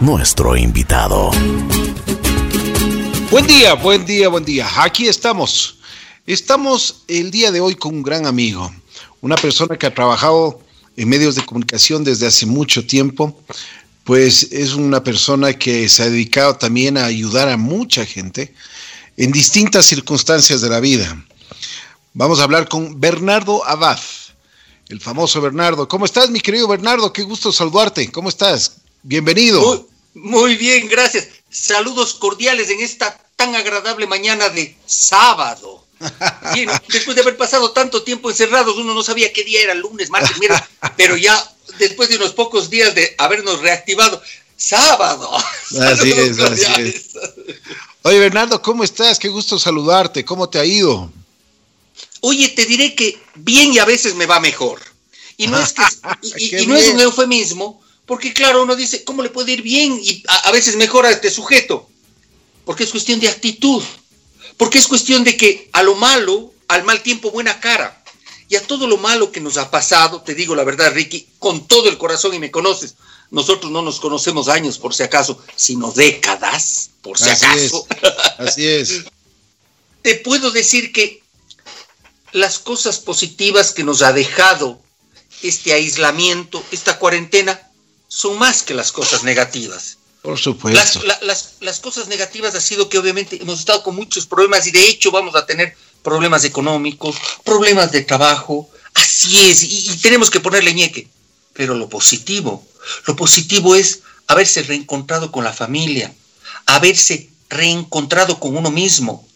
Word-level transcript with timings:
nuestro 0.00 0.56
invitado. 0.56 1.32
Buen 3.30 3.46
día, 3.46 3.74
buen 3.74 4.06
día, 4.06 4.28
buen 4.28 4.42
día. 4.42 4.66
Aquí 4.82 5.06
estamos. 5.06 5.76
Estamos 6.26 7.02
el 7.08 7.30
día 7.30 7.52
de 7.52 7.60
hoy 7.60 7.74
con 7.74 7.94
un 7.96 8.02
gran 8.02 8.24
amigo, 8.24 8.72
una 9.20 9.36
persona 9.36 9.76
que 9.76 9.86
ha 9.86 9.94
trabajado 9.94 10.62
en 10.96 11.10
medios 11.10 11.34
de 11.34 11.44
comunicación 11.44 12.04
desde 12.04 12.26
hace 12.26 12.46
mucho 12.46 12.86
tiempo, 12.86 13.38
pues 14.04 14.48
es 14.50 14.72
una 14.72 15.04
persona 15.04 15.52
que 15.52 15.86
se 15.90 16.04
ha 16.04 16.06
dedicado 16.08 16.56
también 16.56 16.96
a 16.96 17.04
ayudar 17.04 17.50
a 17.50 17.58
mucha 17.58 18.06
gente 18.06 18.54
en 19.18 19.30
distintas 19.30 19.84
circunstancias 19.84 20.62
de 20.62 20.70
la 20.70 20.80
vida. 20.80 21.22
Vamos 22.14 22.40
a 22.40 22.44
hablar 22.44 22.66
con 22.66 22.98
Bernardo 22.98 23.62
Abad, 23.66 24.00
el 24.92 25.00
famoso 25.00 25.40
Bernardo. 25.40 25.88
¿Cómo 25.88 26.04
estás, 26.04 26.28
mi 26.28 26.40
querido 26.40 26.68
Bernardo? 26.68 27.12
Qué 27.12 27.22
gusto 27.22 27.50
saludarte. 27.50 28.12
¿Cómo 28.12 28.28
estás? 28.28 28.72
Bienvenido. 29.02 29.88
Muy, 30.12 30.56
bien, 30.56 30.86
gracias. 30.86 31.28
Saludos 31.50 32.12
cordiales 32.14 32.68
en 32.68 32.80
esta 32.82 33.18
tan 33.34 33.54
agradable 33.54 34.06
mañana 34.06 34.50
de 34.50 34.76
sábado. 34.84 35.86
Bien, 36.52 36.68
después 36.88 37.14
de 37.14 37.22
haber 37.22 37.36
pasado 37.36 37.70
tanto 37.70 38.02
tiempo 38.02 38.28
encerrados, 38.28 38.76
uno 38.76 38.92
no 38.92 39.02
sabía 39.02 39.32
qué 39.32 39.44
día 39.44 39.62
era, 39.62 39.74
lunes, 39.74 40.10
martes, 40.10 40.36
mira, 40.40 40.68
pero 40.96 41.16
ya 41.16 41.40
después 41.78 42.08
de 42.08 42.16
unos 42.16 42.32
pocos 42.32 42.68
días 42.68 42.94
de 42.94 43.14
habernos 43.18 43.60
reactivado, 43.60 44.20
sábado. 44.56 45.30
Así 45.80 46.10
es, 46.10 46.38
así 46.38 46.82
es. 46.82 47.10
Oye, 48.02 48.18
Bernardo, 48.18 48.60
¿cómo 48.60 48.82
estás? 48.84 49.18
Qué 49.18 49.28
gusto 49.28 49.58
saludarte. 49.58 50.24
¿Cómo 50.24 50.48
te 50.48 50.58
ha 50.58 50.64
ido? 50.64 51.10
Oye, 52.24 52.48
te 52.48 52.66
diré 52.66 52.94
que 52.94 53.20
bien 53.34 53.72
y 53.72 53.78
a 53.78 53.84
veces 53.84 54.14
me 54.14 54.26
va 54.26 54.38
mejor. 54.38 54.80
Y 55.36 55.48
no 55.48 55.60
es 55.60 55.72
que 55.72 55.82
y, 56.62 56.66
no 56.66 56.76
es 56.76 56.88
un 56.88 57.00
eufemismo, 57.00 57.82
porque 58.06 58.32
claro, 58.32 58.62
uno 58.62 58.76
dice, 58.76 59.04
¿cómo 59.04 59.22
le 59.22 59.30
puede 59.30 59.52
ir 59.52 59.62
bien? 59.62 60.00
Y 60.02 60.22
a, 60.28 60.48
a 60.48 60.52
veces 60.52 60.76
mejor 60.76 61.04
a 61.04 61.10
este 61.10 61.30
sujeto. 61.30 61.88
Porque 62.64 62.84
es 62.84 62.90
cuestión 62.90 63.18
de 63.18 63.28
actitud. 63.28 63.82
Porque 64.56 64.78
es 64.78 64.86
cuestión 64.86 65.24
de 65.24 65.36
que 65.36 65.68
a 65.72 65.82
lo 65.82 65.96
malo, 65.96 66.52
al 66.68 66.84
mal 66.84 67.02
tiempo, 67.02 67.32
buena 67.32 67.58
cara. 67.58 68.02
Y 68.48 68.54
a 68.54 68.62
todo 68.62 68.86
lo 68.86 68.98
malo 68.98 69.32
que 69.32 69.40
nos 69.40 69.56
ha 69.56 69.70
pasado, 69.70 70.22
te 70.22 70.34
digo 70.34 70.54
la 70.54 70.62
verdad, 70.62 70.92
Ricky, 70.92 71.26
con 71.38 71.66
todo 71.66 71.88
el 71.88 71.98
corazón 71.98 72.34
y 72.34 72.38
me 72.38 72.50
conoces, 72.50 72.94
nosotros 73.30 73.72
no 73.72 73.82
nos 73.82 73.98
conocemos 73.98 74.48
años 74.48 74.78
por 74.78 74.94
si 74.94 75.02
acaso, 75.02 75.42
sino 75.56 75.90
décadas 75.90 76.90
por 77.00 77.18
si 77.18 77.30
acaso. 77.30 77.86
así 78.38 78.66
es. 78.66 79.04
Te 80.02 80.16
puedo 80.16 80.50
decir 80.50 80.92
que 80.92 81.21
las 82.32 82.58
cosas 82.58 82.98
positivas 82.98 83.72
que 83.72 83.84
nos 83.84 84.02
ha 84.02 84.12
dejado 84.12 84.80
este 85.42 85.72
aislamiento, 85.72 86.62
esta 86.70 86.98
cuarentena, 86.98 87.60
son 88.08 88.38
más 88.38 88.62
que 88.62 88.74
las 88.74 88.92
cosas 88.92 89.24
negativas. 89.24 89.98
Por 90.22 90.38
supuesto. 90.38 91.02
Las, 91.22 91.54
las, 91.60 91.80
cosas 91.80 92.06
negativas 92.06 92.54
ha 92.54 92.60
sido 92.60 92.88
que 92.88 92.98
obviamente 92.98 93.42
hemos 93.42 93.58
estado 93.58 93.82
con 93.82 93.96
muchos 93.96 94.26
problemas 94.26 94.66
y 94.66 94.70
de 94.70 94.88
hecho 94.88 95.10
vamos 95.10 95.34
a 95.34 95.46
tener 95.46 95.76
problemas 96.02 96.44
económicos, 96.44 97.16
problemas 97.44 97.90
de 97.90 98.02
trabajo. 98.02 98.70
Así 98.94 99.50
es, 99.50 99.62
y, 99.62 99.90
y 99.90 99.96
tenemos 99.96 100.30
que 100.30 100.40
ponerle 100.40 100.74
ñeque. 100.74 101.08
Pero 101.54 101.74
lo 101.74 101.88
positivo, 101.88 102.64
lo 103.06 103.16
positivo 103.16 103.74
es 103.74 104.00
haberse 104.26 104.62
reencontrado 104.62 105.32
con 105.32 105.44
la 105.44 105.52
familia, 105.52 106.14
haberse 106.66 107.28
reencontrado 107.48 108.38
con 108.38 108.56
uno 108.56 108.70
mismo, 108.70 109.26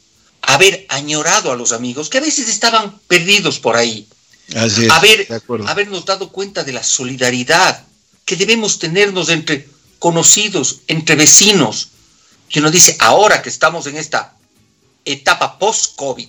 haber 0.47 0.87
añorado 0.89 1.53
a 1.53 1.57
los 1.57 1.73
amigos 1.73 2.09
que 2.09 2.19
a 2.19 2.23
veces 2.23 2.49
estaban 2.49 2.99
perdidos 3.09 3.59
por 3.59 3.77
ahí. 3.77 4.07
Así 4.55 4.89
haber, 4.89 5.27
habernos 5.67 6.05
dado 6.07 6.31
cuenta 6.31 6.63
de 6.63 6.73
la 6.73 6.85
solidaridad 6.85 7.85
que 8.25 8.37
debemos 8.37 8.79
tenernos 8.79 9.29
entre 9.29 9.69
conocidos, 9.99 10.81
entre 10.87 11.17
vecinos. 11.17 11.89
Que 12.49 12.61
nos 12.61 12.71
dice, 12.71 12.97
ahora 13.01 13.43
que 13.43 13.49
estamos 13.49 13.89
en 13.89 13.97
esta 13.97 14.35
etapa 15.05 15.59
post-COVID, 15.59 16.29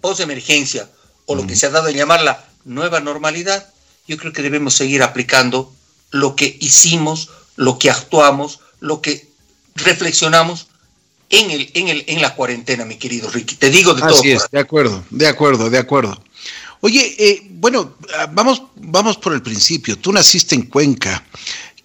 post-emergencia, 0.00 0.88
o 1.26 1.34
lo 1.34 1.46
que 1.46 1.56
se 1.56 1.66
ha 1.66 1.70
dado 1.70 1.88
a 1.88 1.92
llamar 1.92 2.22
la 2.22 2.48
nueva 2.64 3.00
normalidad, 3.00 3.68
yo 4.06 4.16
creo 4.16 4.32
que 4.32 4.40
debemos 4.40 4.74
seguir 4.74 5.02
aplicando 5.02 5.70
lo 6.10 6.36
que 6.36 6.56
hicimos, 6.60 7.28
lo 7.56 7.78
que 7.78 7.90
actuamos, 7.90 8.60
lo 8.80 9.02
que 9.02 9.28
reflexionamos 9.74 10.68
en, 11.30 11.50
el, 11.50 11.70
en, 11.74 11.88
el, 11.88 12.04
en 12.06 12.22
la 12.22 12.34
cuarentena, 12.34 12.84
mi 12.84 12.96
querido 12.96 13.30
Ricky. 13.30 13.56
Te 13.56 13.70
digo 13.70 13.94
de 13.94 14.02
todo. 14.02 14.18
Así 14.18 14.30
es, 14.30 14.50
de 14.50 14.58
acuerdo, 14.58 15.04
de 15.10 15.26
acuerdo, 15.26 15.70
de 15.70 15.78
acuerdo. 15.78 16.22
Oye, 16.80 17.14
eh, 17.18 17.42
bueno, 17.50 17.96
ah, 18.16 18.28
vamos, 18.32 18.62
vamos 18.76 19.16
por 19.16 19.32
el 19.32 19.42
principio. 19.42 19.98
Tú 19.98 20.12
naciste 20.12 20.54
en 20.54 20.62
Cuenca. 20.62 21.24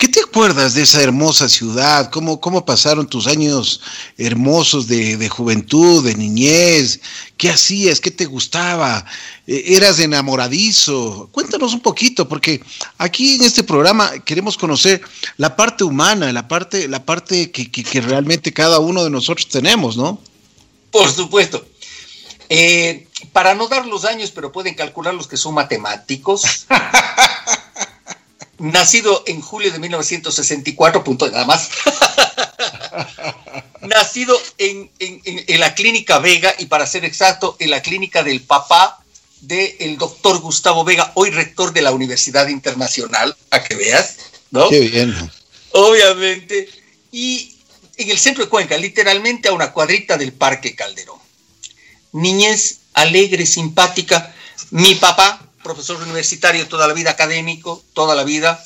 ¿Qué 0.03 0.09
te 0.09 0.19
acuerdas 0.19 0.74
de 0.74 0.81
esa 0.81 1.02
hermosa 1.02 1.47
ciudad? 1.47 2.12
¿Cómo, 2.12 2.41
cómo 2.41 2.66
pasaron 2.66 3.08
tus 3.08 3.25
años 3.25 3.80
hermosos 4.18 4.90
de, 4.90 5.30
juventud, 5.30 6.03
de 6.03 6.14
niñez? 6.14 7.00
¿Qué 7.38 7.50
hacías? 7.50 8.02
¿Qué 8.02 8.12
te 8.12 8.25
gustaba? 8.25 9.06
Eh, 9.47 9.63
¿Eras 9.68 10.00
enamoradizo? 10.00 11.30
Cuéntanos 11.31 11.74
un 11.74 11.80
poquito, 11.80 12.28
porque 12.28 12.62
aquí 12.97 13.36
en 13.36 13.44
este 13.44 13.63
programa 13.63 14.12
queremos 14.25 14.58
conocer 14.58 15.02
la 15.38 15.56
parte 15.56 15.86
humana, 15.86 16.34
la 16.34 16.50
parte, 16.50 16.90
la 16.90 17.06
parte 17.06 17.50
que, 17.52 17.72
que, 17.72 18.02
realmente 18.02 18.52
cada 18.52 18.80
uno 18.80 19.06
de 19.06 19.09
nosotros 19.09 19.47
tenemos, 19.47 19.96
¿no? 19.96 20.19
Por 20.92 21.09
supuesto. 21.13 21.66
Eh, 22.50 23.08
para 23.31 23.56
no 23.56 23.69
dar 23.69 23.86
los 23.86 24.03
años, 24.03 24.31
pero 24.31 24.52
pueden 24.52 24.75
calcular 24.75 25.13
los 25.13 25.28
que 25.30 25.38
son 25.38 25.53
matemáticos. 25.53 26.66
nacido 28.63 29.24
en 29.28 29.41
julio 29.41 29.72
de 29.72 29.79
1964, 29.79 31.03
punto 31.03 31.29
nada 31.29 31.46
más. 31.46 31.69
nacido 33.81 34.40
en, 34.57 34.90
la 35.59 35.75
clínica 35.75 36.19
Vega 36.19 36.53
y 36.57 36.68
para 36.68 36.88
ser 36.88 37.03
exacto, 37.03 37.57
en 37.59 37.69
la 37.69 37.81
clínica 37.81 38.24
del 38.24 38.41
papá 38.41 39.03
del 39.41 39.97
doctor 39.97 40.40
Gustavo 40.40 40.85
Vega, 40.85 41.12
hoy 41.16 41.31
rector 41.31 41.74
de 41.74 41.81
la 41.81 41.91
Universidad 41.91 42.47
Internacional, 42.47 43.35
a 43.51 43.62
que 43.62 43.75
veas, 43.75 44.16
¿no? 44.51 44.69
Qué 44.69 44.80
bien. 44.80 45.13
Obviamente. 45.72 46.69
Y 47.12 47.57
en 47.97 48.09
el 48.09 48.18
centro 48.18 48.45
de 48.45 48.50
Cuenca, 48.50 48.78
literalmente 48.78 49.50
a 49.50 49.53
una 49.53 49.74
cuadrita 49.74 50.18
del 50.18 50.31
Parque 50.31 50.74
Calderón. 50.74 51.19
Niñez 52.13 52.80
alegre, 52.94 53.45
simpática. 53.45 54.34
Mi 54.72 54.95
papá, 54.95 55.43
profesor 55.63 56.01
universitario 56.01 56.68
toda 56.68 56.88
la 56.88 56.94
vida, 56.94 57.12
académico, 57.12 57.84
toda 57.94 58.16
la 58.16 58.24
vida. 58.24 58.63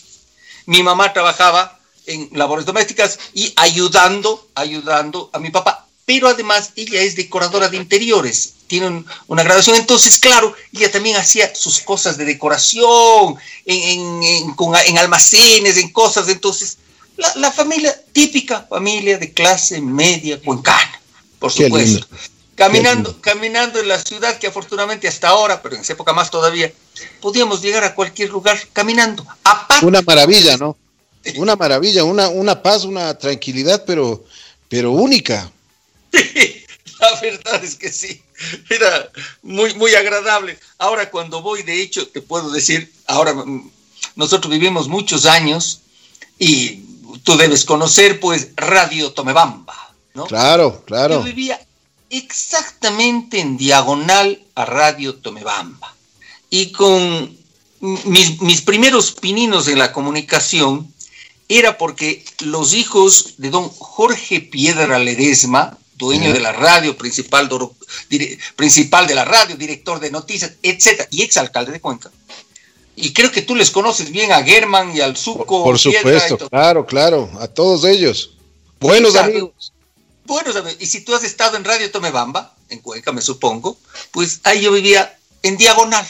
Mi 0.66 0.84
mamá 0.84 1.14
trabajaba 1.14 1.80
en 2.06 2.30
labores 2.34 2.66
domésticas 2.66 3.20
y 3.34 3.54
ayudando, 3.56 4.48
ayudando 4.56 5.30
a 5.34 5.40
mi 5.40 5.50
papá. 5.50 5.86
Pero 6.06 6.30
además 6.30 6.72
ella 6.76 7.02
es 7.02 7.16
decoradora 7.16 7.68
de 7.68 7.78
interiores, 7.78 8.54
tiene 8.68 9.04
una 9.28 9.44
graduación. 9.44 9.76
Entonces, 9.76 10.20
claro, 10.20 10.56
ella 10.74 10.92
también 10.92 11.18
hacía 11.18 11.54
sus 11.54 11.80
cosas 11.80 12.18
de 12.18 12.26
decoración, 12.26 13.36
en, 13.66 14.98
almacenes, 14.98 15.78
en 15.78 15.90
cosas. 15.90 16.30
Entonces, 16.30 16.78
la, 17.36 17.52
familia, 17.52 18.00
típica 18.14 18.66
familia 18.70 19.18
de 19.18 19.34
clase 19.34 19.82
media 19.82 20.40
cuencana, 20.42 21.02
por 21.40 21.52
supuesto 21.52 22.08
caminando, 22.58 23.22
caminando 23.22 23.80
en 23.80 23.88
la 23.88 24.04
ciudad 24.04 24.38
que 24.40 24.48
afortunadamente 24.48 25.08
hasta 25.08 25.30
ahora, 25.30 25.62
pero 25.62 25.76
en 25.76 25.82
esa 25.82 25.94
época 25.94 26.12
más 26.12 26.32
todavía, 26.32 26.74
podíamos 27.22 27.62
llegar 27.62 27.84
a 27.84 27.96
cualquier 27.96 28.30
lugar 28.30 28.60
caminando. 28.74 29.26
una 29.82 30.02
maravilla, 30.02 30.58
¿no? 30.58 30.78
Una 31.36 31.56
maravilla, 31.56 32.04
una, 32.04 32.30
una 32.30 32.62
paz, 32.62 32.86
una 32.86 33.18
tranquilidad, 33.18 33.84
pero, 33.86 34.24
pero 34.70 34.92
única. 34.92 35.52
la 37.00 37.20
verdad 37.22 37.64
es 37.64 37.76
que 37.76 37.92
sí. 37.92 38.22
Era 38.70 39.10
muy, 39.42 39.74
muy 39.76 39.96
agradable. 39.96 40.58
Ahora 40.78 41.10
cuando 41.10 41.42
voy, 41.42 41.64
de 41.64 41.82
hecho, 41.82 42.08
te 42.08 42.22
puedo 42.22 42.52
decir, 42.52 42.92
ahora 43.08 43.34
mm, 43.34 43.72
nosotros 44.16 44.52
vivimos 44.52 44.88
muchos 44.88 45.26
años 45.26 45.82
y 46.40 46.84
tú 47.24 47.38
debes 47.38 47.66
conocer, 47.66 48.20
pues, 48.20 48.50
Radio 48.56 49.12
Tomebamba, 49.12 49.94
¿no? 50.14 50.26
Claro, 50.26 50.84
claro. 50.86 51.16
Yo 51.16 51.24
vivía 51.24 51.60
exactamente 52.10 53.40
en 53.40 53.58
diagonal 53.58 54.42
a 54.56 54.66
Radio 54.66 55.16
Tomebamba. 55.16 55.97
Y 56.50 56.72
con 56.72 57.38
mis, 57.80 58.62
primeros 58.62 59.12
pininos 59.12 59.68
en 59.68 59.80
la 59.80 59.94
comunicación 59.94 60.92
era 61.50 61.78
porque 61.78 62.26
los 62.40 62.74
hijos 62.74 63.36
de 63.38 63.50
don 63.50 63.70
Jorge 63.70 64.42
Piedra 64.42 65.00
Ledesma, 65.00 65.78
dueño 65.96 66.34
de 66.34 66.40
la 66.40 66.52
radio, 66.52 66.98
principal, 66.98 67.50
principal 68.56 69.08
de 69.08 69.16
la 69.16 69.26
radio, 69.26 69.56
director 69.56 70.00
de 70.00 70.12
noticias, 70.12 70.54
etcétera, 70.62 71.08
y 71.12 71.22
exalcalde 71.22 71.72
de 71.72 71.80
Cuenca. 71.80 72.12
Y 72.96 73.14
creo 73.14 73.32
que 73.32 73.44
tú 73.44 73.56
les 73.56 73.70
conoces 73.70 74.12
bien 74.12 74.32
a 74.32 74.44
Germán 74.44 74.96
y 74.96 75.02
al 75.02 75.16
Suco. 75.16 75.64
Por, 75.64 75.78
supuesto, 75.78 76.38
claro, 76.50 76.86
claro, 76.86 77.30
a 77.40 77.48
todos 77.48 77.86
ellos. 77.86 78.32
Buenos 78.80 79.16
amigos. 79.16 79.72
Bueno, 80.26 80.52
y 80.80 80.86
si 80.88 81.02
tú 81.02 81.16
has 81.16 81.24
estado 81.24 81.56
en 81.58 81.64
Radio 81.64 81.90
Tomebamba, 81.90 82.56
en 82.70 82.80
Cuenca 82.80 83.12
me 83.14 83.22
supongo, 83.22 83.78
pues 84.12 84.42
ahí 84.44 84.62
yo 84.62 84.72
vivía 84.72 85.18
en 85.44 85.58
diagonal 85.58 86.06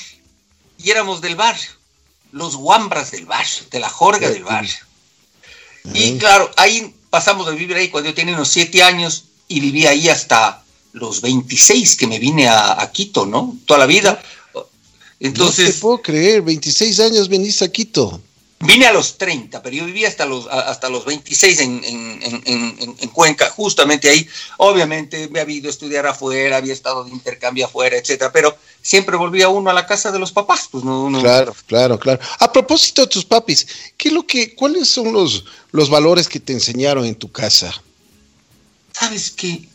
y 0.78 0.92
éramos 0.92 1.22
del 1.22 1.36
barrio, 1.36 1.70
los 2.32 2.56
guambras 2.56 3.12
del 3.12 3.26
barrio, 3.26 3.66
de 3.72 3.80
la 3.80 3.90
jorga 3.90 4.30
del 4.30 4.44
barrio. 4.44 4.76
Y 5.94 6.18
claro, 6.18 6.52
ahí 6.58 6.94
pasamos 7.10 7.48
de 7.48 7.56
vivir 7.56 7.76
ahí 7.78 7.90
cuando 7.90 8.10
yo 8.10 8.16
tenía 8.16 8.36
unos 8.36 8.50
siete 8.50 8.84
años 8.84 9.26
y 9.48 9.60
viví 9.60 9.86
ahí 9.86 10.10
hasta 10.10 10.64
los 10.94 11.22
26 11.22 11.96
que 11.96 12.08
me 12.08 12.20
vine 12.20 12.48
a, 12.48 12.90
Quito, 12.92 13.26
¿no? 13.26 13.56
Toda 13.66 13.80
la 13.80 13.86
vida. 13.86 14.22
Entonces, 15.20 15.66
no 15.68 15.74
te 15.74 15.80
puedo 15.80 16.02
creer, 16.02 16.42
26 16.42 17.00
años 17.00 17.30
viniste 17.30 17.66
a 17.66 17.72
Quito. 17.72 18.22
Vine 18.59 18.88
a 18.88 18.92
los 18.92 19.19
30, 19.19 19.62
pero 19.62 19.75
yo 19.75 19.86
viví 19.86 20.04
hasta 20.04 20.25
los, 20.25 20.48
hasta 20.48 20.89
los 20.89 21.06
26 21.06 21.59
en, 21.59 21.81
en, 21.83 23.09
Cuenca, 23.09 23.51
justamente 23.51 24.09
ahí. 24.09 24.27
Obviamente 24.57 25.30
me 25.30 25.39
había 25.39 25.57
ido 25.57 25.68
a 25.68 25.71
estudiar 25.71 26.07
afuera, 26.07 26.57
había 26.57 26.74
estado 26.74 27.04
de 27.04 27.12
intercambio 27.12 27.68
afuera, 27.68 27.98
etcétera, 27.98 28.31
pero 28.31 28.57
siempre 28.81 29.15
volvía 29.15 29.48
uno 29.50 29.69
a 29.69 29.74
la 29.74 29.86
casa 29.86 30.12
de 30.12 30.18
los 30.18 30.31
papás. 30.31 30.69
Pues 30.71 30.83
no, 30.83 31.07
Claro, 31.21 31.56
claro, 31.68 32.00
claro. 32.00 32.19
A 32.39 32.51
propósito 32.51 33.04
de 33.04 33.09
tus 33.09 33.25
papis, 33.25 33.68
¿qué 33.95 34.09
lo 34.09 34.25
que, 34.25 34.56
¿cuáles 34.56 34.89
son 34.89 35.13
los, 35.13 35.45
los 35.71 35.92
valores 35.92 36.27
que 36.27 36.39
te 36.39 36.54
enseñaron 36.54 37.06
en 37.06 37.15
tu 37.15 37.31
casa? 37.31 37.71
Sabes 38.92 39.30
que 39.30 39.69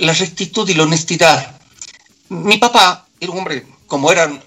la, 0.00 0.14
rectitud 0.14 0.66
y 0.68 0.74
la 0.74 0.84
honestidad. 0.84 1.60
Mi 2.30 2.56
papá 2.56 3.06
era 3.20 3.32
un 3.32 3.38
hombre 3.38 3.66
como 3.86 4.10
eran, 4.10 4.42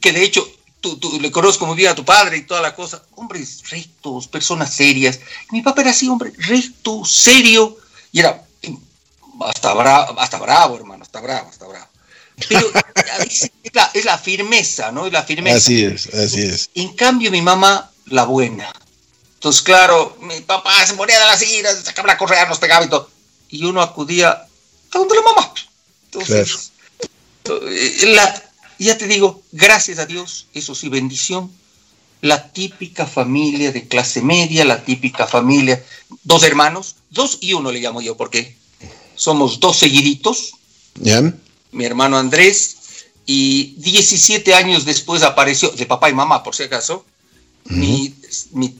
que 0.00 0.12
de 0.12 0.22
hecho 0.22 0.48
tú, 0.96 1.20
le 1.20 1.30
conozco 1.32 1.66
muy 1.66 1.76
bien 1.76 1.90
a 1.90 1.94
tu 1.94 2.04
padre 2.04 2.36
y 2.36 2.42
toda 2.42 2.60
la 2.60 2.74
cosa, 2.74 3.02
hombres 3.16 3.62
rectos, 3.68 4.28
personas 4.28 4.72
serias. 4.72 5.18
Mi 5.50 5.62
papá 5.62 5.82
era 5.82 5.90
así, 5.90 6.08
hombre, 6.08 6.32
recto, 6.38 7.04
serio, 7.04 7.76
y 8.12 8.20
era 8.20 8.42
hasta 9.40 9.74
bravo, 9.74 10.20
hasta 10.20 10.38
bravo, 10.38 10.76
hermano, 10.76 11.02
hasta 11.02 11.20
bravo, 11.20 11.48
hasta 11.50 11.66
bravo. 11.66 11.86
Pero 12.48 12.70
es 13.28 13.50
la, 13.72 13.90
es 13.92 14.04
la 14.04 14.18
firmeza, 14.18 14.92
¿no? 14.92 15.06
Es 15.06 15.12
la 15.12 15.22
firmeza. 15.22 15.56
Así 15.56 15.84
es, 15.84 16.06
así 16.14 16.42
es. 16.42 16.70
En 16.74 16.94
cambio, 16.94 17.30
mi 17.30 17.42
mamá, 17.42 17.90
la 18.06 18.24
buena. 18.24 18.72
Entonces, 19.34 19.62
claro, 19.62 20.16
mi 20.20 20.40
papá 20.40 20.86
se 20.86 20.94
moría 20.94 21.18
de 21.18 21.26
las 21.26 21.42
iras, 21.42 21.82
sacaba 21.84 22.08
la 22.08 22.18
correa, 22.18 22.46
nos 22.46 22.58
pegaba 22.58 22.84
y 22.84 22.88
todo. 22.88 23.10
Y 23.48 23.64
uno 23.64 23.82
acudía 23.82 24.30
a 24.30 24.98
donde 24.98 25.14
la 25.14 25.22
mamá. 25.22 25.52
Entonces, 26.06 26.72
eh, 27.44 28.12
la, 28.14 28.42
ya 28.84 28.98
te 28.98 29.06
digo, 29.06 29.42
gracias 29.52 29.98
a 29.98 30.06
Dios, 30.06 30.46
eso 30.52 30.74
sí, 30.74 30.88
bendición, 30.88 31.50
la 32.20 32.52
típica 32.52 33.06
familia 33.06 33.72
de 33.72 33.88
clase 33.88 34.20
media, 34.22 34.64
la 34.64 34.84
típica 34.84 35.26
familia, 35.26 35.82
dos 36.24 36.42
hermanos, 36.42 36.96
dos 37.10 37.38
y 37.40 37.52
uno 37.52 37.70
le 37.70 37.80
llamo 37.80 38.00
yo, 38.00 38.16
porque 38.16 38.56
somos 39.14 39.60
dos 39.60 39.78
seguiditos. 39.78 40.54
Mi 41.72 41.84
hermano 41.84 42.18
Andrés, 42.18 42.76
y 43.26 43.74
17 43.78 44.54
años 44.54 44.84
después 44.84 45.22
apareció, 45.22 45.70
de 45.70 45.86
papá 45.86 46.10
y 46.10 46.14
mamá, 46.14 46.42
por 46.42 46.54
si 46.54 46.62
acaso, 46.62 47.04
mi, 47.64 48.14
mi 48.52 48.74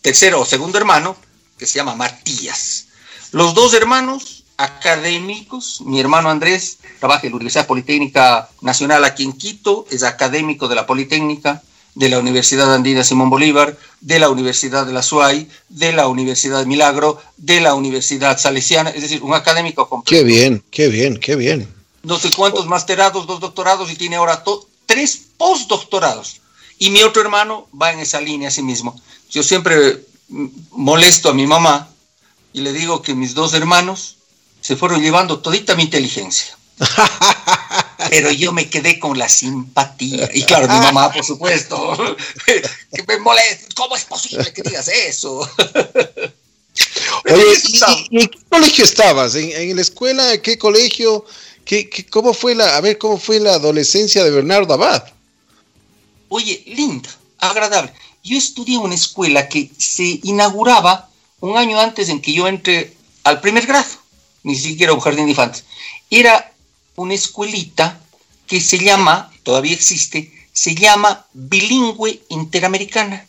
tercero 0.00 0.40
o 0.40 0.44
segundo 0.44 0.78
hermano, 0.78 1.16
que 1.58 1.66
se 1.66 1.78
llama 1.78 1.94
Matías. 1.94 2.86
Los 3.32 3.54
dos 3.54 3.74
hermanos 3.74 4.37
académicos. 4.58 5.80
Mi 5.82 6.00
hermano 6.00 6.28
Andrés 6.28 6.78
trabaja 6.98 7.26
en 7.26 7.32
la 7.32 7.36
Universidad 7.36 7.66
Politécnica 7.66 8.50
Nacional 8.60 9.04
aquí 9.04 9.22
en 9.22 9.32
Quito, 9.32 9.86
es 9.90 10.02
académico 10.02 10.68
de 10.68 10.74
la 10.74 10.86
Politécnica, 10.86 11.62
de 11.94 12.08
la 12.08 12.18
Universidad 12.18 12.72
Andina 12.74 13.02
Simón 13.02 13.30
Bolívar, 13.30 13.76
de 14.00 14.18
la 14.18 14.28
Universidad 14.28 14.84
de 14.84 14.92
la 14.92 15.02
SUAY, 15.02 15.48
de 15.68 15.92
la 15.92 16.08
Universidad 16.08 16.66
Milagro, 16.66 17.20
de 17.36 17.60
la 17.60 17.74
Universidad 17.74 18.38
Salesiana, 18.38 18.90
es 18.90 19.02
decir, 19.02 19.22
un 19.22 19.34
académico 19.34 19.88
completo. 19.88 20.10
Qué 20.10 20.24
bien, 20.24 20.62
qué 20.70 20.88
bien, 20.88 21.18
qué 21.18 21.36
bien. 21.36 21.72
No 22.02 22.18
sé 22.18 22.30
cuántos 22.30 22.66
masterados, 22.66 23.26
dos 23.26 23.40
doctorados 23.40 23.90
y 23.90 23.96
tiene 23.96 24.16
ahora 24.16 24.44
tres 24.86 25.22
postdoctorados. 25.36 26.40
Y 26.78 26.90
mi 26.90 27.02
otro 27.02 27.22
hermano 27.22 27.68
va 27.80 27.92
en 27.92 28.00
esa 28.00 28.20
línea 28.20 28.48
a 28.48 28.52
sí 28.52 28.62
mismo. 28.62 29.00
Yo 29.30 29.42
siempre 29.42 30.04
molesto 30.70 31.30
a 31.30 31.34
mi 31.34 31.46
mamá 31.46 31.88
y 32.52 32.60
le 32.60 32.72
digo 32.72 33.02
que 33.02 33.14
mis 33.14 33.34
dos 33.34 33.54
hermanos 33.54 34.17
se 34.60 34.76
fueron 34.76 35.02
llevando 35.02 35.40
todita 35.40 35.74
mi 35.74 35.84
inteligencia. 35.84 36.56
Pero 38.10 38.30
yo 38.30 38.52
me 38.52 38.68
quedé 38.70 38.98
con 38.98 39.18
la 39.18 39.28
simpatía. 39.28 40.30
Y 40.32 40.44
claro, 40.44 40.68
mi 40.68 40.78
mamá, 40.78 41.10
por 41.12 41.24
supuesto, 41.24 41.96
que 42.46 43.02
me 43.06 43.18
molesta. 43.18 43.66
¿Cómo 43.74 43.96
es 43.96 44.04
posible 44.04 44.52
que 44.52 44.62
digas 44.62 44.88
eso? 44.88 45.40
Oye, 47.30 47.42
¿y, 48.10 48.20
en 48.20 48.28
qué 48.28 48.38
colegio 48.48 48.84
estabas? 48.84 49.34
¿En, 49.34 49.74
la 49.74 49.82
escuela? 49.82 50.34
¿En 50.34 50.40
qué 50.40 50.56
colegio? 50.56 51.24
¿Qué, 51.64 51.90
cómo 52.10 52.32
fue 52.32 52.54
la, 52.54 52.76
a 52.76 52.80
ver, 52.80 52.98
cómo 52.98 53.18
fue 53.18 53.40
la 53.40 53.54
adolescencia 53.54 54.22
de 54.24 54.30
Bernardo 54.30 54.72
Abad? 54.74 55.04
Oye, 56.28 56.62
linda, 56.66 57.10
agradable. 57.38 57.92
Yo 58.22 58.38
estudié 58.38 58.76
en 58.76 58.82
una 58.82 58.94
escuela 58.94 59.48
que 59.48 59.70
se 59.76 60.20
inauguraba 60.22 61.08
un 61.40 61.56
año 61.56 61.80
antes 61.80 62.08
en 62.08 62.20
que 62.20 62.32
yo 62.32 62.46
entré 62.46 62.94
al 63.24 63.40
primer 63.40 63.66
grado 63.66 63.88
ni 64.48 64.56
siquiera 64.56 64.94
un 64.94 65.00
jardín 65.00 65.26
de 65.26 65.32
infantes. 65.32 65.64
Era 66.08 66.52
una 66.96 67.12
escuelita 67.12 68.00
que 68.46 68.62
se 68.62 68.78
llama, 68.78 69.30
todavía 69.42 69.74
existe, 69.74 70.32
se 70.54 70.74
llama 70.74 71.26
Bilingüe 71.34 72.22
Interamericana. 72.30 73.26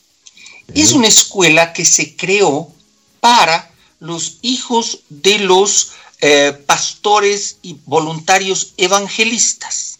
Es 0.73 0.93
una 0.93 1.07
escuela 1.07 1.73
que 1.73 1.83
se 1.83 2.15
creó 2.15 2.71
para 3.19 3.69
los 3.99 4.37
hijos 4.43 4.99
de 5.09 5.39
los 5.39 5.91
eh, 6.21 6.53
pastores 6.65 7.57
y 7.61 7.75
voluntarios 7.85 8.73
evangelistas. 8.77 9.97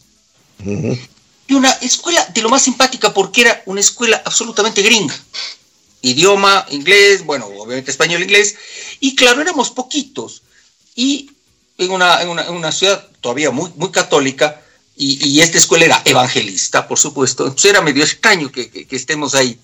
Y 1.48 1.54
una 1.54 1.70
escuela 1.82 2.24
de 2.32 2.40
lo 2.40 2.48
más 2.48 2.62
simpática 2.62 3.12
porque 3.12 3.42
era 3.42 3.62
una 3.66 3.80
escuela 3.80 4.22
absolutamente 4.24 4.80
gringa. 4.80 5.18
Idioma, 6.00 6.64
inglés, 6.70 7.26
bueno, 7.26 7.46
obviamente 7.46 7.90
español, 7.90 8.22
inglés. 8.22 8.56
Y 9.00 9.14
claro, 9.14 9.42
éramos 9.42 9.70
poquitos 9.70 10.42
y 10.94 11.30
en 11.78 11.90
una, 11.90 12.22
en 12.22 12.28
una, 12.28 12.72
ciudad 12.72 13.06
todavía 13.20 13.50
muy, 13.50 13.70
muy 13.76 13.90
católica, 13.90 14.60
y, 14.96 15.40
esta 15.40 15.56
escuela 15.56 15.86
era 15.86 16.02
evangelista, 16.04 16.86
por 16.86 16.98
supuesto, 16.98 17.44
entonces 17.44 17.70
era 17.70 17.80
medio 17.80 18.04
extraño 18.04 18.52
que, 18.52 18.86
estemos 18.90 19.34
ahí. 19.34 19.58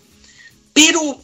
Pero 0.73 1.21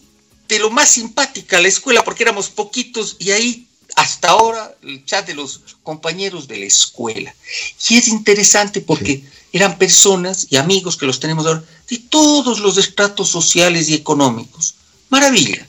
de 0.49 0.59
lo 0.59 0.71
más 0.71 0.91
simpática 0.91 1.61
la 1.63 1.69
escuela, 1.69 2.05
porque 2.05 2.25
éramos 2.25 2.51
poquitos, 2.51 3.17
y 3.19 3.31
ahí 3.31 3.67
hasta 3.97 4.29
ahora 4.29 4.75
el 4.83 5.05
chat 5.07 5.27
de 5.27 5.35
los 5.35 5.63
compañeros 5.83 6.47
de 6.47 6.59
la 6.59 6.67
escuela. 6.67 7.35
Y 7.89 7.97
es 7.97 8.09
interesante 8.09 8.83
porque 8.83 9.25
eran 9.51 9.79
personas 9.79 10.47
y 10.51 10.57
amigos 10.57 10.99
que 10.99 11.07
los 11.07 11.19
tenemos 11.19 11.47
ahora 11.47 11.65
de 11.89 11.99
todos 11.99 12.59
los 12.59 12.77
estratos 12.77 13.31
sociales 13.31 13.89
y 13.89 13.95
económicos. 13.95 14.75
Maravilla. 15.09 15.67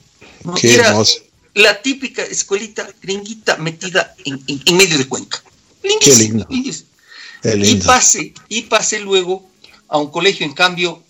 Qué 0.59 0.75
hermoso 0.75 1.32
la 1.53 1.81
típica 1.81 2.23
escuelita 2.23 2.89
gringuita 3.01 3.57
metida 3.57 4.15
en, 4.25 4.75
medio 4.75 4.97
de 4.97 5.07
Cuenca. 5.07 5.43
Qué 5.99 6.15
lindo. 6.15 6.47
Y 6.49 7.75
pasé, 7.75 8.33
y 8.49 8.63
pasé 8.63 8.99
luego 8.99 9.45
a 9.89 9.97
un 9.97 10.09
colegio, 10.09 10.45
en 10.45 10.53
cambio, 10.53 11.03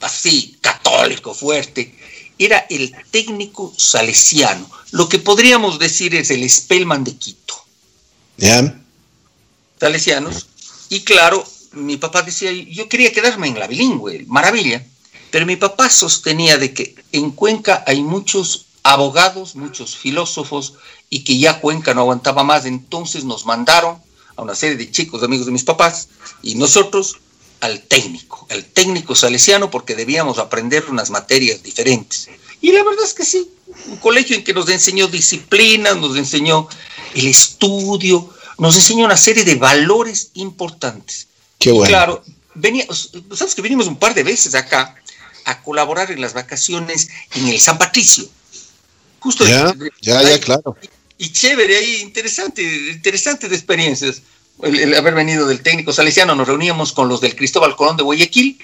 así, 0.00 0.56
católico, 0.60 1.34
fuerte. 1.34 1.94
Era 2.38 2.66
el 2.70 2.94
técnico 3.10 3.74
salesiano. 3.76 4.70
Lo 4.92 5.08
que 5.08 5.18
podríamos 5.18 5.78
decir 5.78 6.14
es 6.14 6.30
el 6.30 6.48
Spellman 6.48 7.04
de 7.04 7.16
Quito. 7.16 7.54
¿Ya? 8.36 8.78
Salesianos. 9.80 10.46
Y 10.88 11.00
claro, 11.00 11.44
mi 11.72 11.96
papá 11.96 12.22
decía, 12.22 12.52
yo 12.52 12.88
quería 12.88 13.12
quedarme 13.12 13.48
en 13.48 13.58
la 13.58 13.66
bilingüe, 13.66 14.24
maravilla. 14.28 14.84
Pero 15.30 15.44
mi 15.46 15.56
papá 15.56 15.90
sostenía 15.90 16.56
de 16.56 16.72
que 16.72 16.94
en 17.12 17.32
Cuenca 17.32 17.82
hay 17.86 18.02
muchos 18.02 18.65
abogados, 18.92 19.56
muchos 19.56 19.96
filósofos, 19.96 20.74
y 21.10 21.24
que 21.24 21.38
ya 21.38 21.60
Cuenca 21.60 21.94
no 21.94 22.02
aguantaba 22.02 22.44
más. 22.44 22.64
Entonces 22.66 23.24
nos 23.24 23.46
mandaron 23.46 23.98
a 24.36 24.42
una 24.42 24.54
serie 24.54 24.76
de 24.76 24.90
chicos, 24.90 25.22
amigos 25.22 25.46
de 25.46 25.52
mis 25.52 25.64
papás, 25.64 26.08
y 26.42 26.54
nosotros 26.54 27.18
al 27.60 27.80
técnico, 27.82 28.46
al 28.50 28.64
técnico 28.64 29.14
salesiano, 29.14 29.70
porque 29.70 29.94
debíamos 29.94 30.38
aprender 30.38 30.84
unas 30.88 31.10
materias 31.10 31.62
diferentes. 31.62 32.28
Y 32.60 32.72
la 32.72 32.84
verdad 32.84 33.04
es 33.04 33.14
que 33.14 33.24
sí, 33.24 33.50
un 33.88 33.96
colegio 33.96 34.36
en 34.36 34.44
que 34.44 34.52
nos 34.52 34.68
enseñó 34.68 35.08
disciplina, 35.08 35.94
nos 35.94 36.16
enseñó 36.16 36.68
el 37.14 37.26
estudio, 37.26 38.30
nos 38.58 38.74
enseñó 38.76 39.04
una 39.04 39.16
serie 39.16 39.44
de 39.44 39.54
valores 39.56 40.30
importantes. 40.34 41.28
Qué 41.58 41.72
bueno. 41.72 41.88
claro, 41.88 42.24
venía, 42.54 42.86
sabes 43.34 43.54
que 43.54 43.62
vinimos 43.62 43.86
un 43.86 43.96
par 43.96 44.14
de 44.14 44.22
veces 44.22 44.54
acá 44.54 44.94
a 45.44 45.62
colaborar 45.62 46.10
en 46.10 46.20
las 46.20 46.34
vacaciones 46.34 47.08
en 47.34 47.48
el 47.48 47.60
San 47.60 47.78
Patricio. 47.78 48.28
Justo 49.20 49.44
ya, 49.46 49.74
ya, 50.00 50.22
ya, 50.22 50.40
claro. 50.40 50.76
Y 51.18 51.32
chévere, 51.32 51.76
ahí 51.76 51.96
interesante, 52.02 52.62
interesante 52.62 53.48
de 53.48 53.56
experiencias. 53.56 54.22
El, 54.62 54.94
haber 54.94 55.14
venido 55.14 55.46
del 55.46 55.62
técnico 55.62 55.92
salesiano, 55.92 56.34
nos 56.34 56.46
reuníamos 56.46 56.92
con 56.92 57.08
los 57.08 57.20
del 57.20 57.36
Cristóbal 57.36 57.76
Colón 57.76 57.96
de 57.96 58.02
Guayaquil 58.02 58.58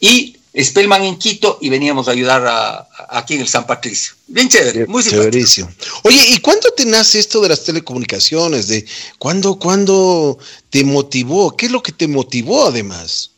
y 0.00 0.36
Spellman 0.60 1.04
en 1.04 1.18
Quito 1.18 1.58
y 1.60 1.68
veníamos 1.68 2.08
a 2.08 2.12
ayudar 2.12 2.46
a, 2.46 2.88
aquí 3.10 3.34
en 3.34 3.42
el 3.42 3.48
San 3.48 3.66
Patricio. 3.66 4.14
Bien 4.26 4.48
chévere, 4.48 4.86
muy 4.86 5.02
Chéverísimo. 5.02 5.70
Oye, 6.02 6.24
¿y 6.30 6.38
cuándo 6.38 6.70
te 6.76 6.84
nace 6.84 7.18
esto 7.18 7.40
de 7.40 7.50
las 7.50 7.64
telecomunicaciones? 7.64 8.68
De 8.68 8.84
¿cuándo, 9.18 9.58
¿Cuándo 9.58 10.38
te 10.70 10.84
motivó? 10.84 11.56
¿Qué 11.56 11.66
es 11.66 11.72
lo 11.72 11.82
que 11.82 11.92
te 11.92 12.08
motivó 12.08 12.66
además? 12.66 13.32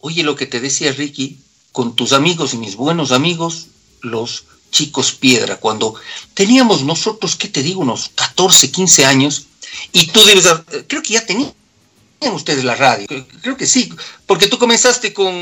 Oye, 0.00 0.22
lo 0.22 0.36
que 0.36 0.46
te 0.46 0.60
decía 0.60 0.92
Ricky, 0.92 1.38
con 1.72 1.96
tus 1.96 2.12
amigos 2.12 2.54
y 2.54 2.58
mis 2.58 2.76
buenos 2.76 3.10
amigos, 3.10 3.66
los 4.02 4.44
chicos 4.76 5.12
piedra, 5.12 5.56
cuando 5.56 5.94
teníamos 6.34 6.82
nosotros, 6.82 7.34
¿qué 7.34 7.48
te 7.48 7.62
digo? 7.62 7.80
Unos 7.80 8.10
14, 8.14 8.70
15 8.70 9.06
años, 9.06 9.46
y 9.92 10.08
tú 10.08 10.22
debes, 10.26 10.46
creo 10.86 11.02
que 11.02 11.14
ya 11.14 11.24
tenían 11.24 11.54
ustedes 12.34 12.62
la 12.62 12.74
radio, 12.74 13.06
creo 13.40 13.56
que 13.56 13.66
sí, 13.66 13.90
porque 14.26 14.48
tú 14.48 14.58
comenzaste 14.58 15.14
con 15.14 15.32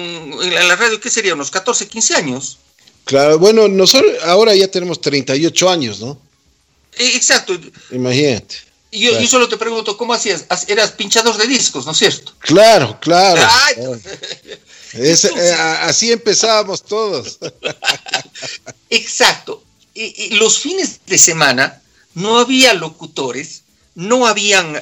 la 0.40 0.76
radio, 0.76 1.00
¿qué 1.00 1.10
sería? 1.10 1.34
Unos 1.34 1.50
14, 1.50 1.88
15 1.88 2.14
años. 2.14 2.58
Claro, 3.04 3.40
bueno, 3.40 3.66
nosotros 3.66 4.12
ahora 4.22 4.54
ya 4.54 4.68
tenemos 4.68 5.00
38 5.00 5.68
años, 5.68 5.98
¿no? 5.98 6.16
Eh, 6.96 7.16
exacto. 7.16 7.58
Imagínate. 7.90 8.54
Y 8.92 9.00
yo, 9.00 9.26
solo 9.26 9.48
te 9.48 9.56
pregunto, 9.56 9.96
¿cómo 9.96 10.14
hacías? 10.14 10.44
Eras 10.68 10.92
pinchador 10.92 11.36
de 11.36 11.48
discos, 11.48 11.86
¿no 11.86 11.90
es 11.92 11.98
cierto? 11.98 12.32
Claro, 12.38 12.96
claro. 13.00 13.42
Eh, 14.94 15.16
así 15.80 16.12
empezábamos 16.12 16.82
todos. 16.82 17.38
Exacto. 18.90 19.62
Y, 19.94 20.34
los 20.36 20.58
fines 20.58 21.00
de 21.06 21.18
semana 21.18 21.82
no 22.14 22.38
había 22.38 22.74
locutores, 22.74 23.62
no 23.94 24.26
habían 24.26 24.80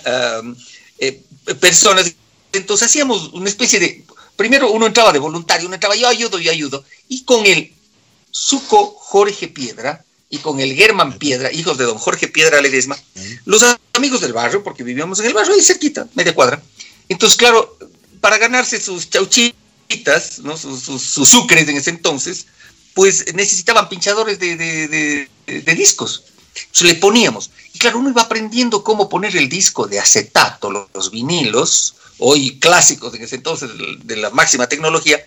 eh, 0.99 1.23
personas, 1.61 2.13
entonces 2.53 2.89
hacíamos 2.89 3.33
una 3.33 3.49
especie 3.49 3.79
de, 3.79 4.05
primero 4.37 4.71
uno 4.71 4.87
entraba 4.87 5.13
de 5.13 5.19
voluntario, 5.19 5.67
uno 5.67 5.75
entraba 5.75 5.97
yo 5.97 6.09
ayudo, 6.09 6.39
yo 6.39 6.51
ayudo, 6.51 6.85
y 7.09 7.25
con 7.25 7.45
el 7.47 7.73
suco 8.31 8.97
Jorge 8.99 9.49
Piedra, 9.49 10.05
y 10.33 10.39
con 10.39 10.61
el 10.61 10.75
Germán 10.75 11.19
Piedra, 11.19 11.53
hijos 11.53 11.77
de 11.77 11.85
don 11.85 11.99
Jorge 11.99 12.27
Piedra 12.27 12.63
Ledesma, 12.63 12.99
los 13.45 13.63
amigos 13.93 14.23
del 14.23 14.33
barrio, 14.33 14.65
porque 14.65 14.83
vivíamos 14.83 15.21
en 15.21 15.27
el 15.27 15.35
barrio 15.35 15.53
ahí 15.53 15.61
cerquita, 15.61 16.09
media 16.15 16.35
cuadra. 16.35 16.63
Entonces, 17.11 17.37
claro, 17.37 17.77
para 18.23 18.39
ganarse 18.39 18.81
sus 18.81 19.11
¿no? 20.43 20.57
sus, 20.57 21.03
sucres 21.03 21.69
en 21.69 21.77
ese 21.77 21.91
entonces, 21.91 22.47
pues 22.95 23.35
necesitaban 23.35 23.89
pinchadores 23.89 24.39
de, 24.39 25.29
discos. 25.77 26.25
Entonces 26.55 26.87
le 26.87 26.95
poníamos. 26.97 27.51
Y 27.73 27.79
claro, 27.79 27.99
uno 27.99 28.11
iba 28.11 28.23
aprendiendo 28.23 28.85
cómo 28.85 29.09
poner 29.09 29.37
el 29.37 29.49
disco 29.49 29.87
de 29.87 29.99
acetato, 29.99 30.71
los, 30.71 31.11
vinilos, 31.11 31.95
hoy 32.19 32.59
clásicos 32.59 33.15
en 33.15 33.23
ese 33.23 33.37
entonces 33.37 33.71
de 34.05 34.17
la 34.17 34.31
máxima 34.31 34.69
tecnología, 34.69 35.25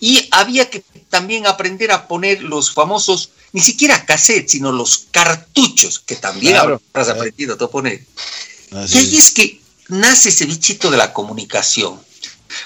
y 0.00 0.28
había 0.30 0.68
que 0.68 0.84
también 1.08 1.46
aprender 1.46 1.90
a 1.90 2.06
poner 2.06 2.42
los 2.42 2.72
famosos, 2.72 3.30
ni 3.52 3.60
siquiera 3.60 4.04
cassettes, 4.04 4.52
sino 4.52 4.72
los 4.72 5.06
cartuchos, 5.10 5.98
que 5.98 6.16
también 6.16 6.56
habrás 6.56 7.08
aprendido 7.08 7.56
a 7.58 7.70
poner. 7.70 8.04
y 8.70 8.96
ahí 8.98 9.16
es. 9.16 9.32
que 9.32 9.60
nace 9.88 10.28
ese 10.28 10.46
bichito 10.46 10.90
de 10.90 10.96
la 10.96 11.12
comunicación. 11.12 12.00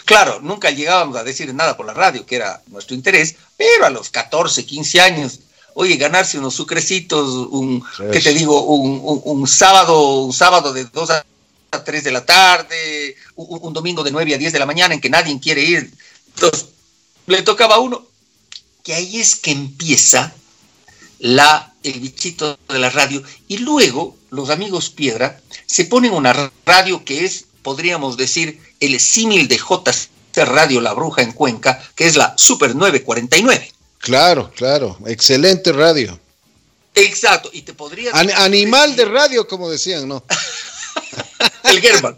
Claro, 0.04 0.40
nunca 0.40 0.70
llegábamos 0.70 1.16
a 1.16 1.24
decir 1.24 1.52
nada 1.54 1.76
por 1.76 1.86
la 1.86 1.94
radio, 1.94 2.26
que 2.26 2.36
era 2.36 2.62
nuestro 2.68 2.94
interés, 2.94 3.36
pero 3.56 3.86
a 3.86 3.90
los 3.90 4.10
14, 4.10 4.64
15 4.64 5.00
años, 5.00 5.40
oye, 5.74 5.96
ganarse 5.96 6.38
unos 6.38 6.54
sucrecitos, 6.54 7.48
un, 7.50 7.84
¿qué 8.12 8.20
te 8.20 8.32
digo? 8.32 8.60
Un, 8.62 9.46
sábado, 9.46 10.24
un 10.24 10.32
sábado 10.32 10.72
de 10.72 10.84
2 10.84 11.10
a 11.10 11.84
3 11.84 12.04
de 12.04 12.12
la 12.12 12.24
tarde, 12.24 13.16
un, 13.36 13.58
un, 13.62 13.72
domingo 13.72 14.02
de 14.02 14.10
9 14.10 14.34
a 14.34 14.38
10 14.38 14.52
de 14.52 14.58
la 14.58 14.66
mañana 14.66 14.94
en 14.94 15.00
que 15.00 15.10
nadie 15.10 15.38
quiere 15.40 15.62
ir. 15.62 15.92
Entonces, 16.34 16.66
le 17.26 17.42
tocaba 17.42 17.76
a 17.76 17.78
uno. 17.78 18.06
Que 18.82 18.94
ahí 18.94 19.20
es 19.20 19.36
que 19.36 19.50
empieza 19.50 20.32
la, 21.18 21.74
el 21.82 22.00
bichito 22.00 22.58
de 22.68 22.78
la 22.78 22.90
radio. 22.90 23.22
Y 23.46 23.58
luego 23.58 24.16
los 24.30 24.50
amigos 24.50 24.90
Piedra 24.90 25.40
se 25.66 25.84
ponen 25.84 26.12
una 26.12 26.50
radio 26.64 27.04
que 27.04 27.24
es, 27.24 27.44
podríamos 27.62 28.16
decir, 28.16 28.60
el 28.80 28.98
símil 29.00 29.48
de 29.48 29.56
JC 29.56 30.08
Radio 30.44 30.80
La 30.80 30.92
Bruja 30.94 31.22
en 31.22 31.32
Cuenca, 31.32 31.82
que 31.94 32.06
es 32.06 32.16
la 32.16 32.34
Super 32.36 32.74
949. 32.74 33.72
Claro, 33.98 34.50
claro, 34.54 34.98
excelente 35.06 35.72
radio. 35.72 36.18
Exacto, 36.94 37.50
y 37.52 37.62
te 37.62 37.74
podría... 37.74 38.12
animal 38.12 38.96
de 38.96 39.04
radio, 39.04 39.46
como 39.46 39.70
decían, 39.70 40.08
¿no? 40.08 40.24
el 41.64 41.80
German. 41.80 42.16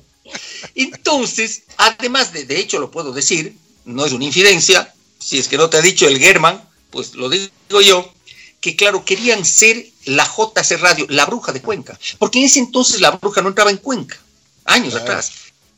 Entonces, 0.74 1.62
además 1.76 2.32
de, 2.32 2.44
de 2.44 2.58
hecho 2.58 2.78
lo 2.78 2.90
puedo 2.90 3.12
decir, 3.12 3.56
no 3.84 4.04
es 4.04 4.12
una 4.12 4.24
infidencia, 4.24 4.92
si 5.18 5.38
es 5.38 5.48
que 5.48 5.56
no 5.56 5.68
te 5.68 5.78
ha 5.78 5.82
dicho 5.82 6.06
el 6.06 6.18
German, 6.18 6.62
pues 6.90 7.14
lo 7.14 7.28
digo 7.28 7.80
yo, 7.82 8.12
que 8.60 8.76
claro, 8.76 9.04
querían 9.04 9.44
ser 9.44 9.86
la 10.04 10.24
JC 10.24 10.78
Radio, 10.78 11.06
la 11.08 11.26
bruja 11.26 11.52
de 11.52 11.62
Cuenca, 11.62 11.98
porque 12.18 12.38
en 12.38 12.44
ese 12.46 12.60
entonces 12.60 13.00
la 13.00 13.12
bruja 13.12 13.42
no 13.42 13.48
entraba 13.48 13.70
en 13.70 13.78
Cuenca, 13.78 14.18
años 14.64 14.94
atrás. 14.94 15.32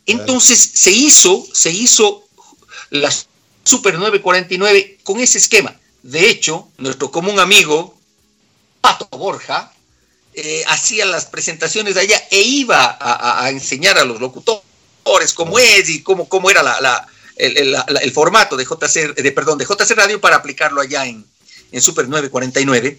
Entonces 0.07 0.73
se 0.75 0.91
hizo, 0.91 1.47
se 1.53 1.71
hizo 1.71 2.25
la 2.91 3.13
Super 3.65 3.95
949 3.95 4.99
con 5.05 5.21
ese 5.21 5.39
esquema. 5.39 5.75
De 6.03 6.29
hecho, 6.29 6.69
nuestro 6.79 7.11
común 7.11 7.39
amigo, 7.39 7.97
Pato 8.81 9.07
Borja, 9.17 9.73
eh, 10.35 10.65
hacía 10.67 11.07
las 11.07 11.27
presentaciones 11.27 11.95
de 11.95 12.01
allá 12.01 12.23
e 12.31 12.41
iba 12.41 12.99
a, 13.01 13.49
enseñar 13.51 13.99
a 13.99 14.05
los 14.05 14.21
locutores 14.21 15.33
cómo 15.35 15.59
es 15.59 15.89
y 15.91 16.03
cómo, 16.03 16.29
cómo 16.29 16.51
era 16.51 16.63
la, 16.63 17.07
el, 17.37 18.13
formato 18.13 18.57
de 18.57 18.65
JC, 18.65 19.15
de, 19.15 19.33
perdón, 19.33 19.59
de 19.59 19.67
JC 19.67 19.91
Radio 19.95 20.21
para 20.21 20.37
aplicarlo 20.37 20.81
allá 20.81 21.07
en, 21.07 21.25
en 21.71 21.81
Super 21.81 22.09
949. 22.09 22.99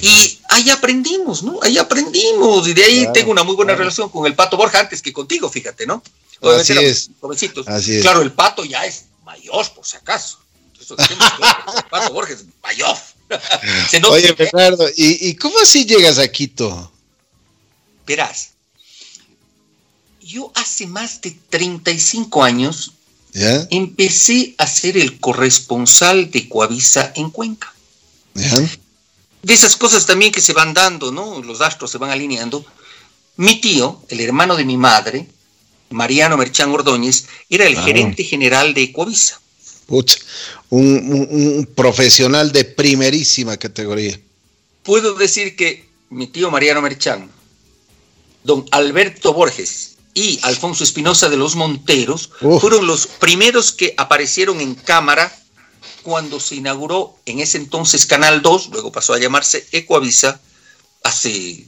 Y 0.00 0.38
ahí 0.48 0.70
aprendimos, 0.70 1.42
¿no? 1.42 1.58
Ahí 1.62 1.76
aprendimos. 1.76 2.68
Y 2.68 2.74
de 2.74 2.84
ahí 2.84 3.08
tengo 3.12 3.32
una 3.32 3.42
muy 3.42 3.56
buena 3.56 3.74
relación 3.74 4.08
con 4.08 4.26
el 4.26 4.34
Pato 4.34 4.56
Borja 4.56 4.80
antes 4.80 5.02
que 5.02 5.12
contigo, 5.12 5.50
fíjate, 5.50 5.86
¿no? 5.86 6.02
Así 6.42 6.72
es. 6.72 7.10
Así 7.66 8.00
Claro, 8.00 8.22
el 8.22 8.32
Pato 8.32 8.64
ya 8.64 8.84
es 8.84 9.06
mayor, 9.24 9.68
por 9.74 9.86
si 9.86 9.96
acaso. 9.96 10.38
el 10.80 10.96
Pato 11.90 12.12
Borja 12.12 12.32
es 12.32 12.44
mayor. 12.62 12.96
Oye, 14.10 14.32
Bernardo, 14.32 14.88
¿y, 14.96 15.28
¿y 15.28 15.34
cómo 15.34 15.58
así 15.58 15.84
llegas 15.84 16.18
a 16.18 16.28
Quito? 16.28 16.90
Verás, 18.06 18.50
yo 20.20 20.50
hace 20.54 20.86
más 20.86 21.20
de 21.20 21.36
35 21.50 22.42
años 22.44 22.92
empecé 23.70 24.54
a 24.58 24.66
ser 24.66 24.96
el 24.96 25.20
corresponsal 25.20 26.30
de 26.30 26.48
Coavisa 26.48 27.12
en 27.14 27.30
Cuenca. 27.30 27.72
De 28.34 29.54
esas 29.54 29.76
cosas 29.76 30.06
también 30.06 30.32
que 30.32 30.40
se 30.40 30.52
van 30.52 30.74
dando, 30.74 31.12
¿no? 31.12 31.42
Los 31.42 31.60
astros 31.60 31.90
se 31.90 31.98
van 31.98 32.10
alineando. 32.10 32.64
Mi 33.36 33.60
tío, 33.60 34.02
el 34.08 34.20
hermano 34.20 34.56
de 34.56 34.64
mi 34.64 34.76
madre, 34.76 35.28
Mariano 35.90 36.36
Merchán 36.36 36.70
Ordóñez, 36.70 37.26
era 37.48 37.66
el 37.66 37.76
gerente 37.76 38.24
general 38.24 38.74
de 38.74 38.92
Coavisa. 38.92 39.40
un, 40.70 41.68
profesional 41.74 42.52
de 42.52 42.64
primerísima 42.64 43.56
categoría. 43.56 44.18
Puedo 44.82 45.14
decir 45.14 45.56
que 45.56 45.88
mi 46.10 46.26
tío 46.26 46.50
Mariano 46.50 46.82
Merchán, 46.82 47.30
don 48.44 48.64
Alberto 48.70 49.32
Borges 49.32 49.96
y 50.14 50.38
Alfonso 50.42 50.84
Espinosa 50.84 51.28
de 51.28 51.36
los 51.36 51.54
Monteros 51.56 52.30
fueron 52.60 52.86
los 52.86 53.06
primeros 53.06 53.72
que 53.72 53.94
aparecieron 53.96 54.60
en 54.60 54.74
cámara 54.74 55.34
cuando 56.02 56.40
se 56.40 56.56
inauguró 56.56 57.16
en 57.26 57.40
ese 57.40 57.58
entonces 57.58 58.06
Canal 58.06 58.40
2, 58.40 58.70
luego 58.72 58.90
pasó 58.90 59.12
a 59.12 59.18
llamarse 59.18 59.66
Ecoavisa, 59.72 60.40
hace 61.02 61.66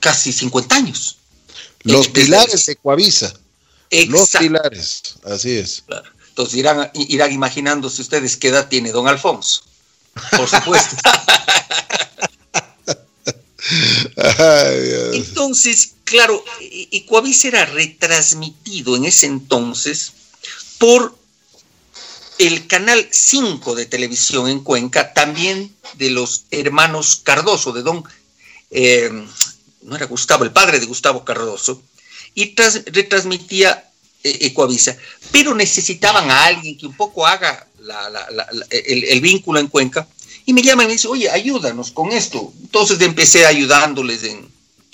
casi 0.00 0.32
50 0.32 0.74
años. 0.74 1.18
Los 1.82 2.08
pilares 2.08 2.66
de 2.66 2.76
Ecoavisa. 4.02 4.38
Los 4.40 4.48
pilares, 4.48 5.02
así 5.24 5.52
es. 5.52 5.84
Entonces 6.28 6.56
irán, 6.56 6.90
irán 6.94 7.32
imaginándose 7.32 8.02
ustedes 8.02 8.36
qué 8.36 8.48
edad 8.48 8.68
tiene 8.68 8.90
don 8.92 9.08
Alfonso. 9.08 9.62
Por 10.36 10.48
supuesto. 10.48 10.96
Entonces, 15.12 15.94
claro, 16.04 16.44
Ecuavis 16.60 17.44
era 17.44 17.64
retransmitido 17.64 18.96
en 18.96 19.06
ese 19.06 19.26
entonces 19.26 20.12
por 20.78 21.16
el 22.38 22.66
canal 22.66 23.08
5 23.10 23.74
de 23.74 23.86
televisión 23.86 24.48
en 24.48 24.60
Cuenca, 24.60 25.12
también 25.14 25.74
de 25.94 26.10
los 26.10 26.44
hermanos 26.50 27.20
Cardoso, 27.22 27.72
de 27.72 27.82
don, 27.82 28.04
eh, 28.70 29.10
no 29.82 29.96
era 29.96 30.06
Gustavo, 30.06 30.44
el 30.44 30.52
padre 30.52 30.80
de 30.80 30.86
Gustavo 30.86 31.24
Cardoso, 31.24 31.82
y 32.34 32.54
retransmitía 32.86 33.90
eh, 34.22 34.38
Ecuavisa, 34.42 34.96
pero 35.30 35.54
necesitaban 35.54 36.30
a 36.30 36.44
alguien 36.44 36.76
que 36.76 36.86
un 36.86 36.96
poco 36.96 37.26
haga 37.26 37.66
el, 38.70 39.20
vínculo 39.20 39.60
en 39.60 39.68
Cuenca, 39.68 40.06
y 40.46 40.52
me 40.52 40.62
llama 40.62 40.84
y 40.84 40.86
me 40.86 40.92
dice, 40.92 41.08
oye, 41.08 41.30
ayúdanos 41.30 41.90
con 41.90 42.12
esto. 42.12 42.52
Entonces 42.60 43.00
empecé 43.00 43.46
ayudándoles 43.46 44.24
en, 44.24 44.52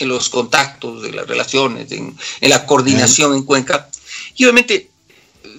los 0.09 0.31
contactos, 0.31 1.05
en 1.05 1.17
las 1.17 1.27
relaciones, 1.27 1.91
en, 1.93 2.17
la 2.41 2.67
coordinación 2.67 3.35
en 3.35 3.43
Cuenca. 3.43 3.89
Y 4.37 4.45
obviamente 4.45 4.91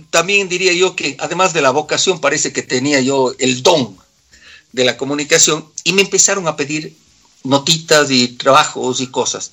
también 0.09 0.50
diría 0.50 0.73
yo 0.73 0.95
que 0.95 1.15
además 1.19 1.53
de 1.53 1.61
la 1.61 1.71
vocación 1.71 2.19
parece 2.19 2.51
que 2.51 2.61
tenía 2.61 3.01
yo 3.01 3.33
el 3.39 3.63
don 3.63 3.97
de 4.71 4.85
la 4.85 4.97
comunicación 4.97 5.65
y 5.83 5.93
me 5.93 6.01
empezaron 6.01 6.47
a 6.47 6.55
pedir 6.55 6.95
notitas 7.43 8.09
y 8.11 8.29
trabajos 8.29 9.01
y 9.01 9.07
cosas. 9.07 9.51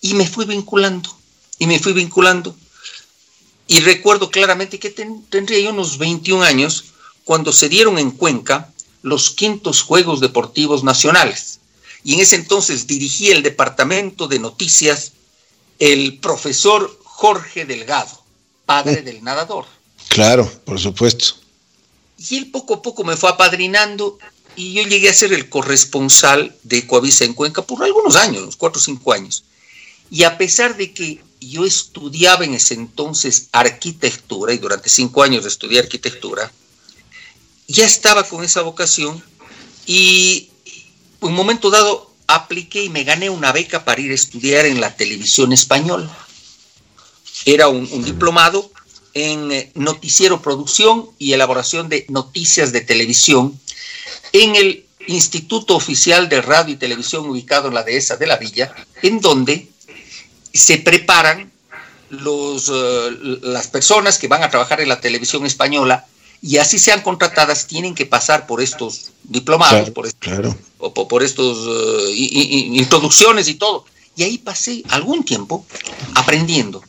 Y 0.00 0.14
me 0.14 0.26
fui 0.26 0.44
vinculando, 0.44 1.16
y 1.58 1.66
me 1.66 1.78
fui 1.78 1.92
vinculando. 1.92 2.54
Y 3.66 3.80
recuerdo 3.80 4.30
claramente 4.30 4.78
que 4.78 4.90
tendría 4.90 5.60
yo 5.60 5.70
unos 5.70 5.98
21 5.98 6.44
años 6.44 6.84
cuando 7.24 7.52
se 7.52 7.68
dieron 7.68 7.98
en 7.98 8.12
Cuenca 8.12 8.72
los 9.02 9.30
quintos 9.30 9.82
Juegos 9.82 10.20
Deportivos 10.20 10.84
Nacionales. 10.84 11.58
Y 12.04 12.14
en 12.14 12.20
ese 12.20 12.36
entonces 12.36 12.86
dirigía 12.86 13.34
el 13.34 13.42
departamento 13.42 14.28
de 14.28 14.38
noticias 14.38 15.12
el 15.78 16.18
profesor 16.18 16.98
Jorge 17.04 17.64
Delgado, 17.64 18.22
padre 18.64 19.02
del 19.02 19.22
nadador. 19.22 19.66
Claro, 20.08 20.50
por 20.64 20.78
supuesto. 20.78 21.34
Y 22.18 22.36
él 22.36 22.50
poco 22.50 22.74
a 22.74 22.82
poco 22.82 23.04
me 23.04 23.16
fue 23.16 23.30
apadrinando 23.30 24.18
y 24.54 24.72
yo 24.72 24.82
llegué 24.82 25.10
a 25.10 25.14
ser 25.14 25.32
el 25.32 25.48
corresponsal 25.48 26.56
de 26.62 26.86
Coavisa 26.86 27.24
en 27.24 27.34
Cuenca 27.34 27.62
por 27.62 27.82
algunos 27.82 28.16
años, 28.16 28.56
cuatro 28.56 28.80
o 28.80 28.84
cinco 28.84 29.12
años. 29.12 29.44
Y 30.10 30.22
a 30.22 30.38
pesar 30.38 30.76
de 30.76 30.94
que 30.94 31.20
yo 31.48 31.64
estudiaba 31.64 32.44
en 32.44 32.54
ese 32.54 32.74
entonces 32.74 33.48
arquitectura 33.52 34.52
y 34.52 34.58
durante 34.58 34.88
cinco 34.88 35.22
años 35.22 35.44
estudié 35.44 35.80
arquitectura, 35.80 36.50
ya 37.68 37.84
estaba 37.84 38.24
con 38.24 38.44
esa 38.44 38.62
vocación 38.62 39.22
y 39.86 40.50
un 41.20 41.34
momento 41.34 41.70
dado 41.70 42.12
apliqué 42.26 42.84
y 42.84 42.88
me 42.88 43.04
gané 43.04 43.30
una 43.30 43.52
beca 43.52 43.84
para 43.84 44.00
ir 44.00 44.10
a 44.10 44.14
estudiar 44.14 44.66
en 44.66 44.80
la 44.80 44.94
televisión 44.96 45.52
española. 45.52 46.10
Era 47.44 47.68
un, 47.68 47.88
un 47.90 48.04
diplomado 48.04 48.70
en 49.14 49.52
eh, 49.52 49.70
noticiero 49.74 50.42
producción 50.42 51.10
y 51.18 51.32
elaboración 51.32 51.88
de 51.88 52.06
noticias 52.08 52.72
de 52.72 52.80
televisión 52.80 53.58
en 54.32 54.56
el 54.56 54.86
Instituto 55.08 55.76
Oficial 55.76 56.28
de 56.28 56.42
Radio 56.42 56.74
y 56.74 56.78
Televisión 56.78 57.28
ubicado 57.28 57.68
en 57.68 57.74
la 57.74 57.84
dehesa 57.84 58.16
de 58.16 58.26
la 58.26 58.36
Villa, 58.36 58.74
en 59.02 59.20
donde 59.20 59.68
se 60.56 60.78
preparan 60.78 61.50
los, 62.10 62.70
eh, 62.72 63.38
las 63.42 63.68
personas 63.68 64.18
que 64.18 64.28
van 64.28 64.42
a 64.42 64.50
trabajar 64.50 64.80
en 64.80 64.88
la 64.88 65.00
televisión 65.00 65.46
española 65.46 66.06
y 66.42 66.58
así 66.58 66.78
sean 66.78 67.02
contratadas, 67.02 67.66
tienen 67.66 67.94
que 67.94 68.06
pasar 68.06 68.46
por 68.46 68.60
estos 68.60 69.10
diplomados, 69.24 69.90
por, 69.90 70.08
o, 70.78 71.08
por, 71.08 71.22
estos 71.22 71.58
uh, 71.58 72.10
introducciones 72.12 73.48
y 73.48 73.54
todo. 73.54 73.84
Y 74.16 74.22
ahí 74.22 74.38
pasé 74.38 74.82
algún 74.90 75.24
tiempo 75.24 75.66
aprendiendo. 76.14 76.82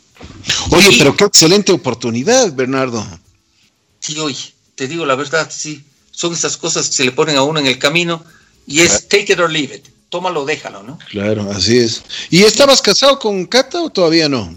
Oye, 0.71 0.95
pero 0.97 1.15
qué 1.15 1.23
excelente 1.23 1.71
oportunidad, 1.71 2.53
Bernardo. 2.53 3.05
Sí, 3.99 4.19
oye, 4.19 4.53
te 4.75 4.87
digo 4.87 5.05
la 5.05 5.15
verdad, 5.15 5.49
sí. 5.51 5.83
Son 6.11 6.33
esas 6.33 6.57
cosas 6.57 6.87
que 6.89 6.95
se 6.95 7.05
le 7.05 7.11
ponen 7.11 7.37
a 7.37 7.43
uno 7.43 7.59
en 7.59 7.67
el 7.67 7.79
camino 7.79 8.23
y 8.65 8.81
es 8.81 9.07
take 9.07 9.33
it 9.33 9.39
or 9.39 9.51
leave 9.51 9.75
it 9.75 9.96
tómalo, 10.09 10.45
déjalo, 10.45 10.83
¿no? 10.83 10.99
Claro, 11.09 11.49
así 11.51 11.77
es. 11.77 12.03
¿Y 12.29 12.43
estabas 12.43 12.81
casado 12.81 13.19
con 13.19 13.45
Cata 13.45 13.81
o 13.81 13.89
todavía 13.89 14.29
no? 14.29 14.55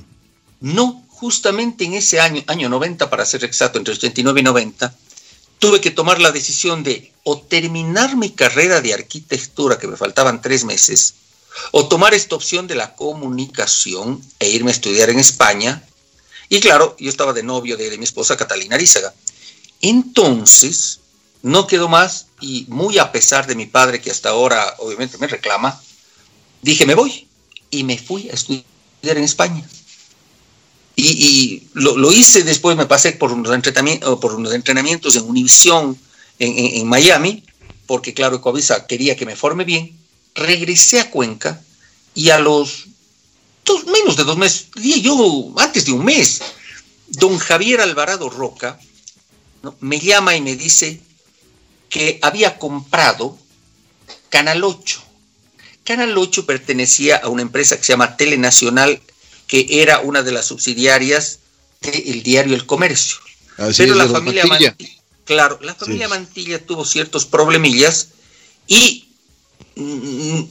No, 0.60 1.04
justamente 1.08 1.84
en 1.84 1.94
ese 1.94 2.20
año, 2.20 2.42
año 2.46 2.68
90 2.68 3.10
para 3.10 3.26
ser 3.26 3.44
exacto, 3.44 3.78
entre 3.78 3.94
89 3.94 4.40
y 4.40 4.42
90, 4.42 4.94
tuve 5.58 5.80
que 5.80 5.90
tomar 5.90 6.20
la 6.20 6.32
decisión 6.32 6.82
de 6.82 7.12
o 7.24 7.40
terminar 7.40 8.16
mi 8.16 8.30
carrera 8.30 8.80
de 8.80 8.94
arquitectura, 8.94 9.78
que 9.78 9.86
me 9.86 9.96
faltaban 9.96 10.40
tres 10.40 10.64
meses, 10.64 11.14
o 11.72 11.88
tomar 11.88 12.14
esta 12.14 12.36
opción 12.36 12.66
de 12.66 12.76
la 12.76 12.94
comunicación 12.94 14.22
e 14.38 14.48
irme 14.48 14.70
a 14.70 14.74
estudiar 14.74 15.10
en 15.10 15.18
España. 15.18 15.82
Y 16.48 16.60
claro, 16.60 16.96
yo 16.98 17.10
estaba 17.10 17.32
de 17.32 17.42
novio 17.42 17.76
de, 17.76 17.90
de 17.90 17.98
mi 17.98 18.04
esposa 18.04 18.36
Catalina 18.36 18.76
Arizaga. 18.76 19.12
Entonces, 19.82 20.99
no 21.42 21.66
quedó 21.66 21.88
más 21.88 22.26
y 22.40 22.66
muy 22.68 22.98
a 22.98 23.12
pesar 23.12 23.46
de 23.46 23.54
mi 23.54 23.66
padre, 23.66 24.00
que 24.00 24.10
hasta 24.10 24.30
ahora 24.30 24.74
obviamente 24.78 25.18
me 25.18 25.26
reclama, 25.26 25.80
dije, 26.62 26.86
me 26.86 26.94
voy. 26.94 27.26
Y 27.70 27.84
me 27.84 27.98
fui 27.98 28.28
a 28.28 28.34
estudiar 28.34 28.64
en 29.02 29.24
España. 29.24 29.64
Y, 30.96 31.62
lo, 31.72 32.12
hice 32.12 32.42
después, 32.42 32.76
me 32.76 32.86
pasé 32.86 33.12
por 33.12 33.32
unos 33.32 33.54
entrenamientos, 33.54 34.18
por 34.18 34.34
unos 34.34 34.52
entrenamientos 34.52 35.16
en 35.16 35.22
Univisión 35.22 35.98
en, 36.38 36.86
Miami, 36.86 37.44
porque 37.86 38.12
claro, 38.12 38.36
Ecovisa 38.36 38.86
quería 38.86 39.16
que 39.16 39.24
me 39.24 39.36
forme 39.36 39.64
bien. 39.64 39.96
Regresé 40.34 41.00
a 41.00 41.10
Cuenca 41.10 41.62
y 42.14 42.30
a 42.30 42.38
los 42.38 42.86
dos, 43.64 43.86
menos 43.86 44.16
de 44.16 44.24
dos 44.24 44.36
meses, 44.36 44.66
yo 44.74 45.54
antes 45.56 45.86
de 45.86 45.92
un 45.92 46.04
mes, 46.04 46.42
don 47.08 47.38
Javier 47.38 47.80
Alvarado 47.80 48.28
Roca 48.28 48.78
me 49.80 50.00
llama 50.00 50.36
y 50.36 50.40
me 50.40 50.56
dice, 50.56 51.00
que 51.90 52.18
había 52.22 52.58
comprado 52.58 53.36
Canal 54.30 54.64
8. 54.64 55.02
Canal 55.84 56.16
8 56.16 56.46
pertenecía 56.46 57.16
a 57.16 57.28
una 57.28 57.42
empresa 57.42 57.76
que 57.76 57.84
se 57.84 57.92
llama 57.92 58.16
Telenacional, 58.16 59.02
que 59.46 59.66
era 59.82 60.00
una 60.00 60.22
de 60.22 60.32
las 60.32 60.46
subsidiarias 60.46 61.40
del 61.80 62.22
diario 62.22 62.54
El 62.54 62.64
Comercio. 62.64 63.18
Pero 63.76 63.94
la 63.94 64.06
familia 64.06 64.46
Mantilla. 64.46 64.76
claro, 65.24 65.58
la 65.60 65.74
familia 65.74 66.08
Mantilla 66.08 66.64
tuvo 66.64 66.84
ciertos 66.84 67.26
problemillas 67.26 68.08
y 68.66 69.08
mm, 69.74 70.42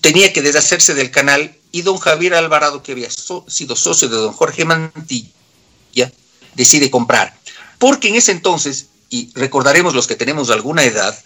tenía 0.00 0.32
que 0.32 0.42
deshacerse 0.42 0.94
del 0.94 1.10
canal 1.10 1.54
y 1.70 1.82
don 1.82 1.98
Javier 1.98 2.34
Alvarado, 2.34 2.82
que 2.82 2.92
había 2.92 3.08
sido 3.10 3.76
socio 3.76 4.08
de 4.08 4.16
don 4.16 4.32
Jorge 4.32 4.64
Mantilla, 4.64 5.30
decide 6.54 6.90
comprar. 6.90 7.38
Porque 7.78 8.08
en 8.08 8.16
ese 8.16 8.32
entonces 8.32 8.88
y 9.10 9.30
recordaremos 9.34 9.94
los 9.94 10.06
que 10.06 10.16
tenemos 10.16 10.50
alguna 10.50 10.84
edad, 10.84 11.18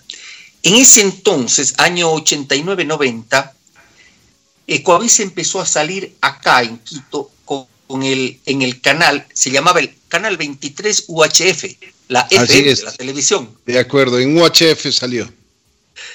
en 0.62 0.76
ese 0.76 1.00
entonces, 1.00 1.74
año 1.78 2.12
89-90, 2.14 3.52
Ecoavisa 4.66 5.22
empezó 5.22 5.60
a 5.60 5.66
salir 5.66 6.14
acá 6.20 6.62
en 6.62 6.78
Quito 6.78 7.30
con, 7.44 8.02
el, 8.02 8.40
en 8.46 8.62
el 8.62 8.80
canal, 8.80 9.26
se 9.34 9.50
llamaba 9.50 9.80
el 9.80 9.94
canal 10.08 10.36
23 10.36 11.04
UHF, 11.08 11.64
la 12.08 12.26
F 12.30 12.62
de 12.62 12.82
la 12.82 12.92
televisión. 12.92 13.54
De 13.66 13.78
acuerdo, 13.78 14.18
en 14.18 14.38
UHF 14.38 14.90
salió. 14.92 15.30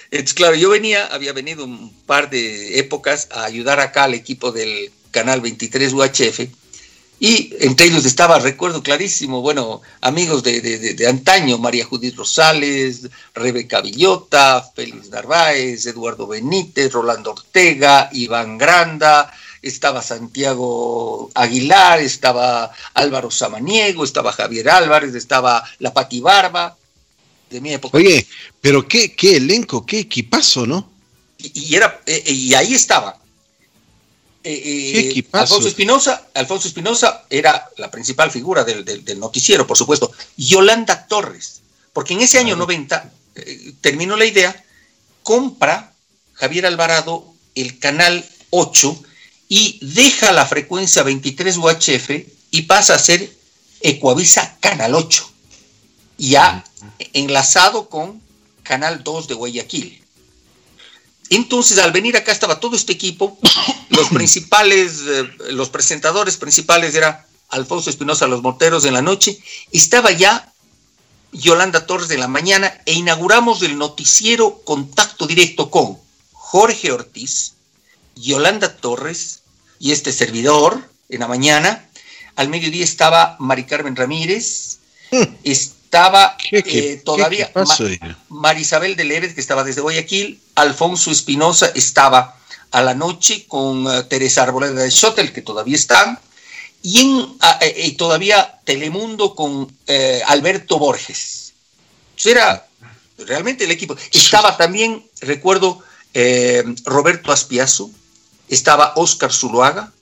Entonces, 0.09 0.33
claro, 0.33 0.55
yo 0.55 0.69
venía, 0.69 1.05
había 1.07 1.33
venido 1.33 1.65
un 1.65 1.93
par 2.05 2.29
de 2.29 2.79
épocas 2.79 3.27
a 3.31 3.43
ayudar 3.43 3.79
acá 3.79 4.05
al 4.05 4.13
equipo 4.13 4.51
del 4.51 4.91
canal 5.11 5.41
23 5.41 5.93
UHF 5.93 6.39
y 7.19 7.55
entre 7.61 7.87
ellos 7.87 8.05
estaba, 8.05 8.37
recuerdo 8.37 8.83
clarísimo, 8.83 9.41
bueno, 9.41 9.81
amigos 10.01 10.43
de, 10.43 11.05
antaño, 11.09 11.57
María 11.57 11.85
Judith 11.85 12.15
Rosales, 12.15 13.09
Rebeca 13.33 13.81
Villota, 13.81 14.63
Félix 14.75 15.09
Narváez, 15.09 15.87
Eduardo 15.87 16.27
Benítez, 16.27 16.91
Rolando 16.91 17.31
Ortega, 17.31 18.09
Iván 18.11 18.59
Granda, 18.59 19.33
estaba 19.63 20.03
Santiago 20.03 21.31
Aguilar, 21.33 22.01
estaba 22.01 22.71
Álvaro 22.93 23.31
Samaniego, 23.31 24.03
estaba 24.03 24.31
Javier 24.31 24.69
Álvarez, 24.69 25.15
estaba 25.15 25.63
La 25.79 25.93
Pati 25.93 26.19
Barba, 26.19 26.77
de 27.49 27.61
mi 27.61 27.73
época. 27.73 27.97
Oye, 27.97 28.27
pero 28.61 28.87
qué, 28.87 29.15
qué 29.15 29.37
elenco, 29.37 29.83
qué 29.87 30.01
equipazo, 30.01 30.67
¿no? 30.67 30.87
Y, 31.39 31.75
era, 31.75 31.99
eh, 32.05 32.23
eh, 32.27 32.31
y 32.31 32.53
ahí 32.53 32.75
estaba 32.75 33.17
eh, 34.49 35.17
eh, 35.17 35.25
Alfonso 35.33 35.67
Espinosa, 35.67 36.27
Alfonso 36.33 36.69
Espinosa 36.69 37.25
era 37.29 37.69
la 37.75 37.91
principal 37.91 38.31
figura 38.31 38.63
del, 38.63 39.19
noticiero, 39.19 39.67
por 39.67 39.77
supuesto. 39.77 40.09
Yolanda 40.37 41.05
Torres, 41.05 41.61
porque 41.91 42.13
en 42.13 42.21
ese 42.21 42.39
año 42.39 42.55
90 42.55 43.11
eh, 43.35 43.73
terminó 43.81 44.15
la 44.15 44.23
idea, 44.23 44.63
compra 45.21 45.91
Javier 46.33 46.65
Alvarado 46.65 47.25
el 47.55 47.77
canal 47.77 48.25
8 48.51 49.03
y 49.49 49.79
deja 49.81 50.31
la 50.31 50.45
frecuencia 50.45 51.03
23 51.03 51.57
UHF 51.57 52.09
y 52.51 52.61
pasa 52.61 52.95
a 52.95 52.99
ser 52.99 53.29
Ecuavisa 53.81 54.57
Canal 54.61 54.95
8, 54.95 55.29
ya 56.19 56.63
enlazado 57.11 57.89
con 57.89 58.21
Canal 58.63 59.03
2 59.03 59.27
de 59.27 59.33
Guayaquil. 59.33 60.06
Entonces, 61.29 61.77
al 61.79 61.91
venir 61.91 62.15
acá 62.15 62.31
estaba 62.31 62.59
todo 62.59 62.75
este 62.75 62.93
equipo, 62.93 63.37
los 63.89 64.09
principales, 64.09 65.01
eh, 65.07 65.29
los 65.51 65.69
presentadores 65.69 66.37
principales 66.37 66.95
era 66.95 67.25
Alfonso 67.49 67.89
Espinosa 67.89 68.27
Los 68.27 68.41
Morteros 68.41 68.85
en 68.85 68.93
la 68.93 69.01
noche, 69.01 69.39
estaba 69.71 70.11
ya 70.11 70.51
Yolanda 71.31 71.85
Torres 71.85 72.07
de 72.07 72.17
la 72.17 72.27
mañana 72.27 72.81
e 72.85 72.93
inauguramos 72.93 73.61
el 73.61 73.77
noticiero 73.77 74.61
Contacto 74.63 75.27
Directo 75.27 75.69
con 75.69 75.97
Jorge 76.33 76.91
Ortiz, 76.91 77.53
Yolanda 78.15 78.75
Torres 78.77 79.41
y 79.79 79.91
este 79.91 80.11
servidor 80.11 80.89
en 81.09 81.19
la 81.19 81.27
mañana. 81.27 81.89
Al 82.35 82.49
mediodía 82.49 82.83
estaba 82.83 83.35
Mari 83.39 83.65
Carmen 83.65 83.95
Ramírez, 83.95 84.79
hmm 85.11 85.23
estaba 85.87 86.35
eh, 86.51 87.01
todavía 87.05 87.49
Marisabel 88.27 88.97
de 88.97 89.05
Leves, 89.05 89.33
que 89.33 89.39
estaba 89.39 89.63
desde 89.63 89.79
Guayaquil, 89.79 90.37
Alfonso 90.55 91.11
Espinosa 91.11 91.71
estaba 91.75 92.35
a 92.71 92.81
la 92.81 92.93
noche 92.93 93.45
con 93.47 93.87
eh, 93.87 94.03
Teresa 94.03 94.43
Arboleda 94.43 94.81
de 94.81 94.91
Schotel, 94.91 95.31
que 95.31 95.41
todavía 95.41 95.77
están, 95.77 96.19
y 96.83 96.99
en, 96.99 97.37
ah, 97.39 97.57
eh, 97.61 97.95
todavía 97.97 98.59
Telemundo 98.65 99.33
con 99.33 99.71
Alberto 100.27 100.77
Borges. 100.77 101.53
era 102.25 102.67
realmente 103.17 103.63
el 103.63 103.71
equipo. 103.71 103.95
Estaba 104.11 104.57
también, 104.57 105.09
recuerdo, 105.21 105.81
Roberto 106.83 107.31
Aspiazo, 107.31 107.89
estaba 108.49 108.91
Oscar 108.97 109.31
Zuluaga, 109.31 109.93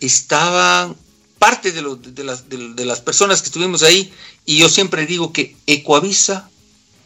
estaban 0.00 0.96
parte 1.42 1.72
de, 1.72 1.82
las, 2.22 2.48
de, 2.48 2.84
las, 2.84 3.00
personas 3.00 3.42
que 3.42 3.46
estuvimos 3.46 3.82
ahí, 3.82 4.12
y 4.46 4.58
yo 4.58 4.68
siempre 4.68 5.06
digo 5.06 5.32
que 5.32 5.56
Ecoavisa 5.66 6.48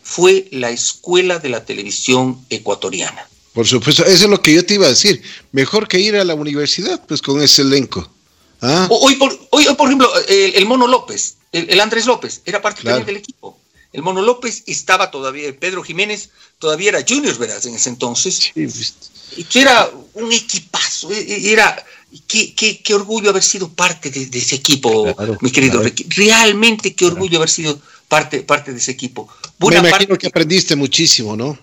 fue 0.03 0.47
la 0.51 0.69
escuela 0.69 1.39
de 1.39 1.49
la 1.49 1.65
televisión 1.65 2.45
ecuatoriana. 2.51 3.27
Por 3.55 3.67
supuesto, 3.67 4.05
eso 4.05 4.25
es 4.25 4.31
lo 4.31 4.43
que 4.43 4.53
yo 4.53 4.67
te 4.67 4.75
iba 4.75 4.85
a 4.85 4.91
decir. 4.91 5.23
Mejor 5.53 5.89
que 5.89 6.01
ir 6.01 6.17
a 6.17 6.25
la 6.25 6.35
universidad, 6.35 7.03
pues 7.07 7.23
con 7.23 7.41
ese 7.41 7.63
elenco. 7.63 8.07
¿Ah? 8.61 8.87
Hoy, 8.91 9.15
por, 9.17 9.33
hoy, 9.53 9.65
por 9.75 9.87
ejemplo, 9.89 10.11
el, 10.29 10.67
Mono 10.67 10.87
López, 10.87 11.37
el, 11.53 11.81
Andrés 11.81 12.05
López, 12.05 12.43
era 12.45 12.61
parte 12.61 12.83
del 12.87 13.17
equipo. 13.17 13.59
El 13.95 14.03
Mono 14.03 14.21
López 14.21 14.65
estaba 14.67 15.11
todavía, 15.11 15.59
Pedro 15.59 15.83
Jiménez 15.83 16.29
todavía 16.59 16.91
era 16.91 17.05
junior, 17.09 17.39
¿verdad? 17.39 17.65
En 17.65 17.77
ese 17.77 17.89
entonces. 17.89 18.53
Sí, 18.53 19.59
era 19.59 19.91
un 20.13 20.31
equipazo, 20.31 21.11
e, 21.11 21.21
e, 21.21 21.53
era, 21.53 21.83
qué, 22.21 22.55
qué, 22.55 22.95
orgullo 22.95 23.31
haber 23.31 23.43
sido 23.43 23.69
parte 23.69 24.11
de, 24.11 24.39
ese 24.39 24.57
equipo, 24.57 25.15
mi 25.41 25.51
querido 25.51 25.83
Realmente 26.09 26.95
qué 26.95 27.07
orgullo 27.07 27.39
haber 27.39 27.51
sido 27.51 27.81
parte, 28.09 28.43
parte 28.43 28.73
de 28.73 28.79
ese 28.79 28.93
equipo. 28.93 29.29
Me 29.59 29.77
imagino 29.77 30.17
que 30.17 30.27
aprendiste 30.27 30.77
muchísimo, 30.77 31.37
¿no? 31.37 31.59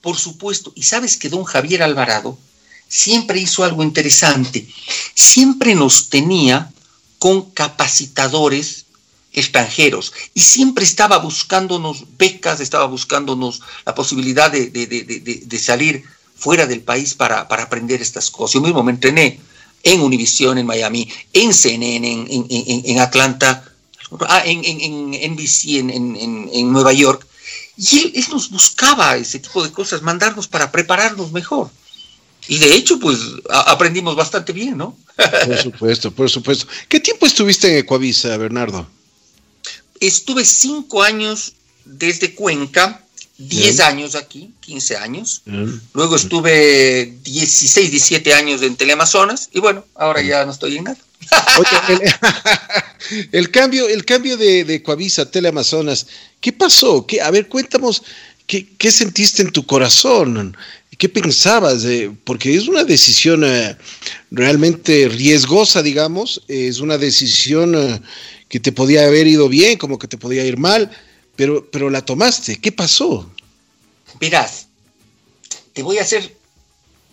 Por 0.00 0.16
supuesto. 0.16 0.72
Y 0.74 0.82
sabes 0.82 1.16
que 1.16 1.28
don 1.28 1.44
Javier 1.44 1.82
Alvarado 1.82 2.38
siempre 2.88 3.40
hizo 3.40 3.64
algo 3.64 3.82
interesante. 3.82 4.66
Siempre 5.14 5.74
nos 5.74 6.08
tenía 6.08 6.70
con 7.18 7.50
capacitadores 7.50 8.84
extranjeros 9.32 10.12
y 10.32 10.40
siempre 10.40 10.84
estaba 10.84 11.18
buscándonos 11.18 12.04
becas, 12.16 12.60
estaba 12.60 12.86
buscándonos 12.86 13.62
la 13.84 13.94
posibilidad 13.94 14.50
de, 14.50 15.58
salir 15.58 16.04
fuera 16.36 16.66
del 16.66 16.82
país 16.82 17.14
para, 17.14 17.40
aprender 17.40 18.00
estas 18.00 18.30
cosas. 18.30 18.54
Yo 18.54 18.60
mismo 18.60 18.82
me 18.82 18.92
entrené 18.92 19.40
en 19.84 20.00
Univision, 20.00 20.58
en 20.58 20.66
Miami, 20.66 21.08
en 21.32 21.54
CNN, 21.54 22.26
en, 22.30 22.98
Atlanta, 22.98 23.62
ah, 24.26 24.42
en, 24.44 24.62
en, 24.64 25.32
NBC, 25.32 25.78
en, 25.78 26.72
Nueva 26.72 26.92
York. 26.92 27.26
Y 27.76 28.18
él, 28.18 28.24
nos 28.30 28.50
buscaba 28.50 29.16
ese 29.16 29.38
tipo 29.38 29.62
de 29.62 29.70
cosas, 29.70 30.02
mandarnos 30.02 30.48
para 30.48 30.72
prepararnos 30.72 31.32
mejor. 31.32 31.70
Y 32.48 32.58
de 32.58 32.74
hecho, 32.74 32.98
pues 32.98 33.18
aprendimos 33.50 34.16
bastante 34.16 34.52
bien, 34.52 34.76
¿no? 34.76 34.96
Por 35.16 35.58
supuesto, 35.62 36.10
por 36.10 36.30
supuesto. 36.30 36.66
¿Qué 36.88 37.00
tiempo 37.00 37.26
estuviste 37.26 37.70
en 37.70 37.78
Ecuavisa, 37.78 38.36
Bernardo? 38.36 38.86
Estuve 40.00 40.44
cinco 40.44 41.02
años 41.02 41.54
desde 41.84 42.34
Cuenca, 42.34 43.03
diez 43.38 43.80
años 43.80 44.14
aquí, 44.14 44.50
quince 44.60 44.96
años. 44.96 45.42
Luego 45.92 46.16
estuve 46.16 47.14
16, 47.22 47.90
17 47.90 48.34
años 48.34 48.62
en 48.62 48.76
Teleamazonas 48.76 49.48
y 49.52 49.60
bueno, 49.60 49.84
ahora 49.94 50.22
ya 50.22 50.44
no 50.44 50.52
estoy 50.52 50.78
en 50.78 50.84
nada. 50.84 50.98
el, 53.32 53.50
cambio, 53.50 53.88
el 53.88 54.04
cambio 54.04 54.36
de, 54.36 54.64
de 54.64 54.82
Coavisa 54.82 55.22
a 55.22 55.30
Teleamazonas, 55.30 56.06
¿qué 56.40 56.52
pasó? 56.52 57.06
¿Qué, 57.06 57.20
a 57.20 57.30
ver, 57.30 57.48
cuéntanos, 57.48 58.02
¿qué, 58.46 58.68
¿qué, 58.76 58.90
sentiste 58.90 59.42
en 59.42 59.50
tu 59.50 59.64
corazón? 59.64 60.56
¿Qué 60.96 61.08
pensabas? 61.08 61.84
porque 62.24 62.54
es 62.54 62.68
una 62.68 62.84
decisión 62.84 63.42
eh, 63.44 63.76
realmente 64.30 65.08
riesgosa, 65.08 65.82
digamos, 65.82 66.42
es 66.46 66.78
una 66.78 66.98
decisión 66.98 67.74
eh, 67.74 68.00
que 68.48 68.60
te 68.60 68.70
podía 68.70 69.04
haber 69.04 69.26
ido 69.26 69.48
bien, 69.48 69.76
como 69.76 69.98
que 69.98 70.06
te 70.06 70.18
podía 70.18 70.44
ir 70.44 70.56
mal, 70.56 70.90
pero, 71.36 71.70
pero 71.70 71.90
la 71.90 72.04
tomaste. 72.04 72.60
¿Qué 72.60 72.72
pasó? 72.72 73.30
Verás, 74.20 74.68
te 75.72 75.82
voy 75.82 75.98
a 75.98 76.04
ser 76.04 76.36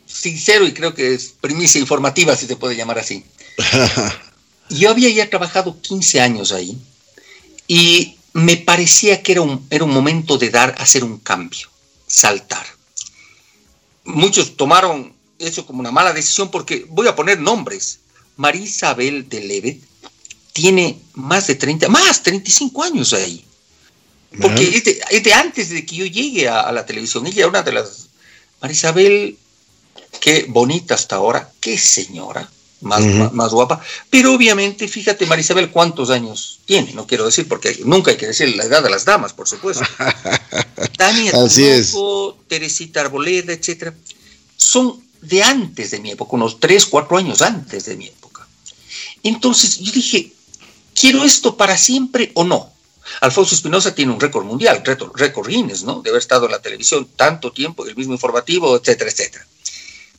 sincero 0.05 0.67
y 0.67 0.73
creo 0.73 0.93
que 0.93 1.13
es 1.13 1.33
primicia 1.39 1.79
informativa, 1.79 2.35
si 2.35 2.47
se 2.47 2.55
puede 2.55 2.75
llamar 2.75 2.99
así. 2.99 3.25
Yo 4.69 4.89
había 4.89 5.09
ya 5.09 5.29
trabajado 5.29 5.81
15 5.81 6.21
años 6.21 6.51
ahí 6.51 6.77
y 7.67 8.17
me 8.33 8.57
parecía 8.57 9.21
que 9.21 9.33
era 9.33 9.41
un, 9.41 9.65
era 9.69 9.83
un 9.83 9.91
momento 9.91 10.37
de 10.37 10.49
dar, 10.49 10.75
hacer 10.77 11.03
un 11.03 11.17
cambio, 11.17 11.67
saltar. 12.07 12.65
Muchos 14.03 14.55
tomaron 14.55 15.13
eso 15.39 15.65
como 15.65 15.79
una 15.79 15.91
mala 15.91 16.13
decisión 16.13 16.49
porque 16.51 16.85
voy 16.89 17.07
a 17.07 17.15
poner 17.15 17.39
nombres. 17.39 17.99
María 18.37 18.61
Isabel 18.61 19.27
de 19.27 19.41
Levet 19.41 19.81
tiene 20.53 20.99
más 21.13 21.47
de 21.47 21.55
30, 21.55 21.89
más 21.89 22.23
35 22.23 22.83
años 22.83 23.13
ahí. 23.13 23.45
Porque 24.39 25.03
es 25.09 25.23
de, 25.23 25.33
antes 25.33 25.69
de 25.69 25.85
que 25.85 25.95
yo 25.95 26.05
llegue 26.05 26.47
a, 26.47 26.71
la 26.71 26.85
televisión. 26.85 27.27
Ella 27.27 27.39
era 27.39 27.47
una 27.49 27.63
de 27.63 27.73
las... 27.73 28.07
María 28.61 28.75
Isabel, 28.75 29.37
qué 30.19 30.45
bonita 30.47 30.93
hasta 30.95 31.15
ahora, 31.15 31.51
qué 31.59 31.77
señora, 31.77 32.49
más, 32.81 33.03
más, 33.33 33.51
guapa. 33.51 33.81
Pero 34.09 34.33
obviamente, 34.33 34.87
fíjate, 34.87 35.25
María 35.25 35.41
Isabel, 35.41 35.71
cuántos 35.71 36.11
años 36.11 36.59
tiene, 36.65 36.93
no 36.93 37.07
quiero 37.07 37.25
decir, 37.25 37.47
porque 37.47 37.79
nunca 37.85 38.11
hay 38.11 38.17
que 38.17 38.27
decir 38.27 38.55
la 38.55 38.63
edad 38.63 38.83
de 38.83 38.89
las 38.89 39.03
damas, 39.03 39.33
por 39.33 39.47
supuesto. 39.47 39.83
Tania 40.97 41.31
Teresita 42.47 43.01
Arboleda, 43.01 43.51
etcétera, 43.51 43.95
son 44.55 45.01
de 45.21 45.43
antes 45.43 45.91
de 45.91 45.99
mi 45.99 46.11
época, 46.11 46.35
unos 46.35 46.59
3, 46.59 46.85
4 46.85 47.17
años 47.17 47.41
antes 47.41 47.85
de 47.85 47.97
mi 47.97 48.07
época. 48.07 48.47
Entonces 49.23 49.79
yo 49.79 49.91
dije, 49.91 50.31
¿quiero 50.93 51.23
esto 51.23 51.57
para 51.57 51.77
siempre 51.77 52.31
o 52.35 52.43
no? 52.43 52.71
Alfonso 53.21 53.55
Espinosa 53.55 53.93
tiene 53.93 54.11
un 54.11 54.19
récord 54.19 54.45
mundial, 54.45 54.83
récord 55.15 55.47
Guinness, 55.47 55.83
¿no? 55.83 56.01
De 56.01 56.09
haber 56.09 56.21
estado 56.21 56.45
en 56.45 56.51
la 56.51 56.61
televisión 56.61 57.07
tanto 57.15 57.51
tiempo, 57.51 57.85
el 57.85 57.95
mismo 57.95 58.13
informativo, 58.13 58.75
etcétera, 58.75 59.09
etcétera. 59.09 59.45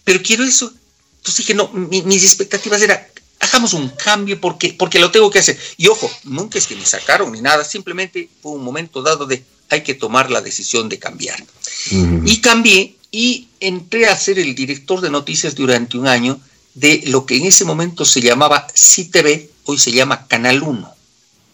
Pero 0.05 0.21
quiero 0.23 0.45
eso. 0.45 0.73
Entonces 1.19 1.47
dije, 1.47 1.55
no, 1.55 1.69
mis 1.69 2.25
expectativas 2.25 2.83
eran, 2.83 3.01
hagamos 3.41 3.73
un 3.75 3.89
cambio 3.91 4.41
porque, 4.41 4.75
porque 4.77 4.99
lo 4.99 5.11
tengo 5.11 5.31
que 5.31 5.39
hacer. 5.39 5.59
Y 5.77 5.87
ojo, 5.89 6.11
nunca 6.25 6.59
es 6.59 6.67
que 6.67 6.77
me 6.77 6.85
sacaron 6.85 7.31
ni 7.33 7.41
nada, 7.41 7.65
simplemente 7.65 8.29
fue 8.41 8.53
un 8.53 8.65
momento 8.65 9.03
dado 9.03 9.27
de 9.27 9.45
hay 9.69 9.83
que 9.83 9.95
tomar 9.95 10.31
la 10.31 10.43
decisión 10.43 10.89
de 10.89 10.99
cambiar. 10.99 11.43
Y 12.25 12.41
cambié 12.41 12.97
y 13.11 13.49
entré 13.61 14.07
a 14.07 14.17
ser 14.17 14.39
el 14.39 14.55
director 14.55 15.01
de 15.01 15.11
noticias 15.11 15.55
durante 15.55 15.97
un 15.97 16.07
año 16.07 16.39
de 16.75 17.03
lo 17.07 17.25
que 17.25 17.37
en 17.37 17.47
ese 17.47 17.65
momento 17.65 18.05
se 18.05 18.21
llamaba 18.21 18.67
CTV, 18.67 19.49
hoy 19.65 19.79
se 19.79 19.93
llama 19.93 20.27
Canal 20.27 20.63
1. 20.63 20.95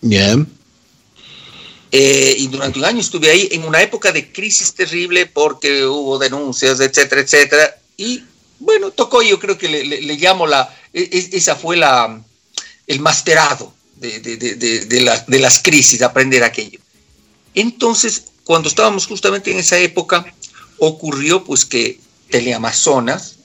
Bien. 0.01 0.58
Eh, 1.90 2.35
y 2.38 2.48
durante 2.48 2.79
un 2.79 2.85
año 2.85 3.01
estuve 3.01 3.31
ahí 3.31 3.48
en 3.53 3.64
una 3.64 3.81
época 3.81 4.12
de 4.12 4.31
crisis 4.31 4.74
terrible 4.74 5.27
porque 5.27 5.87
hubo 5.87 6.18
denuncias, 6.18 6.81
etcétera, 6.81 7.22
etcétera. 7.22 7.79
Y 7.96 8.22
bueno, 8.59 8.90
tocó, 8.90 9.22
yo 9.22 9.38
creo 9.38 9.57
que 9.57 9.68
le, 9.68 10.16
llamo 10.16 10.46
la, 10.46 10.74
e, 10.92 11.03
e, 11.03 11.37
esa 11.37 11.57
fue 11.57 11.77
la, 11.77 12.20
el 12.87 13.01
masterado 13.01 13.72
de, 13.96 14.20
de, 14.20 15.38
las 15.40 15.62
crisis, 15.62 16.03
aprender 16.03 16.44
aquello. 16.44 16.79
Entonces, 17.55 18.24
cuando 18.44 18.68
estábamos 18.68 19.07
justamente 19.07 19.51
en 19.51 19.59
esa 19.59 19.79
época, 19.79 20.33
ocurrió 20.79 21.42
pues 21.44 21.64
que 21.64 22.01
Teleamazonas, 22.31 23.37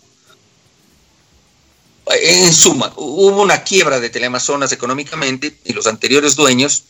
en 2.22 2.54
suma, 2.54 2.92
hubo 2.98 3.42
una 3.42 3.64
quiebra 3.64 4.00
de 4.02 4.10
Teleamazonas 4.10 4.74
económicamente 4.74 5.58
y 5.64 5.72
los 5.72 5.88
anteriores 5.88 6.36
dueños 6.36 6.84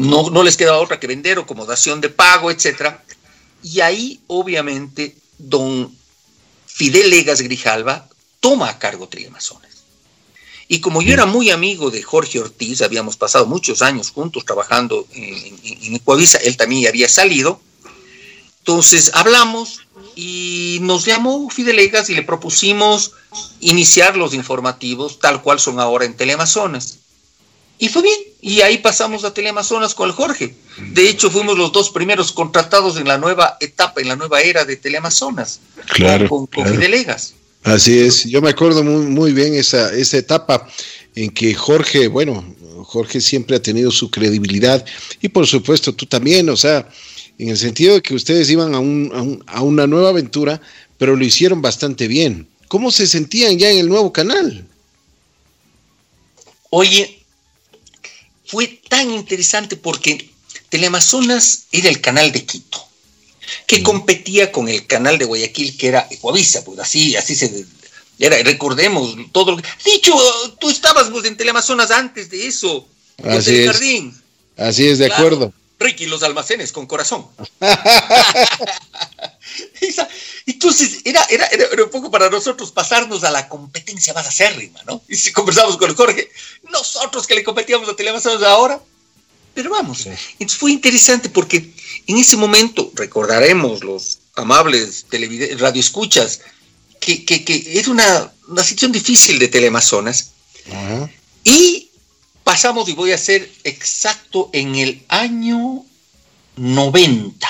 no, 0.00 0.30
no 0.30 0.42
les 0.42 0.56
quedaba 0.56 0.78
otra 0.78 0.98
que 0.98 1.06
vender 1.06 1.38
o 1.38 1.46
como 1.46 1.66
dación 1.66 2.00
de 2.00 2.08
pago, 2.08 2.50
etc. 2.50 2.96
Y 3.62 3.80
ahí, 3.80 4.20
obviamente, 4.26 5.16
don 5.38 5.94
Fidel 6.66 7.10
Legas 7.10 7.40
Grijalva 7.42 8.08
toma 8.40 8.68
a 8.68 8.78
cargo 8.78 9.08
Teleamazonas. 9.08 9.70
Y 10.68 10.80
como 10.80 11.02
yo 11.02 11.12
era 11.12 11.26
muy 11.26 11.50
amigo 11.50 11.90
de 11.90 12.02
Jorge 12.02 12.38
Ortiz, 12.38 12.80
habíamos 12.80 13.16
pasado 13.16 13.46
muchos 13.46 13.82
años 13.82 14.12
juntos 14.12 14.44
trabajando 14.44 15.06
en, 15.12 15.58
en, 15.64 15.94
Ecuavisa, 15.96 16.38
él 16.38 16.56
también 16.56 16.86
había 16.86 17.08
salido, 17.08 17.60
entonces 18.60 19.10
hablamos 19.14 19.80
y 20.14 20.78
nos 20.82 21.04
llamó 21.04 21.50
Fidelegas 21.50 22.08
y 22.08 22.14
le 22.14 22.22
propusimos 22.22 23.12
iniciar 23.58 24.16
los 24.16 24.32
informativos 24.32 25.18
tal 25.18 25.42
cual 25.42 25.58
son 25.58 25.80
ahora 25.80 26.04
en 26.04 26.14
Teleamazonas. 26.14 26.98
Y 27.80 27.88
fue 27.88 28.02
bien, 28.02 28.20
y 28.42 28.60
ahí 28.60 28.76
pasamos 28.76 29.24
a 29.24 29.32
Teleamazonas 29.32 29.94
con 29.94 30.06
el 30.06 30.14
Jorge. 30.14 30.54
De 30.92 31.08
hecho, 31.08 31.30
fuimos 31.30 31.56
los 31.56 31.72
dos 31.72 31.88
primeros 31.88 32.30
contratados 32.30 32.98
en 32.98 33.08
la 33.08 33.16
nueva 33.16 33.56
etapa, 33.58 34.02
en 34.02 34.08
la 34.08 34.16
nueva 34.16 34.42
era 34.42 34.66
de 34.66 34.76
Teleamazonas, 34.76 35.60
claro, 35.86 36.28
con, 36.28 36.46
Fidelegas. 36.46 37.32
Así 37.62 37.98
es, 37.98 38.24
yo 38.24 38.42
me 38.42 38.50
acuerdo 38.50 38.84
muy, 38.84 39.06
muy 39.06 39.32
bien 39.32 39.54
esa, 39.54 39.94
esa 39.94 40.18
etapa 40.18 40.68
en 41.14 41.30
que 41.30 41.54
Jorge, 41.54 42.08
bueno, 42.08 42.44
Jorge 42.84 43.22
siempre 43.22 43.56
ha 43.56 43.62
tenido 43.62 43.90
su 43.90 44.10
credibilidad 44.10 44.84
y 45.22 45.30
por 45.30 45.46
supuesto 45.46 45.94
tú 45.94 46.04
también, 46.04 46.50
o 46.50 46.58
sea, 46.58 46.86
en 47.38 47.48
el 47.48 47.56
sentido 47.56 47.94
de 47.94 48.02
que 48.02 48.14
ustedes 48.14 48.50
iban 48.50 48.74
a, 48.74 48.78
un, 48.78 49.42
a, 49.46 49.62
una 49.62 49.86
nueva 49.86 50.10
aventura, 50.10 50.60
pero 50.98 51.16
lo 51.16 51.24
hicieron 51.24 51.62
bastante 51.62 52.08
bien. 52.08 52.46
¿Cómo 52.68 52.90
se 52.90 53.06
sentían 53.06 53.58
ya 53.58 53.70
en 53.70 53.78
el 53.78 53.88
nuevo 53.88 54.12
canal? 54.12 54.66
Oye, 56.68 57.19
fue 58.50 58.80
tan 58.88 59.10
interesante 59.10 59.76
porque 59.76 60.30
Teleamazonas 60.68 61.66
era 61.72 61.88
el 61.88 62.00
canal 62.00 62.32
de 62.32 62.44
Quito, 62.44 62.84
que 63.66 63.82
competía 63.82 64.50
con 64.50 64.68
el 64.68 64.86
canal 64.86 65.18
de 65.18 65.24
Guayaquil, 65.24 65.76
que 65.76 65.88
era 65.88 66.06
Ecuavisa, 66.10 66.64
pues 66.64 66.78
así, 66.78 67.16
así 67.16 67.34
se 67.34 67.66
era, 68.18 68.36
recordemos 68.42 69.16
todo 69.32 69.52
lo 69.52 69.56
que. 69.56 69.64
Dicho, 69.84 70.14
tú 70.60 70.68
estabas 70.68 71.08
pues, 71.10 71.24
en 71.24 71.36
Teleamazonas 71.36 71.90
antes 71.90 72.28
de 72.28 72.46
eso, 72.46 72.86
así 73.24 73.56
es. 73.56 73.82
Así 74.56 74.88
es, 74.88 74.98
de 74.98 75.06
acuerdo. 75.06 75.54
Ricky, 75.80 76.06
los 76.06 76.22
almacenes 76.22 76.70
con 76.72 76.86
corazón. 76.86 77.26
Entonces, 80.46 80.98
era, 81.04 81.24
era, 81.30 81.46
era, 81.46 81.84
un 81.84 81.90
poco 81.90 82.10
para 82.10 82.28
nosotros 82.28 82.70
pasarnos 82.70 83.24
a 83.24 83.30
la 83.30 83.48
competencia 83.48 84.12
más 84.12 84.26
acérrima, 84.26 84.80
¿no? 84.86 85.02
Y 85.08 85.16
si 85.16 85.32
conversamos 85.32 85.78
con 85.78 85.94
Jorge, 85.94 86.30
nosotros 86.70 87.26
que 87.26 87.34
le 87.34 87.42
competíamos 87.42 87.88
a 87.88 87.96
Teleamazonas 87.96 88.42
ahora, 88.42 88.78
pero 89.54 89.70
vamos. 89.70 90.06
Entonces 90.06 90.58
fue 90.58 90.72
interesante 90.72 91.30
porque 91.30 91.72
en 92.06 92.18
ese 92.18 92.36
momento, 92.36 92.92
recordaremos 92.94 93.82
los 93.82 94.18
amables 94.34 95.06
radioescuchas, 95.58 96.40
que, 97.00 97.24
que, 97.24 97.44
que 97.44 97.78
es 97.78 97.88
una, 97.88 98.30
una 98.48 98.62
situación 98.62 98.92
difícil 98.92 99.38
de 99.38 99.48
Teleamazonas. 99.48 100.32
Y 101.42 101.89
pasamos, 102.44 102.88
y 102.88 102.94
voy 102.94 103.12
a 103.12 103.18
ser 103.18 103.50
exacto, 103.64 104.50
en 104.52 104.74
el 104.74 105.02
año 105.08 105.84
90, 106.56 107.48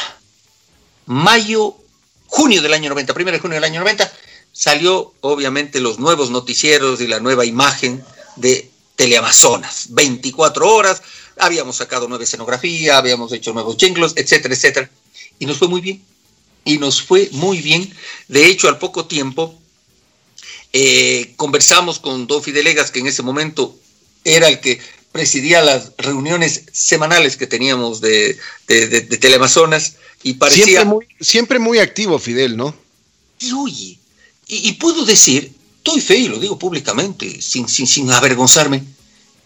mayo, 1.07 1.77
junio 2.27 2.63
del 2.63 2.75
año 2.75 2.91
90, 2.91 3.15
primero 3.15 3.37
de 3.37 3.41
junio 3.41 3.57
del 3.57 3.65
año 3.65 3.81
90, 3.81 4.13
salió 4.53 5.15
obviamente 5.21 5.81
los 5.81 5.99
nuevos 5.99 6.31
noticieros 6.31 7.01
y 7.01 7.07
la 7.07 7.21
nueva 7.21 7.45
imagen 7.45 8.05
de 8.37 8.71
Teleamazonas. 8.97 9.87
24 9.91 10.69
horas, 10.69 11.03
habíamos 11.39 11.77
sacado 11.77 12.07
nueva 12.09 12.25
escenografía, 12.25 12.99
habíamos 12.99 13.33
hecho 13.33 13.53
nuevos 13.53 13.77
jingles, 13.77 14.13
etcétera, 14.17 14.55
etcétera. 14.55 14.91
Y 15.39 15.47
nos 15.47 15.59
fue 15.59 15.69
muy 15.69 15.81
bien. 15.81 16.03
Y 16.65 16.79
nos 16.79 17.01
fue 17.01 17.29
muy 17.33 17.63
bien. 17.63 17.93
De 18.29 18.47
hecho, 18.47 18.69
al 18.69 18.79
poco 18.79 19.07
tiempo, 19.07 19.59
eh, 20.73 21.33
conversamos 21.37 21.99
con 21.99 22.27
Don 22.27 22.43
Fidelegas, 22.43 22.91
que 22.91 23.01
en 23.01 23.07
ese 23.07 23.23
momento 23.23 23.77
era 24.25 24.49
el 24.49 24.61
que 24.61 24.81
presidía 25.13 25.63
las 25.63 25.93
reuniones 25.99 26.63
semanales 26.73 27.37
que 27.37 27.47
teníamos 27.47 28.01
de, 28.01 28.39
de, 28.69 29.01
Teleamazonas 29.03 29.95
y 30.23 30.35
parecía... 30.35 30.65
Siempre 30.65 30.85
muy, 30.85 31.07
siempre 31.21 31.59
muy, 31.59 31.79
activo, 31.79 32.19
Fidel, 32.19 32.57
¿no? 32.57 32.75
Y 33.41 33.53
oye, 33.53 33.99
y, 34.47 34.73
puedo 34.73 35.05
decir, 35.05 35.53
estoy 35.79 36.01
fe 36.01 36.17
y 36.17 36.29
lo 36.29 36.39
digo 36.39 36.59
públicamente, 36.59 37.41
sin, 37.41 37.69
sin, 37.69 37.87
sin 37.87 38.11
avergonzarme, 38.11 38.85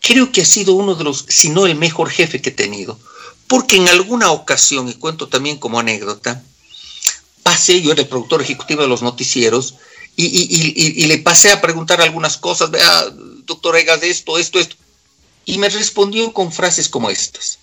creo 0.01 0.33
que 0.33 0.43
ha 0.43 0.47
sido 0.47 0.75
uno 0.75 0.95
de 0.95 1.05
los, 1.05 1.25
si 1.29 1.51
no 1.51 1.67
el 1.67 1.77
mejor 1.77 2.11
jefe 2.11 2.43
que 2.43 2.51
he 2.51 2.53
tenido, 2.53 2.99
porque 3.47 3.77
en 3.77 3.89
alguna 3.89 4.33
ocasión, 4.33 4.89
y 4.89 4.95
cuento 4.95 5.29
también 5.29 5.59
como 5.59 5.79
anécdota, 5.79 6.43
pasé, 7.43 7.81
yo 7.81 7.93
era 7.93 8.03
el 8.03 8.09
productor 8.09 8.43
ejecutivo 8.43 8.83
de 8.83 8.89
los 8.89 9.03
noticieros, 9.03 9.77
y, 10.17 10.27
y, 10.27 11.03
y 11.03 11.07
le 11.07 11.19
pasé 11.19 11.51
a 11.51 11.61
preguntar 11.61 12.01
algunas 12.01 12.37
cosas, 12.37 12.71
vea, 12.71 13.05
doctor 13.45 13.77
Egas, 13.77 14.03
esto, 14.03 14.39
esto, 14.39 14.59
esto. 14.59 14.77
Y 15.45 15.59
me 15.59 15.69
respondió 15.69 16.33
con 16.33 16.53
frases 16.53 16.89
como 16.89 17.11
estas. 17.11 17.59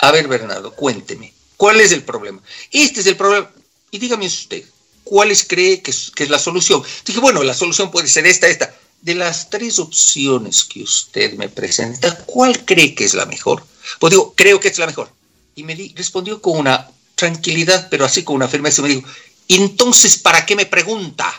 A 0.00 0.10
ver, 0.10 0.26
Bernardo, 0.26 0.74
cuénteme, 0.74 1.32
¿cuál 1.56 1.80
es 1.80 1.92
el 1.92 2.02
problema? 2.02 2.42
Este 2.70 3.00
es 3.00 3.06
el 3.06 3.16
problema. 3.16 3.50
Y 3.90 3.98
dígame 3.98 4.26
usted, 4.26 4.64
¿cuál 5.04 5.36
cree 5.46 5.80
que 5.80 5.90
es, 5.90 6.30
la 6.30 6.38
solución? 6.38 6.82
Dije, 7.04 7.20
bueno, 7.20 7.42
la 7.42 7.54
solución 7.54 7.90
puede 7.90 8.08
ser 8.08 8.26
esta, 8.26 8.48
esta. 8.48 8.74
De 9.00 9.14
las 9.14 9.50
tres 9.50 9.78
opciones 9.78 10.64
que 10.64 10.82
usted 10.82 11.34
me 11.34 11.48
presenta, 11.48 12.16
¿cuál 12.24 12.64
cree 12.64 12.94
que 12.94 13.04
es 13.04 13.14
la 13.14 13.26
mejor? 13.26 13.64
Pues 13.98 14.12
digo, 14.12 14.32
creo 14.36 14.60
que 14.60 14.68
es 14.68 14.78
la 14.78 14.86
mejor. 14.86 15.12
Y 15.54 15.64
me 15.64 15.74
respondió 15.94 16.40
con 16.40 16.58
una 16.58 16.88
tranquilidad, 17.14 17.88
pero 17.90 18.04
así 18.04 18.22
con 18.22 18.36
una 18.36 18.48
firmeza. 18.48 18.82
Me 18.82 18.88
dijo, 18.88 19.08
entonces, 19.48 20.18
¿para 20.18 20.46
qué 20.46 20.56
me 20.56 20.66
pregunta? 20.66 21.32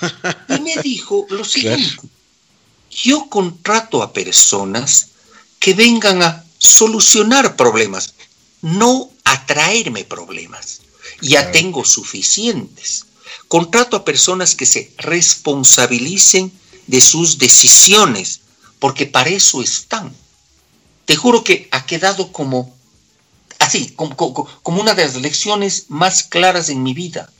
Y 0.48 0.60
me 0.60 0.76
dijo 0.82 1.26
lo 1.30 1.44
siguiente. 1.44 1.96
Yo 3.02 3.28
contrato 3.28 4.02
a 4.02 4.12
personas 4.12 5.08
que 5.58 5.74
vengan 5.74 6.22
a 6.22 6.44
solucionar 6.58 7.56
problemas, 7.56 8.14
no 8.62 9.10
a 9.24 9.44
traerme 9.44 10.04
problemas. 10.04 10.80
Ya 11.20 11.50
tengo 11.52 11.84
suficientes. 11.84 13.04
Contrato 13.48 13.96
a 13.96 14.04
personas 14.04 14.54
que 14.54 14.66
se 14.66 14.92
responsabilicen 14.96 16.50
de 16.86 17.00
sus 17.00 17.38
decisiones, 17.38 18.40
porque 18.78 19.06
para 19.06 19.30
eso 19.30 19.62
están. 19.62 20.14
Te 21.04 21.16
juro 21.16 21.44
que 21.44 21.68
ha 21.70 21.84
quedado 21.84 22.32
como 22.32 22.74
así, 23.58 23.92
como, 23.94 24.16
como, 24.16 24.80
una 24.80 24.94
de 24.94 25.04
las 25.04 25.16
lecciones 25.16 25.86
más 25.88 26.22
claras 26.22 26.68
en 26.68 26.82
mi 26.82 26.94
vida. 26.94 27.30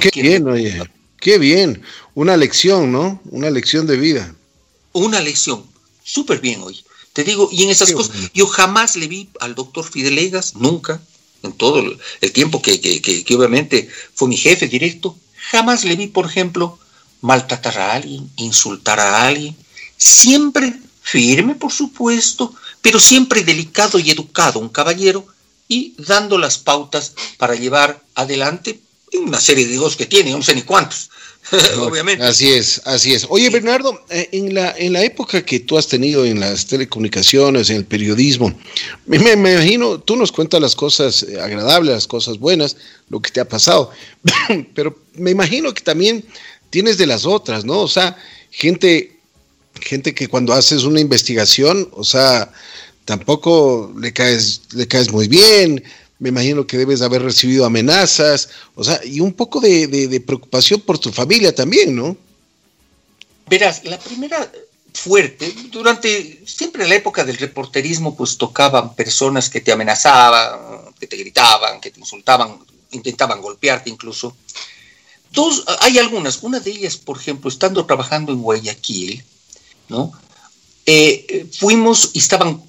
qué 0.00 0.10
bien, 0.22 0.48
oye, 0.48 0.82
qué 1.18 1.38
bien. 1.38 1.82
Una 2.14 2.36
lección, 2.36 2.92
¿no? 2.92 3.20
Una 3.30 3.50
lección 3.50 3.86
de 3.86 3.96
vida. 3.96 4.34
Una 4.92 5.20
lección. 5.20 5.64
Súper 6.02 6.40
bien, 6.40 6.62
oye. 6.62 6.84
Te 7.12 7.24
digo, 7.24 7.48
y 7.50 7.64
en 7.64 7.70
esas 7.70 7.92
cosas, 7.92 8.30
yo 8.32 8.46
jamás 8.46 8.96
le 8.96 9.08
vi 9.08 9.28
al 9.40 9.54
doctor 9.54 9.84
Fidelegas, 9.84 10.54
nunca, 10.54 11.00
en 11.42 11.52
todo 11.52 11.82
el 12.20 12.32
tiempo 12.32 12.62
que, 12.62 12.80
que, 12.80 13.34
obviamente 13.34 13.88
fue 14.14 14.28
mi 14.28 14.36
jefe 14.36 14.68
directo, 14.68 15.16
jamás 15.50 15.84
le 15.84 15.96
vi, 15.96 16.06
por 16.06 16.26
ejemplo, 16.26 16.78
maltratar 17.20 17.78
a 17.78 17.92
alguien, 17.94 18.30
insultar 18.36 19.00
a 19.00 19.26
alguien, 19.26 19.56
siempre 19.96 20.78
firme, 21.02 21.56
por 21.56 21.72
supuesto, 21.72 22.54
pero 22.80 23.00
siempre 23.00 23.42
delicado 23.42 23.98
y 23.98 24.10
educado, 24.10 24.60
un 24.60 24.68
caballero, 24.68 25.26
y 25.66 25.94
dando 25.98 26.38
las 26.38 26.58
pautas 26.58 27.14
para 27.38 27.54
llevar 27.54 28.02
adelante 28.14 28.80
una 29.12 29.40
serie 29.40 29.66
de 29.66 29.74
hijos 29.74 29.96
que 29.96 30.06
tiene, 30.06 30.30
no 30.30 30.42
sé 30.42 30.54
ni 30.54 30.62
cuántos, 30.62 31.10
Obviamente. 31.78 32.24
Así 32.24 32.50
es, 32.52 32.80
así 32.84 33.12
es. 33.12 33.26
Oye, 33.28 33.50
Bernardo, 33.50 34.04
eh, 34.08 34.28
en, 34.32 34.54
la, 34.54 34.74
en 34.76 34.92
la 34.92 35.02
época 35.02 35.44
que 35.44 35.60
tú 35.60 35.76
has 35.76 35.88
tenido 35.88 36.24
en 36.24 36.38
las 36.38 36.66
telecomunicaciones, 36.66 37.70
en 37.70 37.76
el 37.76 37.84
periodismo, 37.84 38.52
me, 39.06 39.16
imagino, 39.16 39.98
tú 39.98 40.16
nos 40.16 40.30
cuentas 40.30 40.60
las 40.60 40.76
cosas 40.76 41.22
eh, 41.24 41.40
agradables, 41.40 41.92
las 41.92 42.06
cosas 42.06 42.38
buenas, 42.38 42.76
lo 43.08 43.20
que 43.20 43.30
te 43.30 43.40
ha 43.40 43.48
pasado, 43.48 43.90
pero 44.74 44.96
me 45.14 45.30
imagino 45.30 45.74
que 45.74 45.82
también 45.82 46.24
tienes 46.70 46.98
de 46.98 47.06
las 47.06 47.26
otras, 47.26 47.64
¿no? 47.64 47.80
O 47.80 47.88
sea, 47.88 48.16
gente, 48.50 49.16
gente 49.80 50.14
que 50.14 50.28
cuando 50.28 50.52
haces 50.52 50.84
una 50.84 51.00
investigación, 51.00 51.88
o 51.92 52.04
sea, 52.04 52.52
tampoco 53.04 53.92
le 53.98 54.12
caes, 54.12 54.62
le 54.72 54.86
caes 54.86 55.10
muy 55.10 55.26
bien, 55.26 55.82
me 56.20 56.28
imagino 56.28 56.66
que 56.66 56.76
debes 56.76 57.00
haber 57.00 57.22
recibido 57.22 57.64
amenazas, 57.64 58.50
o 58.74 58.84
sea, 58.84 59.00
y 59.02 59.20
un 59.20 59.32
poco 59.32 59.58
de, 59.58 60.22
preocupación 60.24 60.82
por 60.82 60.98
tu 60.98 61.10
familia 61.10 61.54
también, 61.54 61.96
¿no? 61.96 62.16
Verás, 63.48 63.84
la 63.84 63.98
primera 63.98 64.52
fuerte, 64.92 65.52
durante, 65.72 66.42
siempre 66.46 66.86
la 66.86 66.94
época 66.94 67.24
del 67.24 67.38
reporterismo, 67.38 68.14
pues 68.14 68.36
tocaban 68.36 68.94
personas 68.94 69.48
que 69.48 69.62
te 69.62 69.72
amenazaban, 69.72 70.94
que 71.00 71.06
te 71.06 71.16
gritaban, 71.16 71.80
que 71.80 71.90
te 71.90 71.98
insultaban, 71.98 72.58
intentaban 72.90 73.40
golpearte 73.40 73.88
incluso. 73.88 74.36
Dos, 75.32 75.64
hay 75.80 75.98
algunas, 75.98 76.42
una 76.42 76.60
de 76.60 76.70
ellas, 76.70 76.98
por 76.98 77.16
ejemplo, 77.16 77.48
estando 77.48 77.86
trabajando 77.86 78.32
en 78.32 78.42
Guayaquil, 78.42 79.24
¿no? 79.88 80.12
Eh, 80.84 81.24
eh, 81.28 81.46
fuimos 81.50 82.10
y 82.12 82.18
estaban 82.18 82.62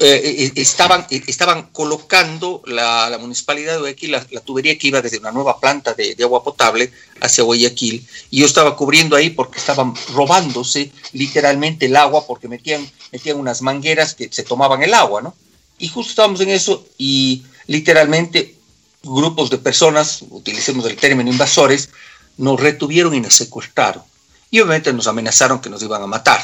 eh, 0.00 0.22
eh, 0.24 0.52
estaban, 0.56 1.06
eh, 1.10 1.22
estaban 1.28 1.68
colocando 1.70 2.62
la, 2.66 3.16
municipalidad 3.20 3.74
de 3.74 3.78
Guayaquil 3.78 4.10
la, 4.10 4.40
tubería 4.40 4.76
que 4.76 4.88
iba 4.88 5.00
desde 5.00 5.18
una 5.18 5.30
nueva 5.30 5.60
planta 5.60 5.94
de, 5.94 6.16
agua 6.20 6.42
potable 6.42 6.90
hacia 7.20 7.44
Guayaquil 7.44 8.04
y 8.30 8.40
yo 8.40 8.46
estaba 8.46 8.76
cubriendo 8.76 9.14
ahí 9.14 9.30
porque 9.30 9.58
estaban 9.58 9.94
robándose 10.12 10.90
literalmente 11.12 11.86
el 11.86 11.94
agua 11.94 12.26
porque 12.26 12.48
metían, 12.48 12.88
metían 13.12 13.38
unas 13.38 13.62
mangueras 13.62 14.14
que 14.14 14.28
se 14.32 14.42
tomaban 14.42 14.82
el 14.82 14.94
agua, 14.94 15.22
¿no? 15.22 15.34
Y 15.78 15.88
justo 15.88 16.10
estábamos 16.10 16.40
en 16.40 16.50
eso 16.50 16.84
y 16.98 17.44
literalmente 17.68 18.56
grupos 19.04 19.50
de 19.50 19.58
personas, 19.58 20.24
utilicemos 20.28 20.86
el 20.86 20.96
término 20.96 21.30
invasores, 21.30 21.90
nos 22.36 22.58
retuvieron 22.58 23.14
y 23.14 23.20
nos 23.20 23.34
secuestraron. 23.34 24.02
Y 24.50 24.60
obviamente 24.60 24.92
nos 24.92 25.06
amenazaron 25.06 25.60
que 25.60 25.70
nos 25.70 25.82
iban 25.82 26.02
a 26.02 26.06
matar. 26.06 26.40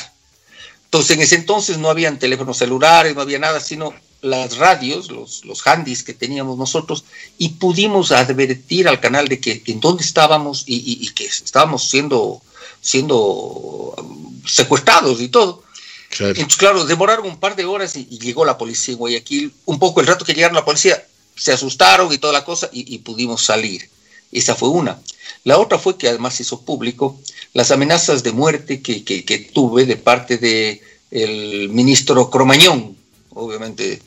Entonces, 0.91 1.17
en 1.17 1.23
ese 1.23 1.37
entonces 1.37 1.79
no 1.79 1.89
habían 1.89 2.19
teléfonos 2.19 2.59
celulares, 2.59 3.15
no 3.15 3.21
había 3.21 3.39
nada, 3.39 3.61
sino 3.61 3.95
las 4.23 4.57
radios, 4.57 5.09
los, 5.09 5.45
los 5.45 5.65
handys 5.65 6.03
que 6.03 6.15
teníamos 6.15 6.59
nosotros, 6.59 7.05
y 7.39 7.51
pudimos 7.51 8.11
advertir 8.11 8.89
al 8.89 8.99
canal 8.99 9.29
de 9.29 9.39
que 9.39 9.63
en 9.67 9.79
dónde 9.79 10.03
estábamos 10.03 10.65
y, 10.67 11.09
que 11.11 11.27
estábamos 11.27 11.89
siendo, 11.89 12.43
siendo 12.81 13.17
um, 13.17 14.43
secuestrados 14.45 15.21
y 15.21 15.29
todo. 15.29 15.63
Claro. 16.09 16.33
Entonces, 16.33 16.57
claro, 16.57 16.85
demoraron 16.85 17.27
un 17.27 17.39
par 17.39 17.55
de 17.55 17.67
horas 17.67 17.95
y, 17.95 18.07
llegó 18.07 18.45
la 18.45 18.59
policía 18.59 18.95
en 18.95 18.99
Guayaquil. 18.99 19.55
Un 19.67 19.79
poco 19.79 20.01
el 20.01 20.09
rato 20.09 20.25
que 20.25 20.35
llegaron 20.35 20.57
la 20.57 20.65
policía, 20.65 21.07
se 21.37 21.53
asustaron 21.53 22.13
y 22.13 22.19
toda 22.19 22.33
la 22.33 22.45
cosa, 22.45 22.69
y, 22.73 22.99
pudimos 22.99 23.45
salir. 23.45 23.89
Esa 24.33 24.55
fue 24.55 24.69
una. 24.69 25.01
La 25.45 25.59
otra 25.59 25.79
fue 25.79 25.97
que 25.97 26.09
además 26.09 26.41
hizo 26.41 26.63
público 26.63 27.19
las 27.53 27.71
amenazas 27.71 28.23
de 28.23 28.33
muerte 28.33 28.83
que, 28.83 29.05
que, 29.05 29.39
tuve 29.53 29.87
de 29.87 29.97
parte 29.97 30.39
del 30.39 30.81
el 31.11 31.69
ministro 31.71 32.31
Cromañón, 32.31 32.97
obviamente, 33.31 34.01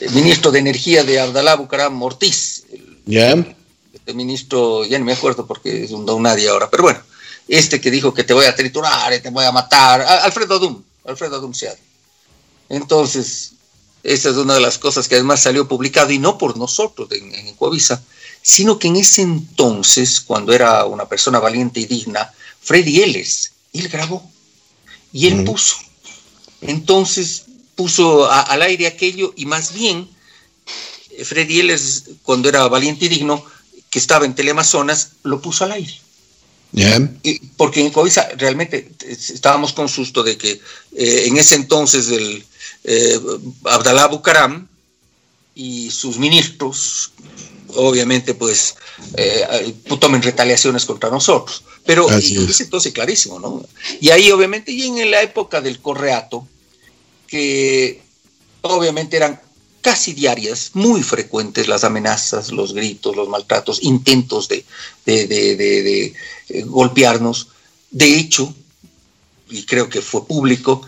el 0.00 0.10
ministro 0.10 0.50
de 0.50 0.58
Energía 0.58 1.04
de 1.04 1.20
Abdalá 1.20 1.54
Bucaram 1.54 2.02
Ortiz. 2.02 2.64
¿Ya? 3.06 3.34
Este 3.92 4.14
ministro, 4.14 4.84
ya 4.84 4.98
no 4.98 5.04
me 5.04 5.12
acuerdo 5.12 5.46
porque 5.46 5.84
es 5.84 5.92
un 5.92 6.06
don 6.06 6.22
nadie 6.22 6.48
ahora, 6.48 6.68
pero 6.70 6.82
bueno, 6.82 7.00
este 7.46 7.80
que 7.80 7.90
dijo 7.90 8.12
que 8.12 8.24
te 8.24 8.34
voy 8.34 8.46
a 8.46 8.54
triturar, 8.54 9.16
te 9.20 9.30
voy 9.30 9.44
a 9.44 9.52
matar, 9.52 10.02
Alfredo 10.02 10.58
Dum, 10.58 10.82
Alfredo 11.04 11.40
Dum 11.40 11.52
Entonces, 12.68 13.52
esa 14.02 14.30
es 14.30 14.36
una 14.36 14.54
de 14.54 14.60
las 14.60 14.78
cosas 14.78 15.06
que 15.06 15.14
además 15.14 15.42
salió 15.42 15.68
publicado, 15.68 16.10
y 16.10 16.18
no 16.18 16.36
por 16.38 16.56
nosotros 16.56 17.08
en, 17.12 17.34
en 17.34 17.54
Coavisa, 17.54 18.02
sino 18.48 18.78
que 18.78 18.88
en 18.88 18.96
ese 18.96 19.20
entonces, 19.20 20.22
cuando 20.22 20.54
era 20.54 20.86
una 20.86 21.06
persona 21.06 21.38
valiente 21.38 21.80
y 21.80 21.84
digna, 21.84 22.32
Freddy 22.62 23.02
Ellis, 23.02 23.52
él 23.74 23.88
grabó 23.88 24.26
y 25.12 25.26
él 25.26 25.44
puso. 25.44 25.76
Entonces 26.62 27.44
puso 27.74 28.26
al 28.30 28.62
aire 28.62 28.86
aquello 28.86 29.34
y 29.36 29.44
más 29.44 29.74
bien 29.74 30.08
eh, 31.10 31.26
Freddy 31.26 31.60
Ellis, 31.60 32.04
cuando 32.22 32.48
era 32.48 32.66
valiente 32.68 33.04
y 33.04 33.08
digno, 33.08 33.44
que 33.90 33.98
estaba 33.98 34.24
en 34.24 34.34
Teleamazonas, 34.34 35.10
lo 35.24 35.42
puso 35.42 35.64
al 35.64 35.72
aire. 35.72 35.92
porque 37.58 37.82
en 37.82 37.90
Coavisa 37.90 38.30
realmente 38.38 38.90
estábamos 39.06 39.74
con 39.74 39.90
susto 39.90 40.22
de 40.22 40.38
que 40.38 40.52
eh, 40.96 41.24
en 41.26 41.36
ese 41.36 41.54
entonces 41.54 42.08
el 42.08 42.42
eh, 42.84 43.20
Abdalá 43.64 44.06
Bucaram 44.06 44.66
y 45.54 45.90
sus 45.90 46.16
ministros, 46.16 47.12
obviamente, 47.74 48.34
pues 48.34 48.76
eh, 49.14 49.74
tomen 50.00 50.22
retaliaciones 50.22 50.84
contra 50.84 51.10
nosotros. 51.10 51.64
Pero 51.84 52.10
es 52.10 52.60
entonces 52.60 52.92
clarísimo, 52.92 53.38
¿no? 53.38 53.64
Y 54.00 54.10
ahí, 54.10 54.30
obviamente, 54.30 54.72
y 54.72 54.82
en 54.82 55.10
la 55.10 55.22
época 55.22 55.60
del 55.60 55.80
correato, 55.80 56.46
que 57.26 58.02
obviamente 58.62 59.16
eran 59.16 59.40
casi 59.80 60.12
diarias, 60.12 60.72
muy 60.74 61.02
frecuentes 61.02 61.68
las 61.68 61.84
amenazas, 61.84 62.50
los 62.50 62.74
gritos, 62.74 63.16
los 63.16 63.28
maltratos, 63.28 63.82
intentos 63.82 64.48
de, 64.48 64.64
de 65.06 66.14
eh, 66.48 66.62
golpearnos. 66.62 67.48
De 67.90 68.18
hecho, 68.18 68.54
y 69.48 69.64
creo 69.64 69.88
que 69.88 70.02
fue 70.02 70.26
público, 70.26 70.82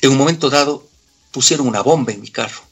en 0.00 0.12
un 0.12 0.18
momento 0.18 0.48
dado 0.48 0.86
pusieron 1.30 1.66
una 1.66 1.82
bomba 1.82 2.12
en 2.12 2.20
mi 2.20 2.28
carro 2.28 2.62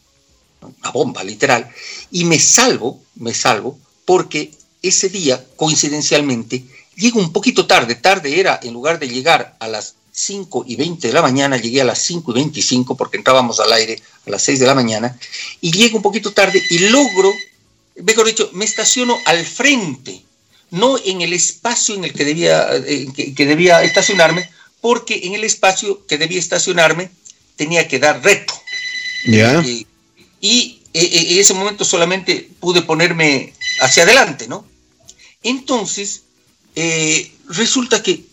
una 0.62 0.90
bomba 0.90 1.24
literal, 1.24 1.70
y 2.10 2.24
me 2.24 2.38
salvo, 2.38 3.00
me 3.16 3.34
salvo, 3.34 3.78
porque 4.04 4.52
ese 4.82 5.08
día, 5.08 5.44
coincidencialmente, 5.56 6.64
llego 6.96 7.20
un 7.20 7.32
poquito 7.32 7.66
tarde, 7.66 7.94
tarde 7.94 8.40
era, 8.40 8.58
en 8.62 8.72
lugar 8.72 8.98
de 8.98 9.08
llegar 9.08 9.56
a 9.60 9.68
las 9.68 9.94
5 10.12 10.64
y 10.66 10.76
20 10.76 11.06
de 11.06 11.14
la 11.14 11.22
mañana, 11.22 11.56
llegué 11.56 11.80
a 11.80 11.84
las 11.84 12.00
5 12.02 12.32
y 12.32 12.34
25 12.34 12.96
porque 12.96 13.16
entrábamos 13.16 13.60
al 13.60 13.72
aire 13.72 14.00
a 14.26 14.30
las 14.30 14.42
6 14.42 14.58
de 14.60 14.66
la 14.66 14.74
mañana, 14.74 15.18
y 15.60 15.70
llego 15.70 15.96
un 15.96 16.02
poquito 16.02 16.32
tarde 16.32 16.62
y 16.70 16.78
logro, 16.90 17.32
mejor 18.02 18.26
dicho, 18.26 18.50
me 18.52 18.64
estaciono 18.64 19.16
al 19.26 19.44
frente, 19.46 20.22
no 20.70 20.96
en 21.04 21.20
el 21.20 21.32
espacio 21.32 21.94
en 21.94 22.04
el 22.04 22.12
que 22.12 22.24
debía, 22.24 22.68
que, 23.14 23.46
debía 23.46 23.82
estacionarme, 23.82 24.50
porque 24.80 25.20
en 25.24 25.34
el 25.34 25.44
espacio 25.44 26.06
que 26.06 26.18
debía 26.18 26.38
estacionarme 26.38 27.10
tenía 27.56 27.86
que 27.86 27.98
dar 27.98 28.22
reto. 28.22 28.54
Ya 29.26 29.62
y 30.40 30.48
eh, 30.48 30.79
eh, 30.79 30.79
en 30.92 31.38
ese 31.38 31.54
momento 31.54 31.84
solamente 31.84 32.50
pude 32.58 32.82
ponerme 32.82 33.52
hacia 33.80 34.02
adelante, 34.02 34.48
¿no? 34.48 34.64
Entonces, 35.42 36.22
eh, 36.74 37.32
resulta 37.48 38.02
que 38.02 38.24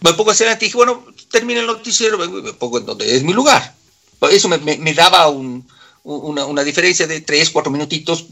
me 0.00 0.12
pongo 0.14 0.32
hacia 0.32 0.46
adelante 0.46 0.64
y 0.64 0.68
dije, 0.68 0.76
bueno, 0.76 1.04
termina 1.30 1.60
el 1.60 1.66
noticiero, 1.66 2.18
me 2.18 2.52
pongo 2.54 2.78
en 2.78 2.86
donde 2.86 3.16
es 3.16 3.22
mi 3.22 3.32
lugar. 3.32 3.74
Eso 4.30 4.48
me, 4.48 4.94
daba 4.94 5.28
una, 5.28 6.64
diferencia 6.64 7.06
de 7.06 7.20
tres, 7.20 7.50
cuatro 7.50 7.72
minutitos 7.72 8.26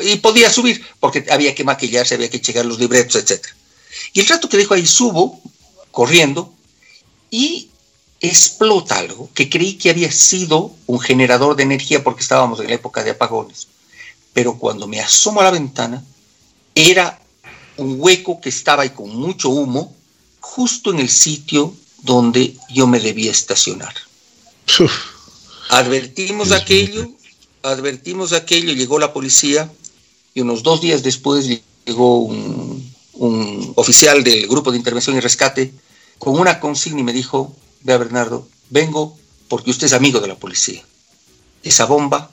y 0.00 0.16
podía 0.16 0.50
subir, 0.50 0.84
porque 1.00 1.24
había 1.30 1.54
que 1.54 1.64
maquillarse, 1.64 2.14
había 2.14 2.30
que 2.30 2.40
checar 2.40 2.66
los 2.66 2.78
libretos, 2.78 3.16
etc. 3.16 3.44
Y 4.12 4.20
el 4.20 4.26
rato 4.28 4.48
que 4.48 4.56
dejo 4.56 4.74
ahí 4.74 4.86
subo, 4.86 5.40
corriendo, 5.90 6.52
y 7.30 7.70
explota 8.20 8.98
algo 8.98 9.28
que 9.34 9.50
creí 9.50 9.74
que 9.74 9.90
había 9.90 10.10
sido 10.10 10.74
un 10.86 11.00
generador 11.00 11.56
de 11.56 11.64
energía 11.64 12.02
porque 12.02 12.22
estábamos 12.22 12.60
en 12.60 12.68
la 12.68 12.74
época 12.74 13.02
de 13.04 13.10
apagones. 13.10 13.68
Pero 14.32 14.58
cuando 14.58 14.86
me 14.86 15.00
asomo 15.00 15.40
a 15.40 15.44
la 15.44 15.50
ventana, 15.50 16.02
era 16.74 17.20
un 17.76 17.96
hueco 17.98 18.40
que 18.40 18.48
estaba 18.48 18.82
ahí 18.82 18.90
con 18.90 19.14
mucho 19.14 19.50
humo, 19.50 19.94
justo 20.40 20.90
en 20.90 21.00
el 21.00 21.08
sitio 21.08 21.74
donde 22.02 22.56
yo 22.70 22.86
me 22.86 23.00
debía 23.00 23.30
estacionar. 23.30 23.94
Advertimos 25.70 26.52
aquello, 26.52 27.10
advertimos 27.62 28.32
aquello, 28.32 28.72
llegó 28.72 28.98
la 28.98 29.12
policía 29.12 29.70
y 30.34 30.40
unos 30.40 30.62
dos 30.62 30.80
días 30.80 31.02
después 31.02 31.46
llegó 31.84 32.20
un, 32.20 32.94
un 33.14 33.72
oficial 33.76 34.22
del 34.22 34.46
Grupo 34.46 34.70
de 34.70 34.78
Intervención 34.78 35.16
y 35.16 35.20
Rescate 35.20 35.72
con 36.18 36.38
una 36.38 36.60
consigna 36.60 37.00
y 37.00 37.04
me 37.04 37.12
dijo, 37.12 37.54
vea 37.82 37.98
Bernardo, 37.98 38.48
vengo 38.70 39.16
porque 39.48 39.70
usted 39.70 39.86
es 39.86 39.92
amigo 39.92 40.20
de 40.20 40.28
la 40.28 40.36
policía. 40.36 40.82
Esa 41.62 41.84
bomba 41.84 42.30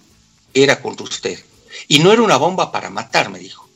era 0.54 0.82
contra 0.82 1.06
usted. 1.06 1.40
Y 1.88 2.00
no 2.00 2.12
era 2.12 2.22
una 2.22 2.38
bomba 2.38 2.72
para 2.72 2.90
matar, 2.90 3.30
me 3.30 3.40
dijo. 3.40 3.68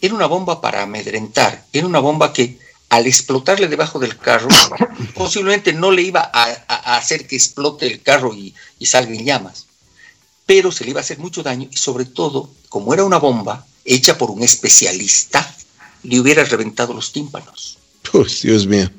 Era 0.00 0.14
una 0.14 0.26
bomba 0.26 0.60
para 0.60 0.82
amedrentar. 0.82 1.64
Era 1.72 1.86
una 1.86 1.98
bomba 1.98 2.32
que 2.32 2.58
al 2.88 3.06
explotarle 3.06 3.68
debajo 3.68 3.98
del 3.98 4.16
carro, 4.16 4.48
posiblemente 5.14 5.72
no 5.72 5.90
le 5.90 6.02
iba 6.02 6.30
a, 6.32 6.96
hacer 6.96 7.26
que 7.26 7.36
explote 7.36 7.86
el 7.86 8.02
carro 8.02 8.34
y, 8.34 8.54
y 8.78 8.86
salga 8.86 9.12
en 9.12 9.24
llamas, 9.24 9.66
pero 10.46 10.72
se 10.72 10.84
le 10.84 10.90
iba 10.90 11.00
a 11.00 11.02
hacer 11.02 11.18
mucho 11.18 11.42
daño 11.42 11.68
y 11.70 11.76
sobre 11.76 12.06
todo, 12.06 12.50
como 12.68 12.94
era 12.94 13.04
una 13.04 13.18
bomba 13.18 13.66
hecha 13.84 14.16
por 14.16 14.30
un 14.30 14.42
especialista, 14.42 15.54
le 16.02 16.20
hubiera 16.20 16.44
reventado 16.44 16.94
los 16.94 17.12
tímpanos. 17.12 17.78
Pues, 18.10 18.42
Dios 18.42 18.66
mío. 18.66 18.90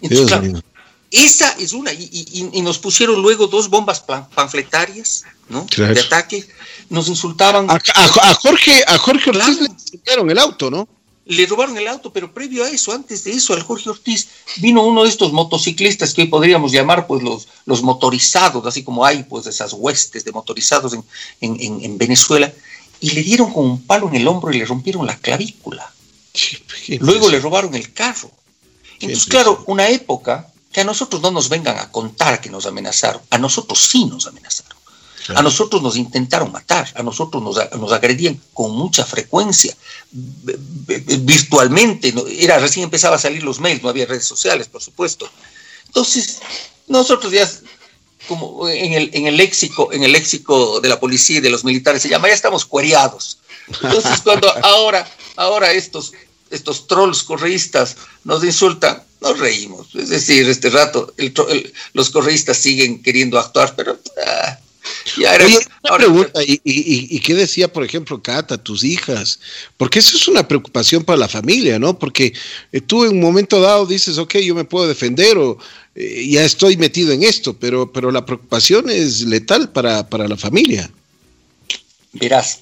Dios 0.00 0.40
mío. 0.40 0.62
Esa 1.10 1.52
es 1.58 1.72
una, 1.72 1.92
y, 1.92 2.50
nos 2.62 2.78
pusieron 2.78 3.22
luego 3.22 3.46
dos 3.46 3.70
bombas 3.70 4.00
panfletarias, 4.00 5.24
¿no? 5.48 5.66
De 5.74 6.00
ataque, 6.00 6.46
nos 6.90 7.08
insultaban. 7.08 7.66
A, 7.70 8.34
Jorge, 8.34 8.84
a 8.86 8.98
Jorge 8.98 9.30
Ortiz 9.30 9.58
le 9.60 9.68
robaron 10.04 10.30
el 10.30 10.38
auto, 10.38 10.70
¿no? 10.70 10.88
Le 11.24 11.46
robaron 11.46 11.76
el 11.78 11.88
auto, 11.88 12.12
pero 12.12 12.32
previo 12.32 12.64
a 12.64 12.70
eso, 12.70 12.92
antes 12.92 13.24
de 13.24 13.32
eso, 13.32 13.54
al 13.54 13.62
Jorge 13.62 13.88
Ortiz, 13.88 14.28
vino 14.56 14.82
uno 14.82 15.04
de 15.04 15.08
estos 15.08 15.32
motociclistas 15.32 16.12
que 16.12 16.22
hoy 16.22 16.28
podríamos 16.28 16.72
llamar 16.72 17.06
pues 17.06 17.22
los, 17.22 17.48
los 17.64 17.82
motorizados, 17.82 18.66
así 18.66 18.82
como 18.82 19.04
hay 19.04 19.22
pues 19.24 19.46
esas 19.46 19.72
huestes 19.72 20.24
de 20.24 20.32
motorizados 20.32 20.92
en, 20.92 21.04
en, 21.40 21.98
Venezuela, 21.98 22.52
y 23.00 23.10
le 23.10 23.22
dieron 23.22 23.52
con 23.52 23.64
un 23.64 23.82
palo 23.82 24.08
en 24.08 24.16
el 24.16 24.28
hombro 24.28 24.52
y 24.52 24.58
le 24.58 24.66
rompieron 24.66 25.06
la 25.06 25.16
clavícula. 25.16 25.90
Luego 27.00 27.30
le 27.30 27.40
robaron 27.40 27.74
el 27.74 27.92
carro. 27.92 28.30
Entonces, 29.00 29.26
claro, 29.26 29.62
una 29.66 29.88
época 29.88 30.50
que 30.72 30.82
a 30.82 30.84
nosotros 30.84 31.22
no 31.22 31.30
nos 31.30 31.48
vengan 31.48 31.78
a 31.78 31.90
contar 31.90 32.40
que 32.40 32.50
nos 32.50 32.66
amenazaron, 32.66 33.22
a 33.30 33.38
nosotros 33.38 33.78
sí 33.78 34.04
nos 34.04 34.26
amenazaron. 34.26 34.78
A 35.34 35.42
nosotros 35.42 35.82
nos 35.82 35.96
intentaron 35.96 36.50
matar, 36.50 36.90
a 36.94 37.02
nosotros 37.02 37.42
nos, 37.42 37.92
agredían 37.92 38.40
con 38.54 38.70
mucha 38.70 39.04
frecuencia, 39.04 39.76
virtualmente, 40.10 42.14
era 42.38 42.58
recién 42.58 42.84
empezaba 42.84 43.16
a 43.16 43.18
salir 43.18 43.42
los 43.42 43.60
mails, 43.60 43.82
no 43.82 43.90
había 43.90 44.06
redes 44.06 44.24
sociales, 44.24 44.68
por 44.68 44.80
supuesto. 44.80 45.30
Entonces, 45.86 46.38
nosotros 46.86 47.30
ya 47.30 47.46
como 48.26 48.68
en 48.68 48.92
el, 48.92 49.10
en 49.12 49.26
el 49.26 49.36
léxico, 49.36 49.92
en 49.92 50.02
el 50.02 50.12
léxico 50.12 50.80
de 50.80 50.88
la 50.88 51.00
policía 51.00 51.38
y 51.38 51.40
de 51.40 51.50
los 51.50 51.64
militares 51.64 52.02
se 52.02 52.08
llama, 52.08 52.28
ya 52.28 52.34
estamos 52.34 52.64
cuereados. 52.64 53.38
Entonces, 53.82 54.20
cuando 54.22 54.50
ahora, 54.64 55.08
ahora 55.36 55.72
estos, 55.72 56.12
estos 56.50 56.86
trolls 56.86 57.22
correístas 57.22 57.96
nos 58.24 58.44
insultan, 58.44 59.02
nos 59.28 59.38
reímos. 59.38 59.94
Es 59.94 60.08
decir, 60.08 60.48
este 60.48 60.70
rato 60.70 61.14
los 61.92 62.10
correístas 62.10 62.58
siguen 62.58 63.02
queriendo 63.02 63.38
actuar, 63.38 63.74
pero 63.76 63.98
ah, 64.26 64.58
ya 65.16 65.34
era. 65.34 65.44
Oye, 65.44 65.58
una 65.84 65.96
pregunta, 65.96 66.40
¿y, 66.44 67.20
qué 67.20 67.34
decía, 67.34 67.72
por 67.72 67.84
ejemplo, 67.84 68.22
Cata, 68.22 68.58
tus 68.58 68.84
hijas? 68.84 69.40
Porque 69.76 69.98
eso 69.98 70.16
es 70.16 70.28
una 70.28 70.46
preocupación 70.46 71.04
para 71.04 71.18
la 71.18 71.28
familia, 71.28 71.78
¿no? 71.78 71.98
Porque 71.98 72.32
eh, 72.72 72.80
tú 72.80 73.04
en 73.04 73.12
un 73.12 73.20
momento 73.20 73.60
dado 73.60 73.86
dices, 73.86 74.18
ok, 74.18 74.36
yo 74.38 74.54
me 74.54 74.64
puedo 74.64 74.88
defender 74.88 75.36
o 75.38 75.58
eh, 75.94 76.26
ya 76.28 76.44
estoy 76.44 76.76
metido 76.76 77.12
en 77.12 77.22
esto, 77.22 77.54
pero, 77.54 77.92
pero 77.92 78.10
la 78.10 78.24
preocupación 78.24 78.90
es 78.90 79.22
letal 79.22 79.70
para, 79.70 80.08
para 80.08 80.28
la 80.28 80.36
familia. 80.36 80.90
Verás, 82.12 82.60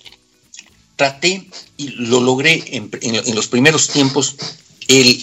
traté 0.97 1.47
y 1.77 1.89
lo 1.89 2.21
logré 2.21 2.65
en, 2.69 2.91
en 3.01 3.35
los 3.35 3.47
primeros 3.47 3.89
tiempos 3.89 4.37
el 4.89 5.21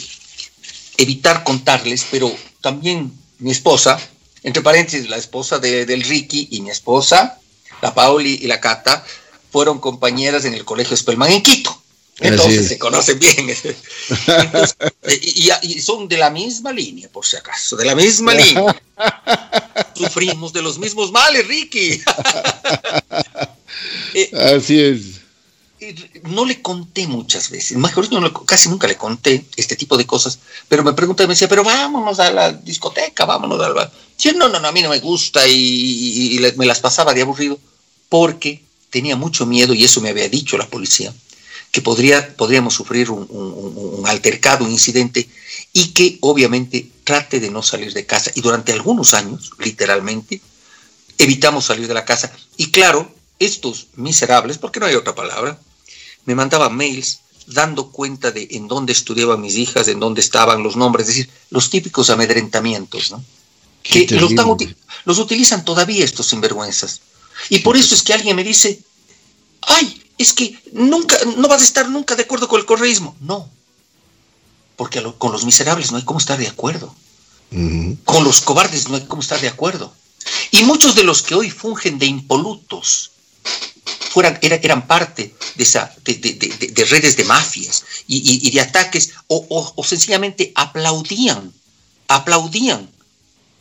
evitar 0.97 1.43
contarles, 1.43 2.05
pero 2.09 2.33
también 2.61 3.11
mi 3.39 3.51
esposa, 3.51 3.99
entre 4.43 4.61
paréntesis, 4.61 5.09
la 5.09 5.17
esposa 5.17 5.59
de, 5.59 5.85
del 5.85 6.03
Ricky 6.03 6.49
y 6.51 6.61
mi 6.61 6.69
esposa, 6.69 7.39
la 7.81 7.93
Pauli 7.93 8.39
y 8.41 8.47
la 8.47 8.59
Cata, 8.59 9.05
fueron 9.51 9.79
compañeras 9.79 10.45
en 10.45 10.53
el 10.53 10.65
Colegio 10.65 10.95
Spellman 10.95 11.31
en 11.31 11.43
Quito. 11.43 11.79
Entonces 12.19 12.67
se 12.67 12.77
conocen 12.77 13.17
bien. 13.19 13.49
y, 15.63 15.81
son 15.81 16.07
de 16.07 16.17
la 16.17 16.29
misma 16.29 16.71
línea, 16.71 17.09
por 17.09 17.25
si 17.25 17.35
acaso, 17.37 17.75
de 17.75 17.85
la 17.85 17.95
misma 17.95 18.33
línea. 18.35 18.81
Sufrimos 19.95 20.53
de 20.53 20.61
los 20.61 20.77
mismos 20.77 21.11
males, 21.11 21.47
Ricky. 21.47 22.01
Eh, 24.15 24.29
Así 24.55 24.79
es 24.79 25.22
no 26.23 26.45
le 26.45 26.61
conté 26.61 27.07
muchas 27.07 27.49
veces, 27.49 27.77
casi 28.45 28.69
nunca 28.69 28.87
le 28.87 28.95
conté 28.95 29.45
este 29.55 29.75
tipo 29.75 29.97
de 29.97 30.05
cosas, 30.05 30.39
pero 30.67 30.83
me 30.83 30.93
pregunta, 30.93 31.23
me 31.23 31.33
decía, 31.33 31.49
pero 31.49 31.63
vámonos 31.63 32.19
a 32.19 32.31
la 32.31 32.51
discoteca, 32.51 33.25
vámonos 33.25 33.59
a 33.61 33.69
la... 33.69 33.91
no, 34.35 34.49
no, 34.49 34.59
no, 34.59 34.67
a 34.67 34.71
mí 34.71 34.81
no 34.81 34.89
me 34.89 34.99
gusta 34.99 35.47
y, 35.47 36.39
me 36.57 36.65
las 36.65 36.79
pasaba 36.79 37.13
de 37.13 37.21
aburrido. 37.21 37.59
porque 38.09 38.63
tenía 38.89 39.15
mucho 39.15 39.45
miedo, 39.45 39.73
y 39.73 39.83
eso 39.83 40.01
me 40.01 40.09
había 40.09 40.29
dicho 40.29 40.57
la 40.57 40.67
policía, 40.67 41.13
que 41.71 41.81
podría, 41.81 42.35
podríamos 42.35 42.75
sufrir 42.75 43.09
un, 43.09 43.27
un, 43.29 44.07
altercado, 44.07 44.65
un 44.65 44.71
incidente, 44.71 45.27
y 45.73 45.87
que 45.93 46.19
obviamente 46.21 46.87
trate 47.03 47.39
de 47.39 47.49
no 47.49 47.63
salir 47.63 47.91
de 47.93 48.05
casa. 48.05 48.31
Y 48.35 48.41
durante 48.41 48.71
algunos 48.71 49.15
años, 49.15 49.51
literalmente, 49.57 50.39
evitamos 51.17 51.65
salir 51.65 51.87
de 51.87 51.95
la 51.95 52.05
casa. 52.05 52.31
Y 52.55 52.69
claro, 52.69 53.11
estos 53.39 53.87
miserables, 53.95 54.59
porque 54.59 54.79
no 54.79 54.85
hay 54.85 54.95
otra 54.95 55.15
palabra, 55.15 55.59
me 56.25 56.35
mandaban 56.35 56.75
mails 56.75 57.19
dando 57.47 57.91
cuenta 57.91 58.31
de 58.31 58.47
en 58.51 58.67
dónde 58.67 58.93
estudiaban 58.93 59.41
mis 59.41 59.55
hijas, 59.57 59.87
en 59.87 59.99
dónde 59.99 60.21
estaban 60.21 60.63
los 60.63 60.75
nombres, 60.75 61.07
es 61.07 61.15
decir, 61.15 61.29
los 61.49 61.69
típicos 61.69 62.09
amedrentamientos, 62.09 63.11
¿no? 63.11 63.23
que 63.83 64.07
los, 64.11 64.31
los, 65.03 65.19
utilizan 65.19 65.65
todavía 65.65 66.05
estos 66.05 66.27
sinvergüenzas. 66.27 67.01
Y 67.49 67.59
por 67.59 67.75
eso 67.75 67.93
es 67.93 68.01
que 68.01 68.13
alguien 68.13 68.35
me 68.35 68.43
dice, 68.43 68.81
ay, 69.61 70.01
es 70.17 70.33
que 70.33 70.57
nunca, 70.71 71.17
no 71.37 71.49
vas 71.49 71.61
a 71.61 71.65
estar 71.65 71.89
nunca 71.89 72.15
de 72.15 72.23
acuerdo 72.23 72.47
con 72.47 72.59
el 72.59 72.65
correísmo. 72.65 73.15
No, 73.19 73.49
porque 74.75 75.03
con 75.17 75.31
los 75.31 75.45
miserables 75.45 75.91
no 75.91 75.97
hay 75.97 76.03
cómo 76.03 76.19
estar 76.19 76.39
de 76.39 76.47
acuerdo. 76.47 76.93
Con 78.05 78.23
los 78.23 78.41
cobardes 78.41 78.89
no 78.89 78.95
hay 78.95 79.05
cómo 79.05 79.21
estar 79.21 79.39
de 79.39 79.47
acuerdo. 79.47 79.93
Y 80.51 80.63
muchos 80.63 80.95
de 80.95 81.03
los 81.03 81.21
que 81.21 81.35
hoy 81.35 81.51
fungen 81.51 81.99
de 81.99 82.07
impolutos 82.07 83.11
eran, 84.21 84.87
parte 84.87 85.33
de, 85.55 86.85
redes 86.89 87.17
de 87.17 87.23
mafias 87.23 87.83
y, 88.07 88.51
de 88.51 88.61
ataques 88.61 89.11
o, 89.27 89.83
sencillamente 89.83 90.51
aplaudían, 90.55 91.51
aplaudían 92.07 92.89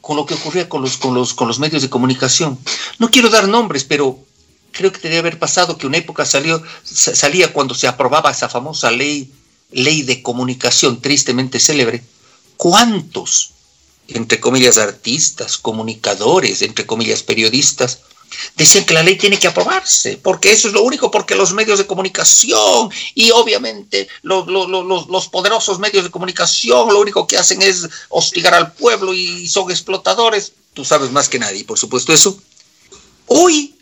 con 0.00 0.16
lo 0.16 0.26
que 0.26 0.34
ocurría 0.34 0.68
con 0.68 0.82
los 0.82 1.59
medios 1.59 1.82
de 1.82 1.90
comunicación. 1.90 2.59
No 2.98 3.11
quiero 3.11 3.30
dar 3.30 3.48
nombres, 3.48 3.84
pero 3.84 4.18
creo 4.72 4.90
que 4.90 5.00
debe 5.00 5.18
haber 5.18 5.38
pasado 5.38 5.78
que 5.78 5.86
una 5.86 5.98
época 5.98 6.24
salió, 6.24 6.62
salía 6.84 7.53
cuando 7.53 7.74
se 7.74 7.86
aprobaba 7.86 8.30
esa 8.30 8.48
famosa 8.48 8.90
ley, 8.90 9.30
ley 9.70 10.03
de 10.03 10.22
comunicación 10.22 11.00
tristemente 11.00 11.61
célebre. 11.61 12.03
¿Cuántos, 12.57 13.50
entre 14.09 14.40
comillas, 14.40 14.78
artistas, 14.78 15.59
comunicadores, 15.59 16.62
entre 16.62 16.86
comillas, 16.86 17.22
periodistas, 17.22 18.00
decían 18.56 18.84
que 18.84 18.94
la 18.94 19.02
ley 19.02 19.16
tiene 19.16 19.38
que 19.38 19.48
aprobarse, 19.48 20.18
porque 20.22 20.52
eso 20.52 20.68
es 20.68 20.74
lo 20.74 20.82
único, 20.82 21.10
porque 21.10 21.34
los 21.34 21.52
medios 21.52 21.78
de 21.78 21.86
comunicación 21.86 22.90
y 23.14 23.30
obviamente 23.30 24.08
los, 24.22 24.46
los, 24.46 25.28
poderosos 25.28 25.78
medios 25.78 26.04
de 26.04 26.10
comunicación 26.10 26.92
lo 26.92 27.00
único 27.00 27.26
que 27.26 27.38
hacen 27.38 27.62
es 27.62 27.88
hostigar 28.08 28.54
al 28.54 28.72
pueblo 28.72 29.14
y 29.14 29.48
son 29.48 29.70
explotadores. 29.70 30.52
Tú 30.74 30.84
sabes 30.84 31.10
más 31.10 31.28
que 31.28 31.38
nadie, 31.38 31.64
por 31.64 31.78
supuesto, 31.78 32.12
eso. 32.12 32.38
Hoy 33.26 33.74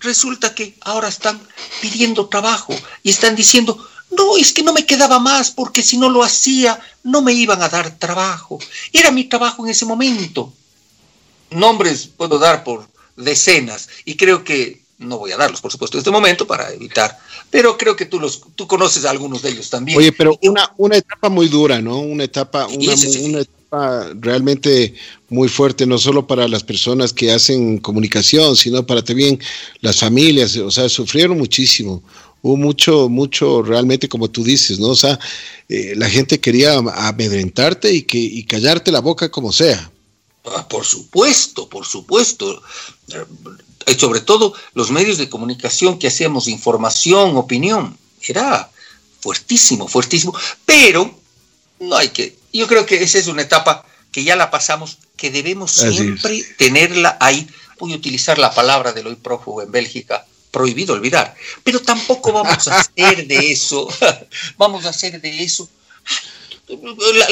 resulta 0.00 0.54
que 0.54 0.76
ahora 0.82 1.08
están 1.08 1.40
pidiendo 1.80 2.28
trabajo 2.28 2.74
y 3.02 3.10
están 3.10 3.34
diciendo, 3.34 3.78
no, 4.10 4.36
es 4.36 4.52
que 4.52 4.62
no 4.62 4.72
me 4.72 4.86
quedaba 4.86 5.18
más 5.18 5.50
porque 5.50 5.82
si 5.82 5.98
no 5.98 6.08
lo 6.08 6.22
hacía 6.22 6.80
no 7.02 7.22
me 7.22 7.32
iban 7.32 7.62
a 7.62 7.68
dar 7.68 7.98
trabajo. 7.98 8.58
Era 8.92 9.10
mi 9.10 9.24
trabajo 9.24 9.64
en 9.64 9.70
ese 9.70 9.84
momento. 9.84 10.52
Nombres 11.50 12.08
puedo 12.16 12.38
dar 12.38 12.64
por 12.64 12.86
decenas 13.18 13.88
y 14.04 14.16
creo 14.16 14.44
que 14.44 14.80
no 14.98 15.18
voy 15.18 15.32
a 15.32 15.36
darlos, 15.36 15.60
por 15.60 15.70
supuesto, 15.70 15.96
en 15.96 16.00
este 16.00 16.10
momento 16.10 16.46
para 16.46 16.72
evitar, 16.72 17.16
pero 17.50 17.78
creo 17.78 17.94
que 17.94 18.06
tú 18.06 18.18
los 18.18 18.42
tú 18.54 18.66
conoces 18.66 19.04
a 19.04 19.10
algunos 19.10 19.42
de 19.42 19.50
ellos 19.50 19.70
también. 19.70 19.98
Oye, 19.98 20.12
pero 20.12 20.36
una, 20.42 20.72
una 20.76 20.96
etapa 20.96 21.28
muy 21.28 21.48
dura, 21.48 21.80
¿no? 21.80 21.98
Una 21.98 22.24
etapa, 22.24 22.66
una, 22.66 22.94
una 23.20 23.40
etapa 23.40 24.10
realmente 24.18 24.94
muy 25.28 25.48
fuerte, 25.48 25.86
no 25.86 25.98
solo 25.98 26.26
para 26.26 26.48
las 26.48 26.64
personas 26.64 27.12
que 27.12 27.30
hacen 27.30 27.78
comunicación, 27.78 28.56
sino 28.56 28.84
para 28.84 29.02
también 29.02 29.38
las 29.80 29.98
familias, 29.98 30.56
o 30.56 30.70
sea, 30.70 30.88
sufrieron 30.88 31.38
muchísimo. 31.38 32.02
Hubo 32.40 32.56
mucho, 32.56 33.08
mucho 33.08 33.62
realmente, 33.62 34.08
como 34.08 34.30
tú 34.30 34.44
dices, 34.44 34.78
¿no? 34.78 34.88
O 34.88 34.96
sea, 34.96 35.18
eh, 35.68 35.94
la 35.96 36.08
gente 36.08 36.40
quería 36.40 36.76
amedrentarte 36.76 37.92
y, 37.92 38.02
que, 38.02 38.18
y 38.18 38.44
callarte 38.44 38.92
la 38.92 39.00
boca 39.00 39.28
como 39.28 39.52
sea. 39.52 39.90
Ah, 40.44 40.66
por 40.68 40.84
supuesto, 40.84 41.68
por 41.68 41.86
supuesto. 41.86 42.62
Y 43.86 43.94
sobre 43.94 44.20
todo 44.20 44.54
los 44.74 44.90
medios 44.90 45.18
de 45.18 45.28
comunicación 45.28 45.98
que 45.98 46.08
hacíamos 46.08 46.48
información, 46.48 47.36
opinión. 47.36 47.96
Era 48.26 48.70
fuertísimo, 49.20 49.88
fuertísimo. 49.88 50.34
Pero 50.64 51.18
no 51.80 51.96
hay 51.96 52.08
que. 52.10 52.36
Yo 52.52 52.66
creo 52.66 52.86
que 52.86 53.02
esa 53.02 53.18
es 53.18 53.26
una 53.26 53.42
etapa 53.42 53.84
que 54.10 54.24
ya 54.24 54.36
la 54.36 54.50
pasamos, 54.50 54.98
que 55.16 55.30
debemos 55.30 55.72
siempre 55.72 56.42
tenerla 56.56 57.16
ahí. 57.20 57.48
Voy 57.78 57.92
a 57.92 57.96
utilizar 57.96 58.38
la 58.38 58.54
palabra 58.54 58.92
del 58.92 59.06
hoy 59.06 59.16
prófugo 59.16 59.62
en 59.62 59.70
Bélgica, 59.70 60.26
prohibido 60.50 60.94
olvidar. 60.94 61.34
Pero 61.62 61.80
tampoco 61.80 62.32
vamos 62.32 62.66
a 62.68 62.80
hacer 62.80 63.26
de 63.26 63.52
eso, 63.52 63.88
vamos 64.56 64.84
a 64.86 64.90
hacer 64.90 65.20
de 65.20 65.42
eso 65.42 65.68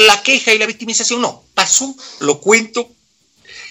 la, 0.07 0.23
queja 0.23 0.53
y 0.53 0.57
la 0.57 0.65
victimización. 0.65 1.21
No, 1.21 1.43
pasó, 1.53 1.95
lo 2.19 2.39
cuento, 2.39 2.89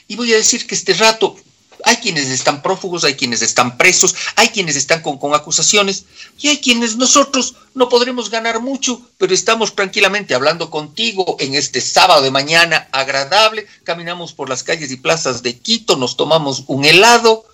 y 0.09 0.17
voy 0.17 0.33
a 0.33 0.37
decir 0.37 0.67
que 0.67 0.75
este 0.75 0.95
rato 0.95 1.37
hay 1.85 1.97
quienes 1.97 2.27
están 2.29 2.63
prófugos, 2.63 3.05
hay 3.05 3.15
quienes 3.15 3.43
están 3.43 3.77
presos, 3.77 4.15
hay 4.37 4.49
quienes 4.49 4.77
están 4.77 5.03
con, 5.03 5.35
acusaciones 5.35 6.05
y 6.39 6.49
hay 6.49 6.59
quienes 6.59 6.97
nosotros 6.97 7.55
no 7.75 7.89
podremos 7.89 8.31
ganar 8.31 8.61
mucho, 8.61 9.01
pero 9.19 9.35
estamos 9.35 9.75
tranquilamente 9.75 10.35
hablando 10.35 10.71
contigo 10.71 11.37
en 11.39 11.55
este 11.55 11.81
sábado 11.81 12.23
de 12.23 12.31
mañana 12.31 12.89
agradable, 12.93 13.67
caminamos 13.85 14.33
por 14.33 14.49
las 14.49 14.63
calles 14.63 14.91
y 14.91 14.97
plazas 14.97 15.43
de 15.43 15.59
Quito, 15.59 15.97
nos 15.97 16.17
tomamos 16.17 16.65
un 16.67 16.85
helado 16.85 17.45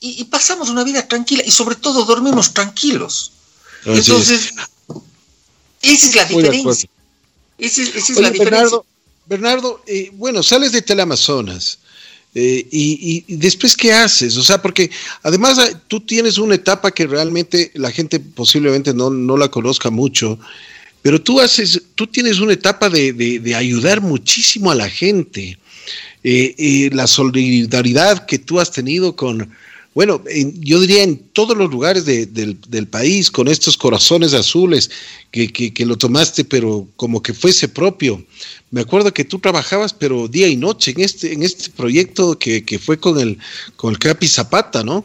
y, 0.00 0.24
pasamos 0.24 0.70
una 0.70 0.84
vida 0.84 1.06
tranquila 1.06 1.42
y 1.44 1.50
sobre 1.50 1.76
todo 1.76 2.04
dormimos 2.04 2.52
tranquilos. 2.52 3.32
Entonces, 3.84 4.52
esa 5.82 6.06
es 6.06 6.14
la 6.16 6.24
diferencia. 6.24 6.90
Esa, 7.58 7.82
es 7.82 8.10
la 8.10 8.30
diferencia. 8.30 8.44
Bernardo, 8.44 8.86
eh, 9.86 10.10
bueno, 10.14 10.42
sales 10.42 10.72
de 10.72 10.82
Teleamazonas. 10.82 11.78
Eh, 12.34 12.66
y, 12.70 13.24
después, 13.36 13.76
¿qué 13.76 13.92
haces? 13.92 14.36
O 14.36 14.42
sea, 14.42 14.60
porque 14.60 14.90
además 15.22 15.58
ah, 15.58 15.68
tú 15.88 16.00
tienes 16.00 16.38
una 16.38 16.54
etapa 16.54 16.90
que 16.90 17.06
realmente 17.06 17.70
la 17.74 17.90
gente 17.90 18.20
posiblemente 18.20 18.92
no, 18.94 19.36
la 19.36 19.48
conozca 19.48 19.90
mucho, 19.90 20.38
pero 21.02 21.20
tú 21.20 21.40
haces, 21.40 21.82
tú 21.94 22.06
tienes 22.06 22.38
una 22.38 22.52
etapa 22.52 22.90
de, 22.90 23.54
ayudar 23.56 24.00
muchísimo 24.00 24.70
a 24.70 24.74
la 24.74 24.88
gente. 24.88 25.58
Eh, 26.22 26.90
la 26.92 27.06
solidaridad 27.06 28.26
que 28.26 28.38
tú 28.38 28.60
has 28.60 28.70
tenido 28.70 29.16
con, 29.16 29.50
bueno, 29.98 30.22
yo 30.60 30.80
diría 30.80 31.02
en 31.02 31.18
todos 31.18 31.56
los 31.56 31.72
lugares 31.72 32.04
del, 32.04 32.86
país, 32.88 33.32
con 33.32 33.48
estos 33.48 33.76
corazones 33.76 34.32
azules, 34.32 34.92
que, 35.32 35.52
que, 35.52 35.86
lo 35.86 35.98
tomaste, 35.98 36.44
pero 36.44 36.86
como 36.94 37.20
que 37.20 37.34
fuese 37.34 37.66
propio. 37.66 38.24
Me 38.70 38.82
acuerdo 38.82 39.12
que 39.12 39.24
tú 39.24 39.40
trabajabas, 39.40 39.92
pero 39.92 40.28
día 40.28 40.46
y 40.46 40.54
noche 40.54 40.92
en 40.92 41.00
este, 41.00 41.32
en 41.32 41.42
este 41.42 41.70
proyecto 41.70 42.38
que, 42.38 42.80
fue 42.80 43.00
con 43.00 43.18
el, 43.18 43.38
con 43.74 43.90
el 43.90 43.98
Capi 43.98 44.28
Zapata, 44.28 44.84
¿no? 44.84 45.04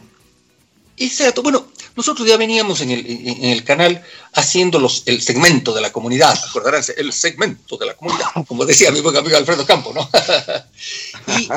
Exacto. 0.96 1.42
Bueno, 1.42 1.66
nosotros 1.96 2.28
ya 2.28 2.36
veníamos 2.36 2.80
en 2.80 2.92
el, 2.92 3.04
en 3.04 3.46
el 3.46 3.64
canal 3.64 4.00
haciendo 4.34 4.78
los, 4.78 5.02
el 5.06 5.20
segmento 5.22 5.74
de 5.74 5.80
la 5.80 5.90
comunidad, 5.90 6.38
acordarán, 6.48 6.84
el 6.96 7.12
segmento 7.12 7.76
de 7.78 7.86
la 7.86 7.94
comunidad, 7.94 8.26
como 8.46 8.64
decía 8.64 8.92
mi 8.92 9.00
buen 9.00 9.16
amigo 9.16 9.36
Alfredo 9.36 9.66
Campo, 9.66 9.92
¿no? 9.92 10.08
y 11.36 11.48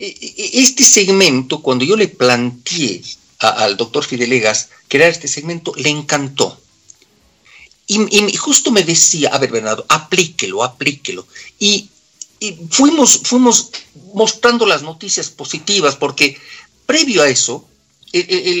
este 0.00 0.82
segmento, 0.82 1.60
cuando 1.60 1.84
yo 1.84 1.94
le 1.94 2.08
planteé 2.08 3.02
al 3.38 3.76
doctor 3.76 4.04
Fidelegas 4.04 4.70
crear 4.88 5.10
este 5.10 5.28
segmento, 5.28 5.74
le 5.76 5.90
encantó. 5.90 6.58
Y, 7.86 8.36
justo 8.36 8.70
me 8.70 8.84
decía, 8.84 9.30
a 9.30 9.38
ver, 9.38 9.50
Bernardo, 9.50 9.84
aplíquelo, 9.88 10.62
aplíquelo. 10.62 11.26
Y, 11.58 11.88
fuimos, 12.70 13.20
fuimos 13.24 13.70
mostrando 14.14 14.64
las 14.64 14.82
noticias 14.82 15.28
positivas, 15.28 15.96
porque 15.96 16.38
previo 16.86 17.22
a 17.22 17.28
eso, 17.28 17.68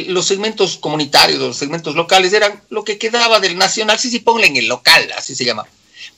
los 0.08 0.26
segmentos 0.26 0.76
comunitarios, 0.76 1.40
los 1.40 1.56
segmentos 1.56 1.94
locales 1.94 2.32
eran 2.32 2.62
lo 2.68 2.84
que 2.84 2.98
quedaba 2.98 3.40
del 3.40 3.56
nacional, 3.56 3.98
sí, 3.98 4.10
sí, 4.10 4.18
ponle 4.18 4.46
en 4.46 4.56
el 4.56 4.66
local, 4.66 5.10
así 5.16 5.34
se 5.34 5.44
llama. 5.44 5.66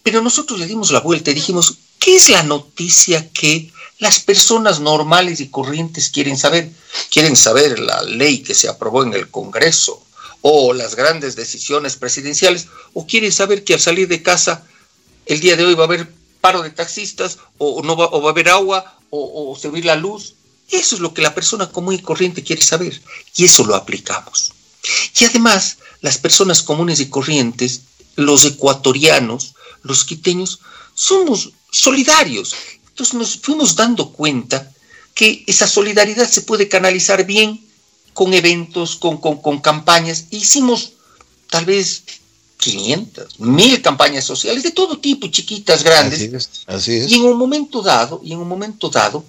Pero 0.03 0.21
nosotros 0.21 0.59
le 0.59 0.67
dimos 0.67 0.91
la 0.91 1.01
vuelta 1.01 1.31
y 1.31 1.35
dijimos, 1.35 1.77
¿qué 1.99 2.17
es 2.17 2.29
la 2.31 2.43
noticia 2.43 3.31
que 3.31 3.71
las 4.03 4.19
personas 4.19 4.81
normales 4.81 5.39
y 5.39 5.49
corrientes 5.49 6.11
quieren 6.11 6.37
saber. 6.37 6.69
Quieren 7.09 7.37
saber 7.37 7.79
la 7.79 8.03
ley 8.03 8.43
que 8.43 8.53
se 8.53 8.69
aprobó 8.69 9.05
en 9.05 9.15
el 9.15 9.31
Congreso 9.31 10.05
o 10.41 10.73
las 10.73 10.97
grandes 10.97 11.37
decisiones 11.37 11.95
presidenciales 11.97 12.67
o 12.95 13.07
quieren 13.07 13.31
saber 13.31 13.63
que 13.63 13.75
al 13.75 13.81
salir 13.81 14.09
de 14.09 14.21
casa 14.21 14.65
el 15.27 15.39
día 15.39 15.55
de 15.55 15.65
hoy 15.65 15.77
va 15.77 15.85
a 15.85 15.87
haber 15.87 16.13
paro 16.41 16.63
de 16.63 16.71
taxistas 16.71 17.39
o, 17.59 17.81
no 17.85 17.97
va, 17.97 18.07
a 18.07 18.31
haber 18.31 18.49
agua 18.49 18.99
o, 19.11 19.57
o 19.63 19.77
la 19.85 19.95
luz. 19.95 20.35
Eso 20.69 20.97
es 20.97 21.01
lo 21.01 21.15
que 21.15 21.23
la 21.23 21.33
persona 21.33 21.71
común 21.71 21.95
y 21.95 22.01
corriente 22.01 22.43
quiere 22.43 22.63
saber 22.63 23.01
y 23.37 23.45
eso 23.45 23.65
lo 23.65 23.77
aplicamos. 23.77 24.53
Y 25.21 25.25
además, 25.27 25.77
las 26.01 26.19
personas 26.19 26.61
comunes 26.65 26.99
y 26.99 27.09
corrientes, 27.09 27.83
los 28.17 28.45
ecuatorianos, 28.45 29.55
los 29.85 30.05
quiteños, 30.05 30.59
somos 30.93 31.53
solidarios 31.71 32.57
entonces 32.93 33.15
nos 33.15 33.39
fuimos 33.39 33.75
dando 33.75 34.13
cuenta 34.13 34.71
que 35.15 35.45
esa 35.47 35.67
solidaridad 35.67 36.29
se 36.29 36.43
puede 36.43 36.69
canalizar 36.69 37.25
bien 37.25 37.59
con 38.13 38.35
eventos, 38.35 38.97
con, 38.97 39.17
con, 39.17 39.39
con 39.41 39.61
campañas. 39.61 40.27
Hicimos 40.31 40.93
tal 41.49 41.65
vez 41.65 42.05
500, 42.59 43.41
mil 43.41 43.81
campañas 43.81 44.25
sociales 44.25 44.63
de 44.63 44.73
todo 44.73 44.99
tipo, 44.99 45.27
chiquitas, 45.29 45.83
grandes. 45.83 46.21
Así 46.21 46.37
es, 46.37 46.51
así 46.67 46.97
es. 46.97 47.11
Y 47.11 47.15
en 47.15 47.23
un 47.25 47.39
momento 47.39 47.81
dado, 47.81 48.21
y 48.23 48.33
en 48.33 48.39
un 48.41 48.49
momento 48.49 48.91
dado, 48.91 49.25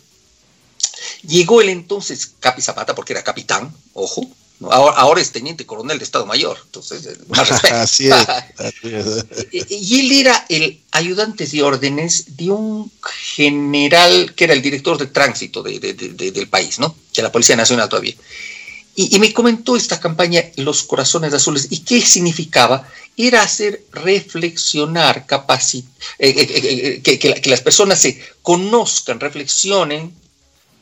llegó 1.26 1.61
el 1.61 1.70
entonces 1.70 2.34
Capi 2.39 2.61
Zapata, 2.61 2.93
porque 2.93 3.14
era 3.14 3.24
capitán, 3.24 3.74
ojo. 3.93 4.28
Ahora, 4.70 4.97
ahora, 4.97 5.22
es 5.22 5.32
teniente 5.32 5.66
coronel 5.66 5.97
de 5.97 6.04
Estado 6.04 6.26
Mayor, 6.26 6.58
entonces, 6.66 7.06
eh, 7.06 7.18
más 7.30 7.49
respeto. 7.49 7.76
así 7.76 8.08
es, 8.08 8.14
así 8.58 8.74
es. 8.84 9.26
y 9.70 9.99
él 9.99 10.12
era 10.12 10.45
el 10.49 10.80
ayudante 10.91 11.45
de 11.45 11.64
órdenes 11.64 12.38
de 12.38 12.51
un 12.51 12.91
general 13.36 14.34
que 14.36 14.45
era 14.45 14.54
el 14.54 14.62
director 14.62 14.97
de 14.97 15.08
tránsito 15.08 15.64
de, 15.64 15.80
de, 15.80 15.93
de, 15.93 16.32
del 16.32 16.47
país, 16.47 16.80
¿no? 16.80 16.95
De 17.16 17.22
la 17.22 17.32
Policía 17.32 17.56
Nacional 17.56 17.89
todavía. 17.89 18.16
Y, 18.95 19.16
y, 19.16 19.20
me 19.20 19.34
comentó 19.34 19.76
esta 19.76 19.99
campaña 19.99 20.43
Los 20.58 20.84
Corazones 20.84 21.34
Azules 21.34 21.68
y 21.72 21.80
qué 21.80 21.99
significaba. 22.01 22.88
Era 23.18 23.41
hacer 23.41 23.84
reflexionar, 23.91 25.26
capacit 25.26 25.86
eh, 26.20 26.30
eh, 26.30 26.47
eh, 26.49 27.01
que, 27.04 27.18
que, 27.18 27.34
que, 27.41 27.49
las 27.49 27.62
personas 27.62 27.99
se 27.99 28.20
conozcan, 28.41 29.20
reflexionen 29.20 30.14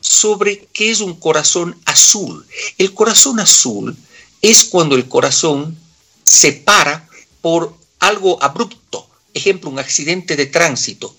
sobre 0.02 0.68
qué 0.72 0.90
es 0.90 1.00
un 1.00 1.14
corazón 1.14 1.76
azul. 1.86 2.44
El 2.76 2.92
corazón 2.92 3.40
azul 3.40 3.96
es 4.42 4.64
cuando 4.64 4.96
el 4.96 5.08
corazón 5.08 5.78
se 6.24 6.52
para 6.52 7.08
por 7.40 7.74
algo 8.00 8.42
abrupto, 8.42 9.08
ejemplo, 9.32 9.70
un 9.70 9.78
accidente 9.78 10.36
de 10.36 10.46
tránsito, 10.46 11.14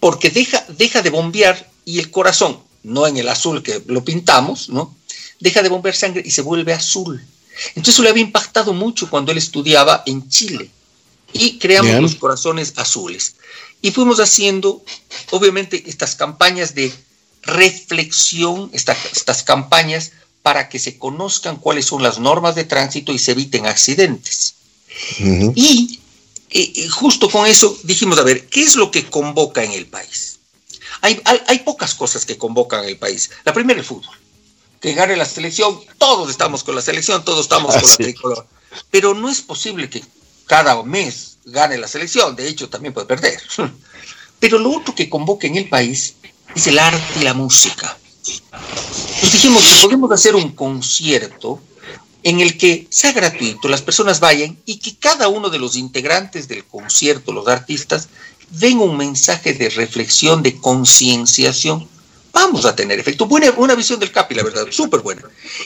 porque 0.00 0.30
deja, 0.30 0.64
deja 0.78 1.02
de 1.02 1.10
bombear 1.10 1.70
y 1.84 1.98
el 1.98 2.10
corazón, 2.10 2.60
no 2.82 3.06
en 3.06 3.16
el 3.16 3.28
azul 3.28 3.62
que 3.62 3.82
lo 3.86 4.04
pintamos, 4.04 4.68
¿no? 4.68 4.94
deja 5.40 5.62
de 5.62 5.68
bombear 5.68 5.94
sangre 5.94 6.22
y 6.24 6.30
se 6.30 6.42
vuelve 6.42 6.72
azul. 6.72 7.22
Entonces 7.68 7.94
eso 7.94 8.02
le 8.02 8.10
había 8.10 8.22
impactado 8.22 8.72
mucho 8.72 9.10
cuando 9.10 9.32
él 9.32 9.38
estudiaba 9.38 10.02
en 10.06 10.28
Chile. 10.28 10.70
Y 11.32 11.58
creamos 11.58 11.90
Bien. 11.90 12.02
los 12.02 12.14
corazones 12.14 12.74
azules. 12.76 13.34
Y 13.82 13.90
fuimos 13.90 14.20
haciendo, 14.20 14.82
obviamente, 15.30 15.82
estas 15.86 16.14
campañas 16.14 16.74
de 16.74 16.92
reflexión, 17.46 18.70
esta, 18.72 18.96
estas 19.12 19.42
campañas 19.42 20.12
para 20.42 20.68
que 20.68 20.78
se 20.78 20.98
conozcan 20.98 21.56
cuáles 21.56 21.86
son 21.86 22.02
las 22.02 22.18
normas 22.18 22.54
de 22.54 22.64
tránsito 22.64 23.12
y 23.12 23.18
se 23.18 23.32
eviten 23.32 23.66
accidentes. 23.66 24.54
Uh 25.20 25.24
-huh. 25.24 25.52
Y 25.54 26.00
eh, 26.50 26.88
justo 26.88 27.30
con 27.30 27.46
eso 27.46 27.76
dijimos, 27.84 28.18
a 28.18 28.22
ver, 28.22 28.46
¿qué 28.48 28.62
es 28.62 28.76
lo 28.76 28.90
que 28.90 29.08
convoca 29.08 29.64
en 29.64 29.72
el 29.72 29.86
país? 29.86 30.38
Hay, 31.00 31.20
hay, 31.24 31.40
hay 31.46 31.58
pocas 31.60 31.94
cosas 31.94 32.24
que 32.24 32.38
convocan 32.38 32.84
en 32.84 32.90
el 32.90 32.98
país. 32.98 33.30
La 33.44 33.52
primera, 33.52 33.80
el 33.80 33.86
fútbol 33.86 34.16
que 34.84 34.92
gane 34.92 35.16
la 35.16 35.24
selección, 35.24 35.80
todos 35.96 36.28
estamos 36.28 36.62
con 36.62 36.74
la 36.74 36.82
selección, 36.82 37.24
todos 37.24 37.46
estamos 37.46 37.74
con 37.74 37.90
la 37.90 37.96
tricolor. 37.96 38.46
Pero 38.90 39.14
no 39.14 39.30
es 39.30 39.40
posible 39.40 39.88
que 39.88 40.04
cada 40.44 40.82
mes 40.82 41.38
gane 41.46 41.78
la 41.78 41.88
selección, 41.88 42.36
de 42.36 42.46
hecho 42.46 42.68
también 42.68 42.92
puede 42.92 43.06
perder. 43.06 43.40
Pero 44.40 44.58
lo 44.58 44.70
otro 44.72 44.94
que 44.94 45.08
convoca 45.08 45.46
en 45.46 45.56
el 45.56 45.70
país 45.70 46.16
es 46.54 46.66
el 46.66 46.78
arte 46.78 47.20
y 47.20 47.24
la 47.24 47.34
música. 47.34 47.96
Nos 49.22 49.32
dijimos 49.32 49.62
que 49.64 49.82
podemos 49.82 50.10
hacer 50.12 50.34
un 50.34 50.52
concierto 50.52 51.60
en 52.22 52.40
el 52.40 52.56
que 52.56 52.86
sea 52.90 53.12
gratuito, 53.12 53.68
las 53.68 53.82
personas 53.82 54.18
vayan 54.18 54.56
y 54.64 54.78
que 54.78 54.96
cada 54.96 55.28
uno 55.28 55.50
de 55.50 55.58
los 55.58 55.76
integrantes 55.76 56.48
del 56.48 56.64
concierto, 56.64 57.32
los 57.32 57.48
artistas, 57.48 58.08
den 58.48 58.78
un 58.78 58.96
mensaje 58.96 59.52
de 59.52 59.68
reflexión, 59.68 60.42
de 60.42 60.56
concienciación 60.56 61.86
vamos 62.34 62.66
a 62.66 62.76
tener 62.76 62.98
efecto. 62.98 63.26
Buena, 63.26 63.50
una 63.56 63.74
visión 63.74 63.98
del 63.98 64.10
Capi, 64.10 64.34
la 64.34 64.42
verdad, 64.42 64.66
súper 64.70 65.00
buena. 65.00 65.22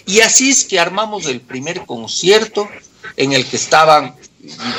Y 0.06 0.20
así 0.20 0.50
es 0.50 0.64
que 0.64 0.78
armamos 0.78 1.26
el 1.26 1.40
primer 1.40 1.84
concierto 1.86 2.68
en 3.16 3.32
el 3.32 3.46
que 3.46 3.56
estaban, 3.56 4.14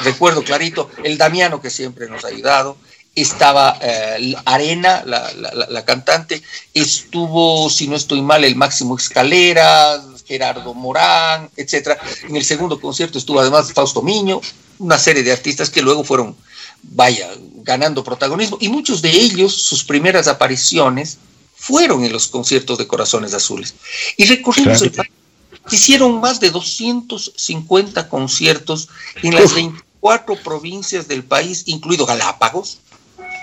recuerdo 0.04 0.44
clarito, 0.44 0.90
el 1.04 1.18
Damiano 1.18 1.62
que 1.62 1.72
siempre 1.72 2.08
nos 2.08 2.24
ha 2.24 2.30
ayudado, 2.30 2.78
estaba 3.16 3.78
eh, 3.82 4.36
Arena, 4.46 5.04
la, 5.06 5.32
la, 5.34 5.68
la, 5.70 5.86
cantante, 5.86 6.42
estuvo, 6.74 7.70
si 7.70 7.88
no 7.88 7.96
estoy 7.96 8.22
mal, 8.22 8.44
el 8.44 8.56
Máximo 8.56 8.98
Escalera, 8.98 10.02
Gerardo 10.28 10.74
Morán, 10.74 11.50
etcétera. 11.58 11.98
En 12.28 12.36
el 12.36 12.46
segundo 12.46 12.80
concierto 12.80 13.18
estuvo 13.18 13.40
además 13.40 13.74
Fausto 13.74 14.02
Miño, 14.02 14.42
una 14.78 14.98
serie 14.98 15.24
de 15.24 15.32
artistas 15.32 15.70
que 15.70 15.82
luego 15.82 16.04
fueron, 16.04 16.36
vaya, 16.84 17.30
ganando 17.64 18.04
protagonismo, 18.04 18.58
y 18.62 18.70
muchos 18.70 19.02
de 19.02 19.10
ellos, 19.10 19.54
sus 19.54 19.84
primeras 19.84 20.28
apariciones, 20.28 21.18
fueron 21.56 22.06
en 22.06 22.14
los 22.14 22.28
conciertos 22.28 22.78
de 22.78 22.88
Corazones 22.88 23.34
Azules. 23.34 23.74
Y 24.18 24.26
recorrimos 24.26 24.78
claro. 24.78 24.86
el 24.86 24.92
país. 24.92 25.12
Hicieron 25.72 26.22
más 26.22 26.40
de 26.40 26.52
250 26.52 28.08
conciertos 28.08 28.88
en 29.22 29.36
las 29.36 29.46
Uf. 29.46 29.56
24 29.56 30.36
provincias 30.38 31.08
del 31.08 31.24
país, 31.24 31.64
incluido 31.66 32.06
Galápagos, 32.06 32.80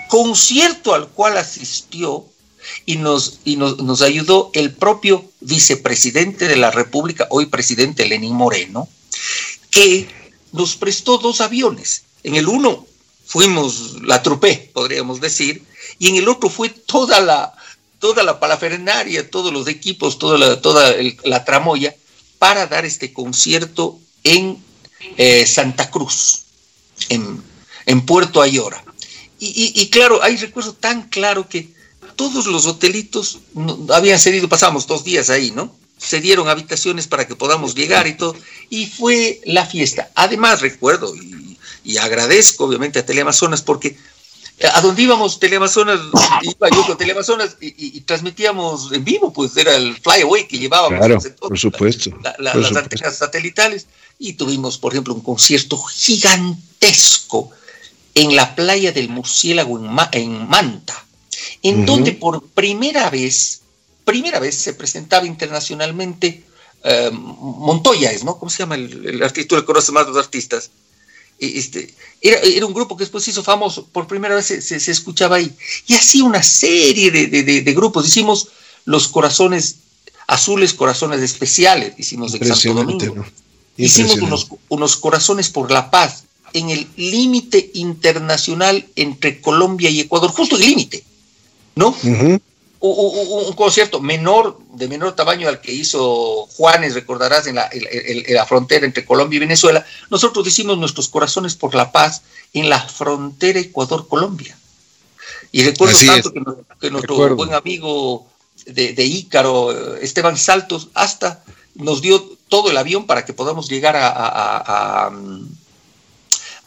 concierto 0.09 0.95
al 0.95 1.09
cual 1.09 1.37
asistió 1.37 2.25
y 2.85 2.97
nos, 2.97 3.41
y 3.45 3.57
nos, 3.57 3.79
nos 3.79 4.03
ayudó 4.03 4.51
el 4.55 4.73
propio 4.73 5.25
vicepresidente 5.41 6.49
de 6.49 6.57
la 6.57 6.71
República, 6.71 7.27
hoy 7.31 7.47
presidente 7.47 8.07
Lenín 8.07 8.35
Moreno, 8.35 8.89
que 9.71 10.09
nos 10.53 10.77
prestó 10.77 11.19
dos 11.19 11.41
aviones. 11.41 12.05
En 12.23 12.35
el 12.35 12.49
uno 12.49 12.87
fuimos 13.25 14.03
la 14.03 14.23
trupe, 14.23 14.71
podríamos 14.73 15.21
decir, 15.21 15.65
y 15.99 16.09
en 16.09 16.17
el 16.17 16.29
otro 16.29 16.49
fue 16.49 16.69
toda 16.69 17.21
la, 17.21 17.55
toda 17.99 18.23
la 18.23 18.41
palafernaria, 18.41 19.31
todos 19.31 19.53
los 19.53 19.69
equipos, 19.69 20.19
toda 20.19 20.39
la, 20.39 20.61
toda 20.61 20.95
la 21.25 21.45
tramoya 21.45 21.95
para 22.39 22.67
dar 22.67 22.85
este 22.85 23.13
concierto 23.13 23.99
en 24.25 24.63
eh, 25.17 25.47
Santa 25.47 25.91
Cruz, 25.91 26.43
en, 27.09 27.43
en 27.87 28.05
Puerto 28.05 28.43
Ayora. 28.43 28.83
Y, 29.39 29.47
y, 29.47 29.81
y, 29.83 29.89
claro, 29.91 30.23
hay 30.23 30.37
recuerdo 30.37 30.73
tan 30.73 31.09
claro 31.09 31.49
que 31.49 31.69
todos 32.17 32.47
los 32.47 32.67
hotelitos 32.67 33.41
no, 33.55 33.87
habían 33.93 34.19
cedido, 34.19 34.49
pasamos 34.49 34.87
dos 34.87 35.05
días 35.05 35.29
ahí, 35.29 35.51
¿no? 35.51 35.75
Se 35.99 36.21
dieron 36.21 36.49
habitaciones 36.49 37.07
para 37.07 37.27
que 37.27 37.37
podamos 37.37 37.75
llegar 37.75 38.07
y 38.07 38.17
todo, 38.17 38.35
y 38.71 38.87
fue 38.87 39.41
la 39.45 39.67
fiesta. 39.67 40.11
Además, 40.15 40.61
recuerdo, 40.61 41.15
y, 41.15 41.59
y 41.85 41.99
agradezco 41.99 42.65
obviamente 42.65 42.99
a 42.99 43.07
Teleamazonas 43.07 43.63
porque 43.63 43.97
a 44.73 44.81
donde 44.81 45.03
íbamos 45.03 45.39
Teleamazonas, 45.39 46.01
iba 46.43 46.71
yo 46.71 46.87
con 46.87 46.97
Teleamazonas 46.97 47.57
y, 47.61 47.67
y, 47.67 47.97
y, 47.99 48.01
transmitíamos 48.01 48.91
en 48.93 49.05
vivo, 49.05 49.33
pues 49.33 49.55
era 49.57 49.77
el 49.77 49.97
flyaway 49.97 50.49
que 50.49 50.59
llevábamos. 50.59 50.99
Claro, 50.99 51.19
por 51.39 51.59
supuesto. 51.59 52.11
La, 52.23 52.35
la, 52.39 52.53
por 52.53 52.63
las 52.63 52.69
supuesto. 52.69 52.79
antenas 52.79 53.17
satelitales. 53.19 53.87
Y 54.19 54.33
tuvimos, 54.33 54.79
por 54.79 54.93
ejemplo, 54.93 55.13
un 55.13 55.21
concierto 55.21 55.77
gigantesco 55.83 57.51
en 58.17 58.35
la 58.35 58.57
playa 58.57 58.91
del 58.91 59.09
murciélago 59.09 59.79
en, 59.79 59.87
Ma 59.93 60.09
en 60.11 60.49
Manta, 60.49 61.07
en 61.63 61.77
uh 61.77 61.83
-huh. 61.83 61.87
donde 61.87 62.13
por 62.13 62.43
primera 62.49 63.11
vez, 63.11 63.61
primera 64.05 64.41
vez 64.41 64.57
se 64.57 64.73
presentaba 64.75 65.27
internacionalmente 65.27 66.43
uh, 66.85 67.13
Montoya, 67.13 68.11
¿no? 68.25 68.39
¿Cómo 68.39 68.51
se 68.51 68.59
llama 68.59 68.75
el, 68.75 69.07
el 69.07 69.23
artista? 69.23 69.49
Tú 69.49 69.57
le 69.57 69.65
conoces 69.65 69.91
más 69.93 70.07
los 70.09 70.17
artistas 70.17 70.71
este, 71.39 71.95
era, 72.23 72.39
era, 72.41 72.65
un 72.65 72.73
grupo 72.73 72.97
que 72.97 73.05
después 73.05 73.23
se 73.23 73.31
hizo 73.31 73.43
famoso, 73.43 73.87
por 73.93 74.07
primera 74.07 74.35
vez 74.35 74.47
se, 74.47 74.63
se, 74.63 74.81
se 74.81 74.91
escuchaba 74.91 75.37
ahí. 75.37 75.55
Y 75.87 75.95
así 75.95 76.23
una 76.23 76.43
serie 76.43 77.11
de, 77.11 77.27
de, 77.27 77.43
de, 77.43 77.61
de, 77.61 77.75
grupos. 77.75 78.09
Hicimos 78.09 78.49
los 78.87 79.09
corazones 79.09 79.77
azules, 80.27 80.73
corazones 80.73 81.21
especiales, 81.21 81.93
hicimos 81.99 82.35
en 82.35 82.47
Santo 82.47 82.75
Domingo. 82.75 83.17
¿no? 83.17 83.27
Hicimos 83.77 84.17
unos, 84.17 84.49
unos 84.69 84.97
corazones 84.97 85.51
por 85.51 85.71
la 85.71 85.91
paz 85.91 86.25
en 86.59 86.71
el 86.71 86.87
límite 86.97 87.71
internacional 87.75 88.87
entre 88.97 89.41
Colombia 89.41 89.91
y 89.91 90.01
Ecuador, 90.01 90.31
justo 90.31 90.57
el 90.57 90.63
límite, 90.63 91.05
¿no? 91.75 91.89
Uh 91.89 91.95
-huh 92.03 92.41
un, 92.81 93.53
concierto 93.55 94.01
menor, 94.01 94.59
de 94.75 94.89
menor 94.89 95.15
tamaño 95.15 95.49
al 95.49 95.61
que 95.61 95.73
hizo 95.73 96.47
Juanes, 96.57 96.95
recordarás, 96.95 97.47
en 97.47 97.57
la, 97.57 97.69
en, 97.73 98.25
en 98.27 98.35
la, 98.35 98.47
frontera 98.47 98.87
entre 98.87 99.05
Colombia 99.05 99.37
y 99.37 99.41
Venezuela, 99.41 99.85
nosotros 100.11 100.47
hicimos 100.47 100.79
nuestros 100.79 101.09
corazones 101.09 101.55
por 101.55 101.75
la 101.75 101.93
paz 101.93 102.23
en 102.53 102.69
la 102.69 102.81
frontera 102.81 103.61
Ecuador-Colombia. 103.61 104.57
Y 105.53 105.65
recuerdo 105.65 105.97
Así 105.97 106.07
tanto 106.07 106.33
que, 106.33 106.41
que, 106.81 106.91
nuestro 106.91 107.15
recuerdo. 107.15 107.37
buen 107.37 107.55
amigo 107.55 108.27
de, 108.67 108.93
de, 108.93 109.05
Ícaro, 109.05 109.97
Esteban 109.97 110.37
Saltos, 110.37 110.89
hasta 110.95 111.43
nos 111.75 112.03
dio 112.03 112.37
todo 112.49 112.71
el 112.71 112.77
avión 112.77 113.07
para 113.07 113.25
que 113.25 113.33
podamos 113.33 113.69
llegar 113.69 113.97
a, 113.97 114.09
a, 114.09 115.07
a, 115.07 115.13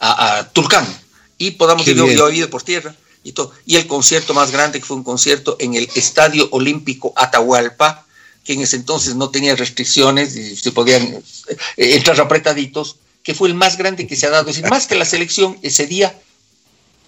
a 0.00 0.48
Tulcán 0.52 0.86
y 1.40 1.52
podamos 1.52 1.88
ir 1.88 1.96
yo, 1.96 2.50
por 2.50 2.62
tierra 2.62 2.94
y 3.24 3.32
todo. 3.32 3.52
Y 3.64 3.76
el 3.76 3.86
concierto 3.86 4.34
más 4.34 4.50
grande 4.50 4.78
que 4.78 4.84
fue 4.84 4.98
un 4.98 5.02
concierto 5.02 5.56
en 5.58 5.74
el 5.74 5.88
Estadio 5.94 6.48
Olímpico 6.52 7.14
Atahualpa, 7.16 8.06
que 8.44 8.52
en 8.52 8.60
ese 8.60 8.76
entonces 8.76 9.14
no 9.14 9.30
tenía 9.30 9.56
restricciones 9.56 10.36
y 10.36 10.54
se 10.54 10.70
podían 10.70 11.02
eh, 11.02 11.94
entrar 11.96 12.20
apretaditos, 12.20 12.96
que 13.22 13.34
fue 13.34 13.48
el 13.48 13.54
más 13.54 13.78
grande 13.78 14.06
que 14.06 14.16
se 14.16 14.26
ha 14.26 14.30
dado. 14.30 14.50
Es 14.50 14.56
decir, 14.56 14.70
más 14.70 14.86
que 14.86 14.96
la 14.96 15.06
selección, 15.06 15.58
ese 15.62 15.86
día 15.86 16.14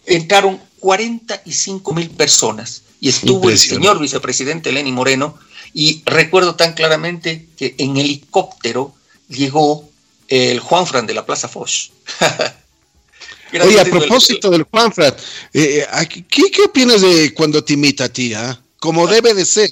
entraron 0.07 0.59
45 0.81 1.93
mil 1.93 2.09
personas 2.09 2.83
y 3.01 3.11
estuvo 3.11 3.51
el 3.51 3.59
señor 3.59 4.01
vicepresidente 4.01 4.73
Lenny 4.73 4.93
Moreno 4.93 5.39
Y 5.75 6.03
recuerdo 6.07 6.55
tan 6.55 6.73
claramente 6.73 7.49
que 7.57 7.75
en 7.77 7.99
helicóptero 7.99 8.95
llegó 9.29 9.89
el 10.29 10.59
Juanfran 10.61 11.07
de 11.07 11.15
la 11.15 11.27
Plaza 11.27 11.49
Foch. 11.49 11.91
Oye, 13.61 13.81
a 13.81 13.85
propósito 13.85 14.51
del 14.51 14.63
Juanfran, 14.65 15.15
eh, 15.53 15.87
eh, 15.93 16.09
¿qué, 16.09 16.51
¿qué, 16.51 16.63
opinas 16.63 17.01
de 17.01 17.35
cuando 17.35 17.63
te 17.63 17.75
imita 17.75 18.05
a 18.05 18.09
ti? 18.09 18.33
Ah? 18.35 18.61
Como 18.79 19.07
debe 19.07 19.35
de 19.35 19.45
ser. 19.45 19.71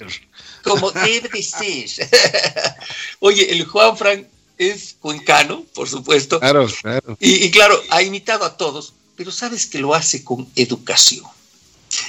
Como 0.63 0.91
debe 0.91 1.29
de 1.29 1.43
ser. 1.43 2.09
Oye, 3.19 3.51
el 3.51 3.65
Juanfran 3.65 4.27
es 4.57 4.95
cuencano, 4.99 5.65
por 5.73 5.89
supuesto. 5.89 6.39
Claro, 6.39 6.67
claro. 6.81 7.17
Y, 7.19 7.45
y, 7.45 7.51
claro, 7.51 7.81
ha 7.89 8.03
imitado 8.03 8.45
a 8.45 8.57
todos, 8.57 8.93
pero 9.15 9.31
sabes 9.31 9.65
que 9.65 9.79
lo 9.79 9.95
hace 9.95 10.23
con 10.23 10.47
educación. 10.55 11.25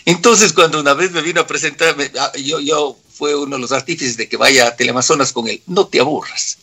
Entonces, 0.04 0.52
cuando 0.52 0.80
una 0.80 0.94
vez 0.94 1.12
me 1.12 1.22
vino 1.22 1.40
a 1.40 1.46
presentar, 1.46 1.96
ah, 2.18 2.32
yo, 2.36 2.60
yo 2.60 2.98
fue 3.12 3.34
uno 3.34 3.56
de 3.56 3.62
los 3.62 3.72
artífices 3.72 4.16
de 4.16 4.28
que 4.28 4.36
vaya 4.36 4.68
a 4.68 4.76
Teleamazonas 4.76 5.32
con 5.32 5.48
él, 5.48 5.62
no 5.66 5.86
te 5.86 6.00
aburras. 6.00 6.58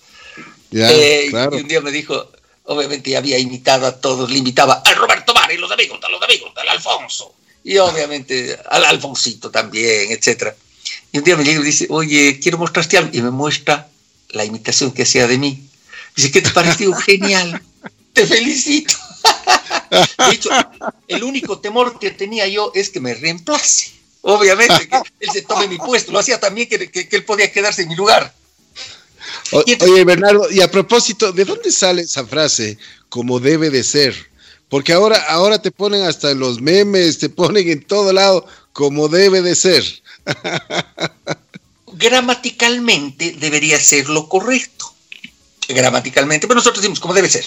eh, 0.71 1.27
claro. 1.29 1.57
Y 1.57 1.61
un 1.61 1.67
día 1.67 1.81
me 1.81 1.91
dijo, 1.91 2.29
obviamente 2.69 3.17
había 3.17 3.37
imitado 3.39 3.87
a 3.87 3.99
todos, 3.99 4.29
le 4.29 4.37
invitaba 4.37 4.83
al 4.85 4.95
Roberto 4.95 5.33
Mar 5.33 5.51
y 5.51 5.57
los 5.57 5.71
amigos, 5.71 5.99
a 6.03 6.09
los 6.09 6.21
amigos, 6.21 6.51
al 6.55 6.69
Alfonso, 6.69 7.33
y 7.63 7.77
obviamente 7.77 8.57
al 8.69 8.85
Alfonsito 8.85 9.49
también, 9.49 10.11
etcétera. 10.11 10.55
Y 11.11 11.17
un 11.17 11.23
día 11.23 11.35
me 11.35 11.43
llega 11.43 11.61
dice, 11.61 11.87
oye, 11.89 12.39
quiero 12.39 12.59
mostrarte 12.59 12.97
algo, 12.97 13.09
y 13.11 13.21
me 13.21 13.31
muestra 13.31 13.89
la 14.29 14.45
imitación 14.45 14.91
que 14.91 15.01
hacía 15.01 15.25
de 15.25 15.39
mí. 15.39 15.67
Dice, 16.15 16.31
¿qué 16.31 16.43
te 16.43 16.51
pareció? 16.51 16.93
Genial, 16.93 17.59
te 18.13 18.27
felicito. 18.27 18.93
De 19.89 20.35
hecho, 20.35 20.49
el 21.07 21.23
único 21.23 21.59
temor 21.59 21.97
que 21.97 22.11
tenía 22.11 22.47
yo 22.47 22.71
es 22.75 22.91
que 22.91 22.99
me 22.99 23.15
reemplace. 23.15 23.91
Obviamente, 24.21 24.87
que 24.87 24.97
él 25.19 25.29
se 25.33 25.41
tome 25.41 25.67
mi 25.67 25.77
puesto. 25.77 26.11
Lo 26.11 26.19
hacía 26.19 26.39
también 26.39 26.69
que, 26.69 26.91
que 26.91 27.15
él 27.15 27.25
podía 27.25 27.51
quedarse 27.51 27.81
en 27.81 27.87
mi 27.87 27.95
lugar. 27.95 28.31
O, 29.51 29.63
oye, 29.81 30.03
Bernardo, 30.03 30.49
y 30.51 30.61
a 30.61 30.69
propósito, 30.69 31.31
¿de 31.31 31.45
dónde 31.45 31.71
sale 31.71 32.03
esa 32.03 32.25
frase? 32.25 32.77
Como 33.09 33.39
debe 33.39 33.69
de 33.69 33.83
ser. 33.83 34.15
Porque 34.69 34.93
ahora, 34.93 35.17
ahora 35.29 35.61
te 35.61 35.71
ponen 35.71 36.03
hasta 36.03 36.31
en 36.31 36.39
los 36.39 36.61
memes, 36.61 37.17
te 37.17 37.29
ponen 37.29 37.69
en 37.69 37.83
todo 37.83 38.13
lado, 38.13 38.45
como 38.71 39.07
debe 39.07 39.41
de 39.41 39.55
ser. 39.55 39.83
Gramaticalmente 41.93 43.35
debería 43.39 43.79
ser 43.79 44.09
lo 44.09 44.29
correcto. 44.29 44.93
Gramaticalmente, 45.67 46.47
pero 46.47 46.59
nosotros 46.59 46.81
decimos 46.81 46.99
como 46.99 47.13
debe 47.13 47.29
ser. 47.29 47.45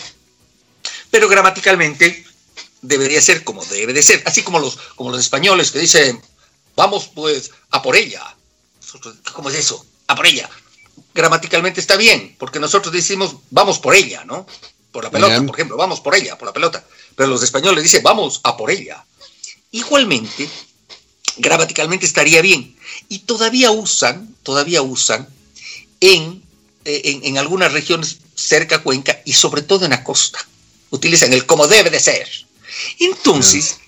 Pero 1.11 1.29
gramaticalmente 1.29 2.25
debería 2.81 3.21
ser 3.21 3.45
como 3.45 3.65
debe 3.65 3.93
de 3.93 4.03
ser. 4.03 4.23
Así 4.27 4.43
como 4.43 4.59
los, 4.59 4.77
como 4.97 5.11
los 5.11 5.21
españoles 5.21 5.71
que 5.71 5.79
dicen, 5.79 6.21
vamos 6.77 7.11
pues 7.15 7.51
a 7.71 7.83
por 7.83 7.97
ella. 7.97 8.23
¿Cómo 9.33 9.51
es 9.51 9.57
eso? 9.57 9.85
A 10.07 10.15
por 10.15 10.27
ella. 10.27 10.49
Gramaticalmente 11.15 11.81
está 11.81 11.97
bien, 11.97 12.37
porque 12.39 12.59
nosotros 12.59 12.93
decimos, 12.93 13.37
vamos 13.51 13.79
por 13.79 13.95
ella, 13.95 14.25
¿no? 14.25 14.47
Por 14.91 15.05
la 15.05 15.11
pelota, 15.11 15.35
bien. 15.35 15.47
por 15.47 15.57
ejemplo, 15.57 15.77
vamos 15.77 16.01
por 16.01 16.15
ella, 16.15 16.39
por 16.39 16.49
la 16.49 16.53
pelota. 16.53 16.85
Pero 17.17 17.29
los 17.29 17.43
españoles 17.43 17.83
dicen, 17.83 18.03
vamos 18.03 18.41
a 18.45 18.57
por 18.57 18.71
ella. 18.71 19.05
Igualmente, 19.71 20.49
gramaticalmente 21.37 22.07
estaría 22.07 22.43
bien. 22.43 22.77
Y 23.09 23.21
todavía 23.21 23.71
usan, 23.71 24.35
todavía 24.43 24.83
usan 24.83 25.29
en, 26.01 26.43
en, 26.85 27.25
en 27.25 27.39
algunas 27.39 27.73
regiones 27.73 28.19
cerca 28.35 28.77
a 28.77 28.83
Cuenca 28.83 29.21
y 29.25 29.33
sobre 29.33 29.63
todo 29.63 29.85
en 29.85 29.91
la 29.93 30.05
costa. 30.05 30.39
Utilizan 30.91 31.33
el 31.33 31.47
como 31.47 31.67
debe 31.67 31.91
de 31.91 32.01
ser. 32.01 32.29
Entonces, 32.99 33.79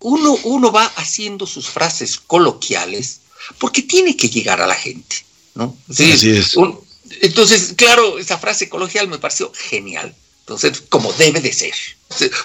uno, 0.00 0.38
uno 0.44 0.70
va 0.70 0.84
haciendo 0.96 1.46
sus 1.46 1.68
frases 1.68 2.18
coloquiales 2.18 3.20
porque 3.58 3.82
tiene 3.82 4.16
que 4.16 4.28
llegar 4.28 4.60
a 4.60 4.66
la 4.66 4.74
gente, 4.74 5.24
¿no? 5.54 5.76
Sí, 5.92 6.12
Así 6.12 6.30
es. 6.30 6.56
Un, 6.56 6.78
entonces, 7.20 7.74
claro, 7.76 8.18
esa 8.18 8.38
frase 8.38 8.68
coloquial 8.68 9.08
me 9.08 9.18
pareció 9.18 9.52
genial. 9.54 10.14
Entonces, 10.40 10.82
como 10.88 11.12
debe 11.14 11.40
de 11.40 11.52
ser. 11.52 11.74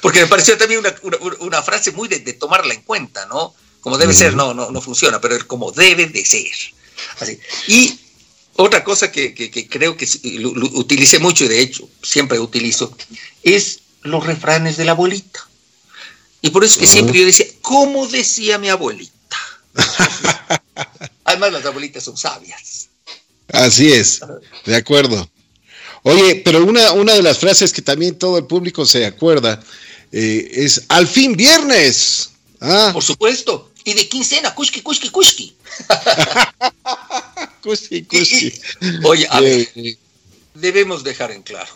Porque 0.01 0.21
me 0.21 0.27
pareció 0.27 0.57
también 0.57 0.79
una, 0.79 0.95
una, 1.03 1.17
una 1.39 1.61
frase 1.61 1.91
muy 1.91 2.07
de, 2.07 2.19
de, 2.19 2.33
tomarla 2.33 2.73
en 2.73 2.81
cuenta, 2.81 3.25
¿no? 3.25 3.53
Como 3.81 3.97
debe 3.97 4.13
uh 4.13 4.15
-huh. 4.15 4.19
ser, 4.19 4.33
no, 4.35 4.53
no, 4.53 4.71
no 4.71 4.81
funciona, 4.81 5.19
pero 5.19 5.45
como 5.47 5.71
debe 5.71 6.05
de 6.07 6.25
ser. 6.25 6.51
Así. 7.19 7.39
Y 7.67 7.99
otra 8.55 8.83
cosa 8.83 9.11
que, 9.11 9.33
que, 9.33 9.51
que 9.51 9.67
creo 9.67 9.97
que 9.97 10.07
lo, 10.39 10.53
lo 10.53 10.67
utilicé 10.79 11.19
mucho 11.19 11.45
y 11.45 11.49
de 11.49 11.61
hecho 11.61 11.89
siempre 12.03 12.39
utilizo 12.39 12.95
es 13.43 13.79
los 14.01 14.25
refranes 14.25 14.77
de 14.77 14.85
la 14.85 14.91
abuelita. 14.91 15.47
Y 16.41 16.49
por 16.51 16.63
eso 16.63 16.79
que 16.79 16.87
siempre 16.87 17.19
yo 17.19 17.25
decía, 17.25 17.47
¿cómo 17.61 18.07
decía 18.07 18.57
mi 18.57 18.69
abuelita? 18.69 19.37
Además, 21.25 21.51
las 21.51 21.65
abuelitas 21.65 22.03
son 22.03 22.17
sabias. 22.17 22.88
Así 23.51 23.91
es, 23.91 24.21
de 24.65 24.75
acuerdo. 24.75 25.29
Oye, 26.03 26.41
pero 26.45 26.63
una, 26.63 26.93
una 26.93 27.13
de 27.13 27.21
las 27.21 27.39
frases 27.39 27.73
que 27.73 27.81
también 27.81 28.17
todo 28.17 28.37
el 28.37 28.45
público 28.45 28.85
se 28.85 29.05
acuerda 29.05 29.61
eh, 30.11 30.49
es 30.53 30.85
al 30.87 31.07
fin 31.07 31.35
viernes. 31.35 32.31
Ah. 32.61 32.91
Por 32.93 33.03
supuesto. 33.03 33.71
Y 33.83 33.93
de 33.93 34.07
quincena, 34.07 34.53
kushki, 34.53 34.81
kushki, 34.81 35.09
kushki. 35.09 35.55
kushki, 37.61 38.03
kushki. 38.09 38.61
Oye, 39.03 39.27
a 39.29 39.39
ver, 39.39 39.67
debemos 40.53 41.03
dejar 41.03 41.31
en 41.31 41.41
claro. 41.41 41.71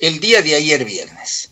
El 0.00 0.18
día 0.20 0.42
de 0.42 0.54
ayer 0.54 0.84
viernes, 0.84 1.50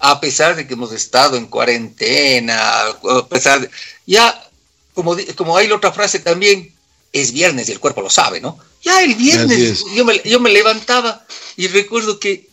a 0.00 0.20
pesar 0.20 0.56
de 0.56 0.66
que 0.66 0.74
hemos 0.74 0.92
estado 0.92 1.36
en 1.36 1.46
cuarentena, 1.46 2.80
a 2.88 3.26
pesar 3.28 3.60
de, 3.60 3.70
ya, 4.06 4.48
como, 4.94 5.16
como 5.36 5.56
hay 5.56 5.68
la 5.68 5.76
otra 5.76 5.92
frase 5.92 6.18
también, 6.18 6.74
es 7.12 7.32
viernes 7.32 7.68
y 7.68 7.72
el 7.72 7.80
cuerpo 7.80 8.02
lo 8.02 8.10
sabe, 8.10 8.40
¿no? 8.40 8.58
Ya 8.84 9.02
el 9.02 9.14
viernes 9.14 9.84
yo 9.94 10.04
me, 10.04 10.20
yo 10.24 10.40
me 10.40 10.50
levantaba 10.50 11.24
y 11.56 11.68
recuerdo 11.68 12.18
que 12.20 12.48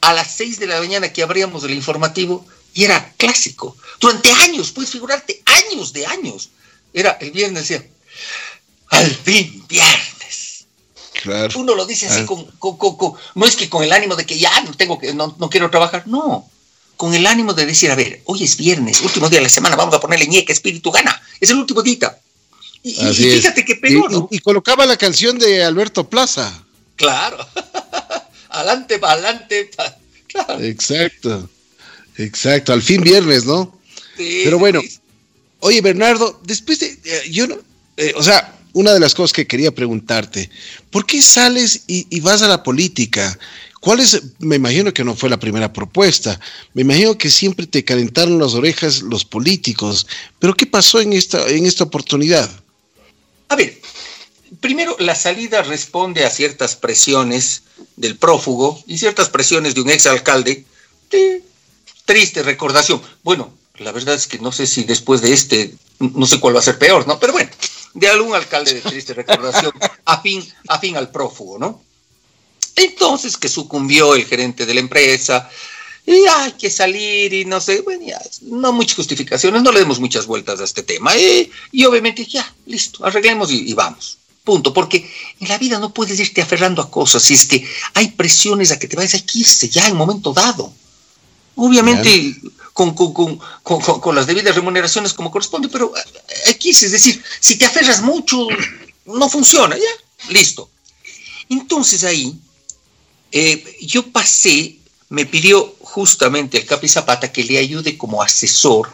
a 0.00 0.12
las 0.12 0.36
seis 0.36 0.58
de 0.58 0.66
la 0.66 0.78
mañana 0.80 1.12
que 1.12 1.22
abríamos 1.22 1.64
el 1.64 1.72
informativo, 1.72 2.44
y 2.74 2.84
era 2.84 3.12
clásico. 3.16 3.76
Durante 4.00 4.30
años, 4.30 4.70
puedes 4.70 4.90
figurarte, 4.90 5.42
años 5.44 5.92
de 5.92 6.06
años. 6.06 6.50
Era 6.92 7.12
el 7.20 7.32
viernes, 7.32 7.68
decía, 7.68 7.84
al 8.88 9.10
fin 9.10 9.64
viernes. 9.68 10.66
Claro. 11.20 11.58
Uno 11.58 11.74
lo 11.74 11.84
dice 11.84 12.06
así, 12.06 12.24
con, 12.24 12.44
con, 12.58 12.76
con, 12.76 12.96
con, 12.96 13.14
no 13.34 13.46
es 13.46 13.56
que 13.56 13.68
con 13.68 13.82
el 13.82 13.92
ánimo 13.92 14.14
de 14.14 14.24
que 14.24 14.38
ya 14.38 14.60
no 14.60 14.72
tengo 14.74 14.98
que, 14.98 15.12
no, 15.12 15.34
no 15.38 15.50
quiero 15.50 15.68
trabajar, 15.68 16.06
no 16.06 16.48
con 16.96 17.14
el 17.14 17.26
ánimo 17.28 17.54
de 17.54 17.64
decir, 17.64 17.92
a 17.92 17.94
ver, 17.94 18.22
hoy 18.24 18.42
es 18.42 18.56
viernes, 18.56 19.00
último 19.02 19.28
día 19.28 19.38
de 19.38 19.44
la 19.44 19.48
semana, 19.48 19.76
vamos 19.76 19.94
a 19.94 20.00
ponerle 20.00 20.26
ñeque, 20.26 20.52
espíritu 20.52 20.90
gana, 20.90 21.22
es 21.40 21.48
el 21.48 21.56
último 21.56 21.80
día. 21.80 22.18
Y, 22.88 23.06
y 23.06 23.14
fíjate 23.14 23.64
que 23.64 23.76
pegó, 23.76 24.06
y, 24.08 24.12
¿no? 24.12 24.28
y, 24.30 24.38
colocaba 24.38 24.86
la 24.86 24.96
canción 24.96 25.38
de 25.38 25.62
Alberto 25.62 26.08
Plaza. 26.08 26.64
Claro. 26.96 27.36
adelante, 28.48 28.98
para 28.98 29.12
adelante. 29.14 29.70
Pa... 29.76 29.96
Claro. 30.26 30.62
Exacto. 30.62 31.50
Exacto. 32.16 32.72
Al 32.72 32.82
fin 32.82 33.02
viernes, 33.02 33.44
¿no? 33.44 33.78
Sí, 34.16 34.42
Pero 34.44 34.58
bueno, 34.58 34.80
sí. 34.80 34.98
oye, 35.60 35.80
Bernardo, 35.82 36.40
después 36.44 36.80
de. 36.80 36.98
Eh, 37.04 37.30
yo 37.30 37.46
no. 37.46 37.58
Eh, 37.96 38.14
o 38.16 38.22
sea, 38.22 38.56
una 38.72 38.94
de 38.94 39.00
las 39.00 39.14
cosas 39.14 39.32
que 39.32 39.46
quería 39.46 39.74
preguntarte, 39.74 40.48
¿por 40.90 41.04
qué 41.04 41.20
sales 41.20 41.82
y, 41.86 42.06
y 42.08 42.20
vas 42.20 42.42
a 42.42 42.48
la 42.48 42.62
política? 42.62 43.38
¿Cuál 43.80 44.00
es? 44.00 44.20
Me 44.38 44.56
imagino 44.56 44.92
que 44.92 45.04
no 45.04 45.14
fue 45.14 45.30
la 45.30 45.38
primera 45.38 45.72
propuesta. 45.72 46.40
Me 46.74 46.82
imagino 46.82 47.16
que 47.16 47.30
siempre 47.30 47.66
te 47.66 47.84
calentaron 47.84 48.38
las 48.38 48.54
orejas 48.54 49.02
los 49.02 49.24
políticos. 49.24 50.06
Pero 50.38 50.54
¿qué 50.54 50.66
pasó 50.66 51.00
en 51.00 51.12
esta, 51.12 51.48
en 51.48 51.64
esta 51.64 51.84
oportunidad? 51.84 52.50
A 53.48 53.56
ver, 53.56 53.80
primero 54.60 54.96
la 54.98 55.14
salida 55.14 55.62
responde 55.62 56.24
a 56.24 56.30
ciertas 56.30 56.76
presiones 56.76 57.62
del 57.96 58.16
prófugo 58.16 58.82
y 58.86 58.98
ciertas 58.98 59.28
presiones 59.28 59.74
de 59.74 59.80
un 59.80 59.90
exalcalde. 59.90 60.64
De 61.10 61.42
triste 62.04 62.42
recordación. 62.42 63.02
Bueno, 63.22 63.52
la 63.76 63.92
verdad 63.92 64.14
es 64.14 64.26
que 64.26 64.38
no 64.38 64.52
sé 64.52 64.66
si 64.66 64.84
después 64.84 65.20
de 65.20 65.32
este, 65.32 65.74
no 65.98 66.26
sé 66.26 66.40
cuál 66.40 66.56
va 66.56 66.60
a 66.60 66.62
ser 66.62 66.78
peor, 66.78 67.06
¿no? 67.06 67.18
Pero 67.18 67.32
bueno, 67.32 67.50
de 67.94 68.08
algún 68.08 68.34
alcalde 68.34 68.74
de 68.74 68.80
triste 68.80 69.14
recordación 69.14 69.72
afín, 70.04 70.46
afín 70.68 70.96
al 70.96 71.10
prófugo, 71.10 71.58
¿no? 71.58 71.82
Entonces 72.76 73.36
que 73.36 73.48
sucumbió 73.48 74.14
el 74.14 74.24
gerente 74.24 74.64
de 74.64 74.74
la 74.74 74.80
empresa 74.80 75.50
y 76.08 76.26
hay 76.26 76.52
que 76.52 76.70
salir 76.70 77.34
y 77.34 77.44
no 77.44 77.60
sé, 77.60 77.82
bueno, 77.82 78.02
ya, 78.06 78.18
no 78.40 78.72
muchas 78.72 78.96
justificaciones, 78.96 79.62
no 79.62 79.70
le 79.70 79.80
demos 79.80 80.00
muchas 80.00 80.24
vueltas 80.24 80.58
a 80.58 80.64
este 80.64 80.82
tema. 80.82 81.14
Y, 81.14 81.50
y 81.70 81.84
obviamente 81.84 82.24
ya, 82.24 82.50
listo, 82.64 83.04
arreglemos 83.04 83.50
y, 83.50 83.70
y, 83.70 83.74
vamos. 83.74 84.16
Punto, 84.42 84.72
porque 84.72 85.06
en 85.38 85.48
la 85.48 85.58
vida 85.58 85.78
no 85.78 85.92
puedes 85.92 86.18
irte 86.18 86.40
aferrando 86.40 86.80
a 86.80 86.90
cosas, 86.90 87.22
si 87.22 87.34
es 87.34 87.44
que 87.44 87.68
hay 87.92 88.08
presiones 88.12 88.72
a 88.72 88.78
que 88.78 88.88
te 88.88 88.96
vayas 88.96 89.20
a 89.20 89.24
irse 89.34 89.68
ya 89.68 89.86
en 89.86 89.96
momento 89.96 90.32
dado. 90.32 90.72
Obviamente 91.56 92.36
con, 92.72 92.94
con, 92.94 93.12
con, 93.12 94.00
con, 94.00 94.14
las 94.14 94.26
debidas 94.26 94.54
remuneraciones 94.54 95.12
como 95.12 95.30
corresponde, 95.30 95.68
pero 95.68 95.92
aquí 96.48 96.70
es 96.70 96.90
decir, 96.90 97.22
si 97.38 97.56
te 97.56 97.66
aferras 97.66 98.00
mucho, 98.00 98.48
no 99.04 99.28
funciona, 99.28 99.76
ya, 99.76 100.30
listo. 100.30 100.70
Entonces 101.50 102.02
ahí 102.04 102.34
eh, 103.30 103.76
yo 103.82 104.10
pasé, 104.10 104.76
me 105.10 105.26
pidió 105.26 105.76
justamente 105.98 106.58
el 106.58 106.64
Capi 106.64 106.86
Zapata 106.86 107.32
que 107.32 107.42
le 107.42 107.58
ayude 107.58 107.98
como 107.98 108.22
asesor, 108.22 108.88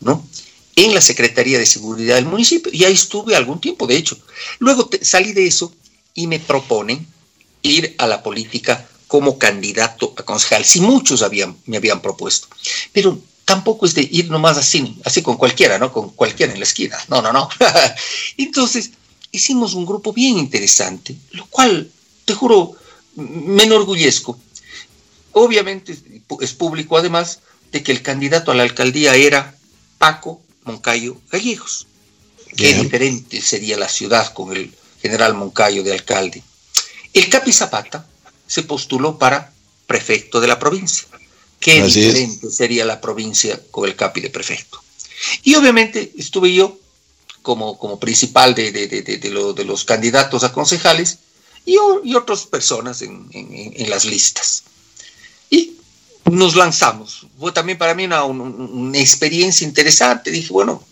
¿no? 0.00 0.26
en 0.74 0.94
la 0.94 1.02
Secretaría 1.02 1.58
de 1.58 1.66
Seguridad 1.66 2.14
del 2.14 2.24
municipio. 2.24 2.72
Y 2.72 2.84
ahí 2.84 2.94
estuve 2.94 3.36
algún 3.36 3.60
tiempo, 3.60 3.86
de 3.86 3.98
hecho. 3.98 4.16
Luego 4.58 4.88
salí 5.02 5.34
de 5.34 5.46
eso 5.46 5.70
y 6.14 6.26
me 6.26 6.40
proponen 6.40 7.06
ir 7.60 7.94
a 7.98 8.06
la 8.06 8.22
política 8.22 8.88
como 9.06 9.36
candidato 9.38 10.14
a 10.16 10.22
concejal. 10.22 10.64
Si 10.64 10.80
muchos 10.80 11.22
me 11.66 11.76
habían 11.76 12.00
propuesto. 12.00 12.48
Pero 12.90 13.18
tampoco 13.44 13.84
es 13.84 13.94
de 13.94 14.08
ir 14.10 14.30
nomás 14.30 14.56
así, 14.56 14.96
así 15.04 15.20
con 15.20 15.36
cualquiera, 15.36 15.78
¿no? 15.78 15.92
Con 15.92 16.08
cualquiera 16.10 16.54
en 16.54 16.60
la 16.60 16.64
esquina. 16.64 16.96
No, 17.08 17.20
no, 17.20 17.34
no. 17.34 17.50
Entonces, 18.38 18.92
hicimos 19.30 19.74
un 19.74 19.84
grupo 19.84 20.14
bien 20.14 20.38
interesante, 20.38 21.14
lo 21.32 21.44
cual, 21.46 21.90
te 22.24 22.32
juro, 22.32 22.72
me 23.14 23.64
enorgullezco. 23.64 24.38
Obviamente 25.38 25.94
es 26.40 26.54
público 26.54 26.96
además 26.96 27.40
de 27.70 27.82
que 27.82 27.92
el 27.92 28.00
candidato 28.00 28.50
a 28.50 28.54
la 28.54 28.62
alcaldía 28.62 29.16
era 29.16 29.54
Paco 29.98 30.40
Moncayo 30.64 31.20
Gallegos. 31.30 31.86
Qué 32.56 32.72
diferente 32.72 33.42
sería 33.42 33.76
la 33.76 33.90
ciudad 33.90 34.32
con 34.32 34.56
el 34.56 34.72
general 35.02 35.34
Moncayo 35.34 35.82
de 35.82 35.92
alcalde. 35.92 36.42
El 37.12 37.28
Capi 37.28 37.52
Zapata 37.52 38.06
se 38.46 38.62
postuló 38.62 39.18
para 39.18 39.52
prefecto 39.86 40.40
de 40.40 40.48
la 40.48 40.58
provincia. 40.58 41.06
Qué 41.60 41.82
diferente 41.82 42.50
sería 42.50 42.86
la 42.86 43.02
provincia 43.02 43.60
con 43.70 43.86
el 43.86 43.94
Capi 43.94 44.22
de 44.22 44.30
prefecto. 44.30 44.82
Y 45.42 45.54
obviamente 45.54 46.14
estuve 46.16 46.54
yo 46.54 46.78
como, 47.42 47.78
como 47.78 48.00
principal 48.00 48.54
de, 48.54 48.72
de, 48.72 49.64
los 49.66 49.84
candidatos 49.84 50.44
a 50.44 50.52
concejales 50.54 51.18
y, 51.66 51.76
otras 51.76 52.46
personas 52.46 53.02
en, 53.02 53.90
las 53.90 54.06
listas. 54.06 54.62
Y 55.50 55.76
nos 56.24 56.56
lanzamos. 56.56 57.26
Fue 57.38 57.52
también 57.52 57.78
para 57.78 57.94
mí 57.94 58.04
una, 58.04 58.24
una 58.24 58.98
experiencia 58.98 59.66
interesante. 59.66 60.30
Dije, 60.30 60.52
bueno, 60.52 60.82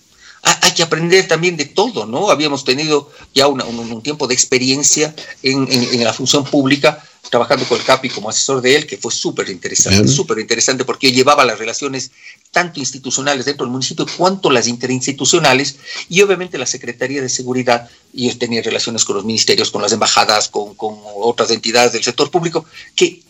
hay 0.45 0.73
que 0.73 0.83
aprender 0.83 1.27
también 1.27 1.57
de 1.57 1.65
todo, 1.65 2.07
¿no? 2.07 2.31
Habíamos 2.31 2.65
tenido 2.65 3.11
ya 3.35 3.47
un, 3.47 4.03
tiempo 4.03 4.27
de 4.27 4.35
experiencia 4.35 5.15
en, 5.43 6.05
la 6.05 6.13
función 6.13 6.45
pública, 6.45 7.03
trabajando 7.31 7.65
con 7.67 7.79
el 7.79 7.85
CAPI 7.85 8.11
como 8.11 8.29
asesor 8.29 8.61
de 8.61 8.77
él, 8.77 8.87
que 8.87 8.97
fue 8.97 9.13
súper 9.13 9.49
interesante, 9.49 10.09
súper 10.09 10.39
interesante 10.39 10.85
porque 10.85 11.13
llevaba 11.13 11.45
las 11.45 11.59
relaciones 11.59 12.11
tanto 12.51 12.81
institucionales 12.81 13.45
dentro 13.45 13.67
del 13.67 13.73
municipio 13.73 14.07
cuanto 14.17 14.51
las 14.51 14.69
interinstitucionales 14.69 15.77
y 16.09 16.21
obviamente 16.23 16.59
la 16.59 16.67
Secretaría 16.67 17.21
de 17.21 17.29
Seguridad, 17.29 17.89
y 18.13 18.29
yo 18.29 18.39
tenía 18.39 18.63
relaciones 18.63 19.05
con 19.05 19.17
los 19.17 19.25
ministerios, 19.25 19.71
con 19.71 19.83
las 19.83 19.93
embajadas, 19.93 20.49
con, 20.49 20.75
otras 20.79 21.51
entidades 21.51 21.93
del 21.93 22.05
sector 22.05 22.31
público, 22.31 22.65
que 22.95 23.23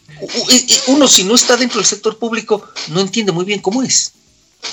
uno 0.88 1.08
si 1.08 1.24
no 1.24 1.34
está 1.34 1.56
dentro 1.56 1.78
del 1.78 1.86
sector 1.86 2.18
público 2.18 2.68
no 2.88 3.00
entiende 3.00 3.32
muy 3.32 3.44
bien 3.44 3.60
cómo 3.60 3.82
es. 3.82 4.12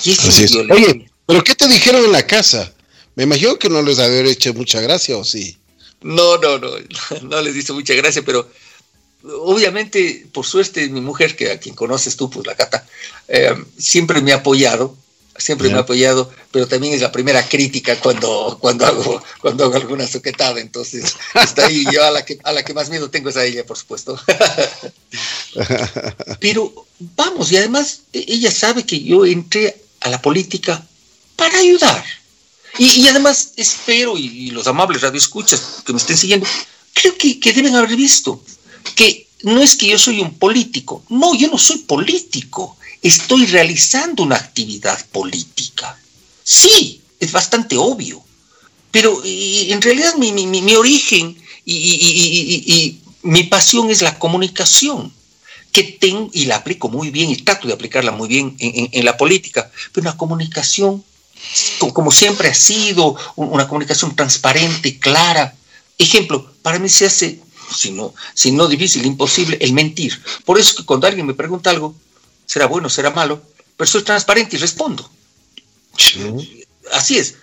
Y 0.04 0.12
es. 0.12 0.56
Oye, 0.70 1.06
¿Pero 1.26 1.44
qué 1.44 1.54
te 1.54 1.68
dijeron 1.68 2.04
en 2.04 2.12
la 2.12 2.26
casa? 2.26 2.72
Me 3.14 3.24
imagino 3.24 3.58
que 3.58 3.68
no 3.68 3.82
les 3.82 3.98
había 3.98 4.22
hecho 4.22 4.52
mucha 4.54 4.80
gracia, 4.80 5.16
¿o 5.16 5.24
sí? 5.24 5.56
No, 6.02 6.36
no, 6.38 6.58
no, 6.58 6.70
no 7.22 7.40
les 7.40 7.56
hizo 7.56 7.74
mucha 7.74 7.94
gracia, 7.94 8.22
pero 8.22 8.50
obviamente, 9.24 10.26
por 10.32 10.46
suerte, 10.46 10.88
mi 10.88 11.00
mujer, 11.00 11.36
que 11.36 11.52
a 11.52 11.60
quien 11.60 11.74
conoces 11.74 12.16
tú, 12.16 12.30
pues 12.30 12.46
la 12.46 12.54
Cata, 12.54 12.86
eh, 13.28 13.54
siempre 13.78 14.20
me 14.20 14.32
ha 14.32 14.36
apoyado, 14.36 14.96
siempre 15.36 15.68
me 15.68 15.76
ha 15.76 15.80
apoyado, 15.80 16.30
pero 16.50 16.66
también 16.66 16.94
es 16.94 17.00
la 17.00 17.12
primera 17.12 17.46
crítica 17.48 17.98
cuando, 18.00 18.58
cuando, 18.60 18.86
hago, 18.86 19.22
cuando 19.40 19.64
hago 19.64 19.76
alguna 19.76 20.06
soquetada, 20.06 20.60
entonces 20.60 21.16
está 21.34 21.66
ahí, 21.66 21.84
yo 21.92 22.04
a 22.04 22.10
la, 22.10 22.24
que, 22.24 22.38
a 22.42 22.52
la 22.52 22.64
que 22.64 22.74
más 22.74 22.90
miedo 22.90 23.10
tengo 23.10 23.30
es 23.30 23.36
a 23.36 23.44
ella, 23.44 23.64
por 23.64 23.76
supuesto. 23.76 24.18
pero 26.40 26.86
vamos, 27.16 27.50
y 27.52 27.56
además 27.56 28.02
e, 28.12 28.24
ella 28.28 28.50
sabe 28.50 28.84
que 28.84 29.00
yo 29.02 29.24
entré 29.24 29.82
a 30.00 30.10
la 30.10 30.20
política 30.20 30.84
para 31.36 31.58
ayudar. 31.58 32.04
Y, 32.78 33.06
además 33.06 33.52
espero, 33.56 34.16
y, 34.16 34.50
los 34.50 34.66
amables 34.66 35.02
radioescuchas 35.02 35.82
que 35.84 35.92
me 35.92 35.98
estén 35.98 36.16
siguiendo, 36.16 36.46
creo 36.94 37.16
que, 37.18 37.38
que 37.38 37.52
deben 37.52 37.76
haber 37.76 37.96
visto 37.96 38.42
que 38.94 39.28
no 39.42 39.60
es 39.62 39.76
que 39.76 39.88
yo 39.88 39.98
soy 39.98 40.20
un 40.20 40.34
político, 40.34 41.04
no, 41.08 41.34
yo 41.34 41.48
no 41.48 41.58
soy 41.58 41.78
político, 41.78 42.76
estoy 43.02 43.46
realizando 43.46 44.22
una 44.22 44.36
actividad 44.36 45.04
política. 45.06 45.98
Sí, 46.44 47.00
es 47.18 47.32
bastante 47.32 47.76
obvio, 47.76 48.22
pero 48.90 49.22
en 49.24 49.80
realidad 49.80 50.14
mi, 50.16 50.32
mi, 50.32 50.46
mi 50.46 50.74
origen 50.74 51.36
y, 51.64 51.74
y, 51.74 52.98
mi 53.24 53.44
pasión 53.44 53.88
es 53.90 54.02
la 54.02 54.18
comunicación, 54.18 55.12
que 55.70 55.84
tengo 55.84 56.28
y 56.32 56.46
la 56.46 56.56
aplico 56.56 56.88
muy 56.88 57.10
bien 57.10 57.30
y 57.30 57.36
trato 57.36 57.68
de 57.68 57.72
aplicarla 57.72 58.10
muy 58.10 58.28
bien 58.28 58.56
en, 58.58 58.88
en 58.90 59.04
la 59.04 59.16
política, 59.16 59.70
pero 59.92 60.02
una 60.02 60.16
comunicación 60.16 61.04
como 61.92 62.10
siempre 62.10 62.48
ha 62.48 62.54
sido, 62.54 63.16
una 63.36 63.66
comunicación 63.68 64.14
transparente, 64.14 64.98
clara. 64.98 65.54
Ejemplo, 65.98 66.52
para 66.62 66.78
mí 66.78 66.88
se 66.88 67.06
hace, 67.06 67.40
si 67.74 67.92
no, 67.92 68.14
si 68.34 68.52
no 68.52 68.68
difícil, 68.68 69.04
imposible, 69.04 69.58
el 69.60 69.72
mentir. 69.72 70.20
Por 70.44 70.58
eso 70.58 70.76
que 70.76 70.84
cuando 70.84 71.06
alguien 71.06 71.26
me 71.26 71.34
pregunta 71.34 71.70
algo, 71.70 71.94
será 72.46 72.66
bueno, 72.66 72.88
será 72.88 73.10
malo, 73.10 73.42
pero 73.76 73.88
soy 73.88 74.02
transparente 74.02 74.56
y 74.56 74.58
respondo. 74.58 75.08
Así 76.92 77.18
es. 77.18 77.36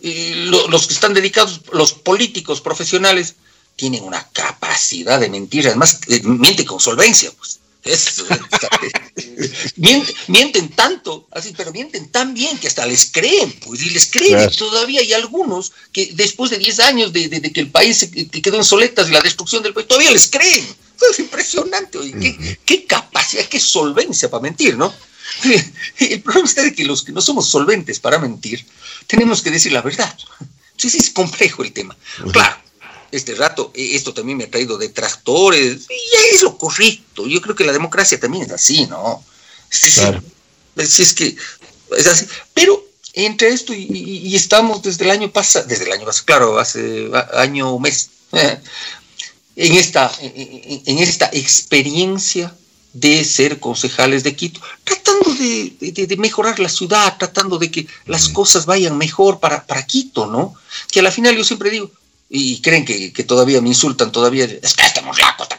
los 0.00 0.86
que 0.86 0.94
están 0.94 1.14
dedicados, 1.14 1.62
los 1.72 1.92
políticos 1.92 2.60
profesionales, 2.60 3.36
tienen 3.76 4.04
una 4.04 4.26
capacidad 4.30 5.20
de 5.20 5.28
mentir, 5.28 5.66
además 5.66 6.00
eh, 6.08 6.22
miente 6.22 6.64
con 6.64 6.80
solvencia, 6.80 7.30
pues. 7.36 7.60
mienten, 10.26 10.68
tanto, 10.70 11.28
así, 11.30 11.52
pero 11.56 11.72
mienten 11.72 12.08
tan 12.08 12.34
bien 12.34 12.58
que 12.58 12.68
hasta 12.68 12.86
les 12.86 13.10
creen, 13.10 13.52
pues, 13.64 13.82
y 13.82 13.90
les 13.90 14.10
creen. 14.10 14.50
Todavía 14.50 15.00
hay 15.00 15.12
algunos 15.12 15.72
que 15.92 16.12
después 16.14 16.50
de 16.50 16.58
10 16.58 16.80
años 16.80 17.12
de, 17.12 17.52
que 17.52 17.60
el 17.60 17.70
país 17.70 17.98
se, 17.98 18.10
quedó 18.10 18.56
en 18.56 18.64
soletas 18.64 19.08
y 19.08 19.12
la 19.12 19.20
destrucción 19.20 19.62
del 19.62 19.74
país, 19.74 19.86
todavía 19.86 20.10
les 20.10 20.28
creen. 20.28 20.66
Es 21.10 21.18
impresionante, 21.18 21.98
qué, 22.64 22.86
capacidad, 22.86 23.44
qué 23.44 23.60
solvencia 23.60 24.30
para 24.30 24.42
mentir, 24.42 24.76
¿no? 24.76 24.92
El 25.98 26.22
problema 26.22 26.48
está 26.48 26.62
de 26.62 26.72
que 26.72 26.84
los 26.84 27.02
que 27.02 27.12
no 27.12 27.20
somos 27.20 27.48
solventes 27.48 28.00
para 28.00 28.18
mentir, 28.18 28.64
tenemos 29.06 29.42
que 29.42 29.50
decir 29.50 29.72
la 29.72 29.82
verdad. 29.82 30.16
Sí, 30.76 30.88
sí, 30.88 30.98
es 30.98 31.10
complejo 31.10 31.62
el 31.62 31.72
tema. 31.72 31.96
Claro, 32.32 32.56
este 33.10 33.34
rato, 33.34 33.72
e, 33.74 33.96
esto 33.96 34.12
también 34.12 34.38
me 34.38 34.44
ha 34.44 34.50
traído 34.50 34.78
detractores, 34.78 35.86
y 35.88 36.34
es 36.34 36.42
lo 36.42 36.56
correcto. 36.56 37.26
Yo 37.26 37.40
creo 37.40 37.54
que 37.54 37.64
la 37.64 37.72
democracia 37.72 38.18
también 38.18 38.44
es 38.44 38.52
así, 38.52 38.86
¿no? 38.86 39.24
Sí, 39.68 39.90
claro. 39.90 40.22
sí, 40.86 41.02
es 41.02 41.12
que 41.12 41.36
es 41.96 42.06
así. 42.06 42.26
Pero 42.54 42.86
entre 43.16 43.48
esto 43.48 43.72
y, 43.74 44.34
estamos 44.36 44.82
desde 44.82 45.04
el 45.04 45.10
año 45.10 45.30
pasado, 45.30 45.66
desde 45.66 45.84
el 45.84 45.92
año 45.92 46.04
pasado, 46.04 46.26
claro, 46.26 46.58
hace 46.58 47.10
año 47.32 47.72
o 47.72 47.78
mes, 47.78 48.10
en 48.32 49.72
esta, 49.74 50.12
en, 50.20 50.98
esta 50.98 51.30
experiencia 51.32 52.54
de 52.92 53.24
ser 53.24 53.58
concejales 53.58 54.22
de 54.22 54.36
Quito, 54.36 54.60
tratando 54.84 55.34
de, 55.34 56.16
mejorar 56.18 56.58
la 56.58 56.68
ciudad, 56.68 57.16
tratando 57.18 57.58
de 57.58 57.70
que 57.70 57.86
las 58.04 58.28
cosas 58.28 58.66
vayan 58.66 58.96
mejor 58.98 59.40
para, 59.40 59.66
para 59.66 59.86
Quito, 59.86 60.26
¿no? 60.26 60.54
Que 60.90 61.00
a 61.00 61.02
la 61.02 61.10
final 61.10 61.36
yo 61.36 61.44
siempre 61.44 61.70
digo, 61.70 61.90
y 62.28 62.60
creen 62.60 62.84
que, 62.84 63.10
todavía 63.24 63.60
me 63.60 63.68
insultan, 63.68 64.10
todavía, 64.12 64.44
es 64.44 64.74
que 64.74 64.84
estamos 64.84 65.20
locos, 65.20 65.48
te 65.48 65.56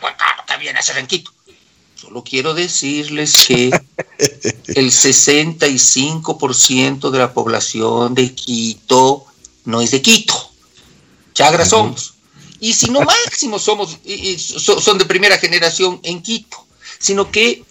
viene 0.58 0.78
a 0.78 0.82
hacer 0.82 0.98
en 0.98 1.08
Quito. 1.08 1.32
Solo 1.96 2.24
quiero 2.24 2.54
decirles 2.54 3.48
que 3.48 3.68
el 4.68 4.92
65% 4.92 7.10
de 7.10 7.18
la 7.18 7.34
población 7.34 8.14
de 8.14 8.36
Quito 8.36 9.26
no 9.66 9.82
es 9.82 9.90
de 9.92 10.02
Quito. 10.02 10.52
Chagra 11.34 11.66
somos. 11.66 12.14
Y 12.60 12.74
si 12.74 12.90
no 12.90 13.02
máximo 13.02 13.60
somos, 13.60 13.98
son 14.58 14.98
de 14.98 15.06
primera 15.06 15.38
generación 15.38 16.00
en 16.04 16.22
Quito, 16.22 16.66
sino 17.00 17.32
que 17.32 17.64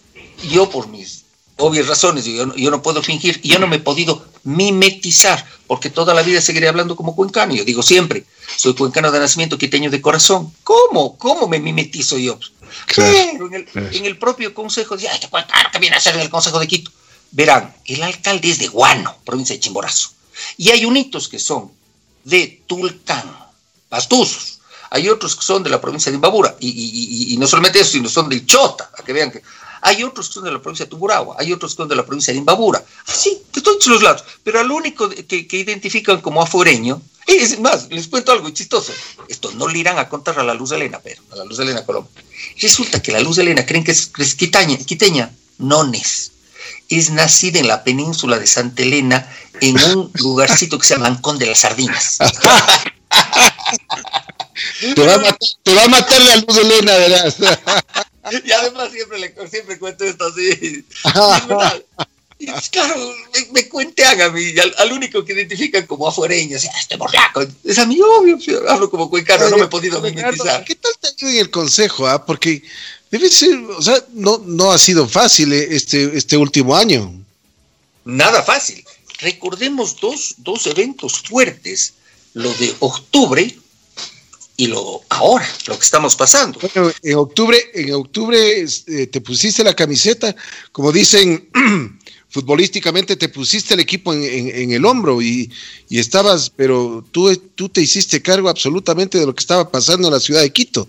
yo 0.49 0.71
por 0.71 0.89
mis 0.89 1.27
obvias 1.57 1.89
razones, 1.89 2.25
yo, 2.25 2.55
yo 2.55 2.71
no 2.71 2.83
puedo 2.83 3.03
fingir, 3.03 3.41
yo 3.43 3.59
no 3.59 3.67
me 3.67 3.77
he 3.77 3.81
podido 3.81 4.25
mimetizar, 4.47 5.45
porque 5.67 5.91
toda 5.91 6.15
la 6.15 6.23
vida 6.23 6.41
seguiré 6.41 6.69
hablando 6.69 6.97
como 6.97 7.15
cuencano. 7.15 7.55
Yo 7.55 7.65
digo 7.65 7.83
siempre, 7.83 8.25
soy 8.57 8.75
cuencano 8.75 9.11
de 9.11 9.19
nacimiento, 9.19 9.59
quiteño 9.59 9.91
de 9.91 10.01
corazón. 10.01 10.53
¿Cómo? 10.63 11.19
¿Cómo 11.19 11.49
me 11.49 11.59
mimetizo 11.59 12.17
yo? 12.17 12.39
Claro, 12.87 13.51
en, 13.53 14.05
el, 14.05 14.19
propio 14.19 14.55
consejo, 14.55 14.97
ay, 14.99 15.07
este 15.13 15.29
cuencano 15.29 15.69
que 15.73 15.79
viene 15.79 15.97
a 15.97 16.01
ser 16.01 16.15
en 16.15 16.21
el 16.21 16.31
consejo 16.31 16.59
de 16.59 16.69
Quito. 16.69 16.91
Verán, 17.33 17.75
el 17.85 18.03
alcalde 18.03 18.51
es 18.51 18.59
de 18.59 18.69
Guano, 18.69 19.17
provincia 19.25 19.55
de 19.55 19.61
Chimborazo. 19.61 20.11
Y 20.57 20.71
hay 20.71 20.85
unitos 20.85 21.29
que 21.29 21.39
son 21.39 21.73
de 22.25 22.63
Tulcán, 22.67 23.37
pastuzos. 23.89 24.61
Hay 24.91 25.09
otros 25.09 25.35
que 25.35 25.43
son 25.43 25.65
de 25.65 25.71
la 25.71 25.81
provincia 25.81 26.11
de 26.11 26.17
Imbabura. 26.17 26.55
Y, 26.61 27.35
y 27.35 27.37
no 27.37 27.47
solamente 27.47 27.81
eso, 27.81 27.93
sino 27.93 28.09
son 28.09 28.29
del 28.29 28.47
Chota, 28.47 28.91
a 28.97 29.03
que 29.03 29.13
vean 29.13 29.33
que 29.33 29.43
hay 29.83 30.03
otros 30.03 30.29
que 30.29 30.35
son 30.35 30.45
de 30.45 30.53
la 30.53 30.61
provincia 30.61 30.85
de 30.87 30.91
Tuburagua, 30.91 31.37
hay 31.39 31.53
otros 31.53 31.73
que 31.73 31.77
son 31.77 31.89
de 31.89 31.97
la 31.97 32.05
provincia 32.05 32.33
de 32.33 32.39
Imbabura. 32.39 32.85
Sí, 33.07 33.43
de 33.53 33.61
todos 33.61 33.87
los 33.87 34.03
lados. 34.03 34.25
Pero 34.43 34.61
al 34.61 34.71
único 34.71 35.09
que, 35.09 35.47
identifican 35.51 36.21
como 36.21 36.43
afuereño, 36.43 37.01
es 37.27 37.59
más, 37.59 37.89
les 37.91 38.09
cuento 38.09 38.33
algo 38.33 38.51
chistoso. 38.51 38.93
Esto 39.29 39.51
no 39.53 39.69
le 39.69 39.79
irán 39.79 39.99
a 39.99 40.09
contar 40.09 40.39
a 40.39 40.45
la 40.45 40.55
Luz 40.55 40.71
de 40.71 40.77
Elena, 40.77 41.01
pero 41.03 41.21
a 41.33 41.37
la 41.37 41.45
Luz 41.45 41.59
de 41.59 41.65
Elena 41.65 41.85
Colombia. 41.85 42.13
Resulta 42.61 43.03
que 43.03 43.13
la 43.13 43.21
Luz 43.21 43.37
de 43.37 43.43
Elena 43.43 43.67
creen 43.67 43.85
que 43.85 43.93
es, 43.93 44.11
quiteña, 44.37 44.77
quiteña, 44.79 45.33
no 45.59 45.91
es. 45.93 46.33
es 46.89 47.11
nacida 47.11 47.59
en 47.59 47.69
la 47.69 47.83
península 47.85 48.39
de 48.39 48.47
Santa 48.47 48.83
Elena, 48.83 49.31
en 49.61 49.77
un 49.85 50.11
lugarcito 50.15 50.79
que 50.79 50.87
se 50.87 50.95
llama 50.95 51.09
Ancón 51.09 51.39
de 51.39 51.47
las 51.47 51.61
Sardinas. 51.61 52.19
te, 54.95 55.07
va 55.07 55.15
a 55.15 55.19
matar, 55.19 55.39
te 55.63 55.75
va 55.75 55.85
a 55.85 55.89
matar 55.89 56.21
la 56.21 56.37
luz 56.37 56.57
Elena, 56.57 56.97
¿verdad? 56.97 57.35
Y 58.33 58.53
además 58.53 58.91
siempre, 58.93 59.19
le, 59.19 59.35
siempre 59.49 59.79
cuento 59.79 60.05
esto 60.05 60.27
así. 60.27 60.85
Y 62.39 62.47
claro, 62.71 63.15
me, 63.35 63.47
me 63.53 63.69
cuentean 63.69 64.21
a 64.21 64.29
mí, 64.29 64.59
al, 64.59 64.75
al, 64.77 64.93
único 64.93 65.25
que 65.25 65.33
identifican 65.33 65.87
como 65.87 66.07
afuereño, 66.07 66.59
así, 66.59 66.69
este 66.79 66.97
borraco, 66.97 67.43
es 67.65 67.79
a 67.79 67.87
mí 67.87 67.99
obvio, 67.99 68.39
hablo 68.69 68.91
como 68.91 69.09
cuencano, 69.09 69.49
no 69.49 69.57
me 69.57 69.65
he 69.65 69.69
podido 69.69 70.03
mimetizar. 70.03 70.63
¿Qué 70.63 70.75
tal 70.75 70.93
te 71.01 71.09
ayuda 71.09 71.31
en 71.31 71.39
el 71.39 71.51
consejo? 71.51 72.07
Ah? 72.07 72.27
Porque 72.27 72.63
debe 73.11 73.31
ser, 73.31 73.57
o 73.57 73.81
sea, 73.81 74.05
no, 74.13 74.43
no 74.45 74.71
ha 74.71 74.79
sido 74.79 75.09
fácil 75.09 75.51
eh, 75.55 75.69
este, 75.71 76.15
este 76.15 76.37
último 76.37 76.77
año. 76.77 77.11
Nada 78.05 78.43
fácil. 78.43 78.85
Recordemos 79.21 79.99
dos, 79.99 80.35
dos 80.37 80.67
eventos 80.67 81.21
fuertes, 81.21 81.95
lo 82.35 82.53
de 82.55 82.75
octubre 82.81 83.57
y 84.57 84.67
lo 84.69 85.03
ahora, 85.11 85.47
lo 85.67 85.79
que 85.79 85.85
estamos 85.85 86.17
pasando. 86.17 86.59
Bueno, 86.61 86.93
en 87.03 87.17
octubre, 87.17 87.59
en 87.75 87.93
octubre 87.95 88.63
eh, 88.63 89.07
te 89.07 89.21
pusiste 89.21 89.63
la 89.63 89.75
camiseta, 89.75 90.35
como 90.73 90.93
dicen 90.93 91.51
futbolísticamente 92.29 93.17
te 93.17 93.29
pusiste 93.29 93.75
el 93.75 93.81
equipo 93.81 94.13
en, 94.13 94.25
en, 94.25 94.57
en 94.57 94.73
el 94.73 94.85
hombro 94.85 95.21
y, 95.23 95.51
y, 95.89 95.99
estabas, 95.99 96.51
pero 96.51 97.05
tú, 97.11 97.35
tú 97.55 97.69
te 97.69 97.81
hiciste 97.81 98.23
cargo 98.23 98.49
absolutamente 98.49 99.19
de 99.19 99.27
lo 99.27 99.35
que 99.35 99.41
estaba 99.41 99.71
pasando 99.71 100.09
en 100.09 100.15
la 100.15 100.21
ciudad 100.21 100.43
de 100.43 100.53
Quito. 100.53 100.89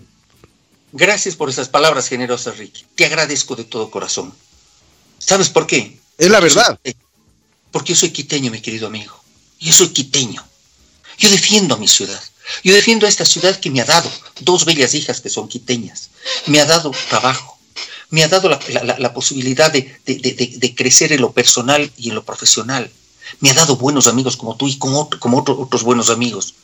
Gracias 0.92 1.36
por 1.36 1.50
esas 1.50 1.68
palabras 1.68 2.08
generosas, 2.08 2.56
Ricky. 2.56 2.84
Te 2.94 3.04
agradezco 3.04 3.54
de 3.56 3.64
todo 3.64 3.90
corazón. 3.90 4.32
¿Sabes 5.18 5.50
por 5.50 5.66
qué? 5.66 5.98
Es 6.16 6.30
la 6.30 6.40
verdad. 6.40 6.78
Porque 7.70 7.92
yo 7.92 7.96
soy 7.98 8.10
quiteño, 8.10 8.50
mi 8.50 8.60
querido 8.60 8.86
amigo. 8.86 9.22
Yo 9.60 9.72
soy 9.72 9.88
quiteño. 9.88 10.42
Yo 11.18 11.30
defiendo 11.30 11.74
a 11.74 11.78
mi 11.78 11.88
ciudad. 11.88 12.20
Yo 12.64 12.74
defiendo 12.74 13.06
a 13.06 13.08
esta 13.08 13.24
ciudad 13.24 13.58
que 13.58 13.70
me 13.70 13.80
ha 13.80 13.84
dado 13.84 14.10
dos 14.40 14.64
bellas 14.64 14.94
hijas 14.94 15.20
que 15.20 15.30
son 15.30 15.48
quiteñas. 15.48 16.10
Me 16.46 16.60
ha 16.60 16.64
dado 16.64 16.90
trabajo 17.08 17.58
me 18.10 18.24
ha 18.24 18.28
dado 18.28 18.48
la, 18.48 19.12
posibilidad 19.12 19.70
de, 19.70 20.74
crecer 20.74 21.12
en 21.12 21.20
lo 21.20 21.32
personal 21.32 21.90
y 21.96 22.08
en 22.08 22.14
lo 22.14 22.24
profesional. 22.24 22.90
Me 23.40 23.50
ha 23.50 23.54
dado 23.54 23.76
buenos 23.76 24.06
amigos 24.06 24.36
como 24.36 24.56
tú 24.56 24.66
y 24.68 24.78
como, 24.78 25.10
como 25.18 25.38
otro, 25.38 25.60
otros 25.60 25.82
buenos 25.82 26.08
amigos. 26.08 26.54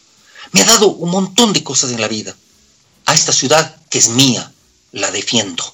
Me 0.53 0.63
ha 0.63 0.65
dado 0.65 0.89
un 0.89 1.11
montón 1.11 1.53
de 1.53 1.63
cosas 1.63 1.91
en 1.91 2.01
la 2.01 2.09
vida. 2.09 2.35
A 3.07 3.15
esta 3.15 3.33
ciudad 3.33 3.77
que 3.91 3.99
es 3.99 4.09
mía, 4.09 4.51
la 4.93 5.11
defiendo. 5.11 5.65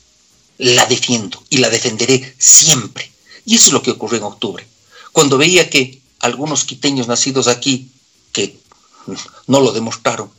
La 0.58 0.86
defiendo 0.86 1.42
y 1.48 1.58
la 1.58 1.70
defenderé 1.70 2.34
siempre. 2.38 3.10
Y 3.46 3.54
eso 3.54 3.68
es 3.68 3.72
lo 3.72 3.82
que 3.82 3.92
ocurrió 3.92 4.18
en 4.18 4.24
octubre. 4.24 4.66
Cuando 5.12 5.38
veía 5.38 5.70
que 5.70 6.00
algunos 6.18 6.64
quiteños 6.64 7.06
nacidos 7.06 7.46
aquí, 7.46 7.88
que 8.32 8.58
no 9.46 9.60
lo 9.60 9.72
demostraron, 9.72 10.30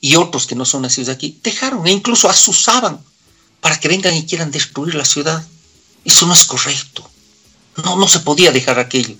y 0.00 0.16
otros 0.16 0.46
que 0.46 0.54
no 0.54 0.64
son 0.64 0.82
nacidos 0.82 1.08
aquí, 1.08 1.38
dejaron 1.42 1.86
e 1.86 1.92
incluso 1.92 2.28
asusaban 2.28 3.02
para 3.60 3.78
que 3.78 3.88
vengan 3.88 4.14
y 4.14 4.26
quieran 4.26 4.50
destruir 4.50 4.94
la 4.94 5.04
ciudad. 5.04 5.44
Eso 6.04 6.26
no 6.26 6.34
es 6.34 6.44
correcto. 6.44 7.08
No, 7.84 7.96
no 7.96 8.08
se 8.08 8.20
podía 8.20 8.52
dejar 8.52 8.78
aquello. 8.78 9.16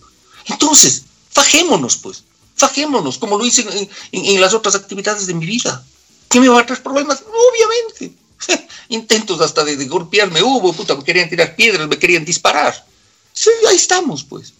Entonces, 0.46 1.03
fajémonos, 1.30 1.96
pues. 1.96 2.24
Fajémonos, 2.57 3.18
como 3.18 3.38
lo 3.38 3.44
hice 3.44 3.66
en 4.12 4.40
las 4.40 4.55
otras 4.55 4.74
actividades 4.74 5.26
de 5.26 5.34
mi 5.34 5.46
vida. 5.46 5.84
¿Qué 6.28 6.40
me 6.40 6.49
va 6.49 6.61
a 6.61 6.66
traer 6.66 6.82
problemas? 6.82 7.22
Obviamente. 7.22 8.16
Intentos 8.88 9.40
hasta 9.40 9.64
de, 9.64 9.76
de, 9.76 9.86
golpearme 9.86 10.42
hubo, 10.42 10.72
puta, 10.72 10.94
me 10.94 11.05
querían 11.05 11.28
tirar 11.28 11.57
piedras, 11.57 11.88
me 11.88 11.99
querían 11.99 12.24
disparar. 12.24 12.86
Sí, 13.32 13.51
ahí 13.68 13.76
estamos, 13.76 14.24
pues. 14.24 14.53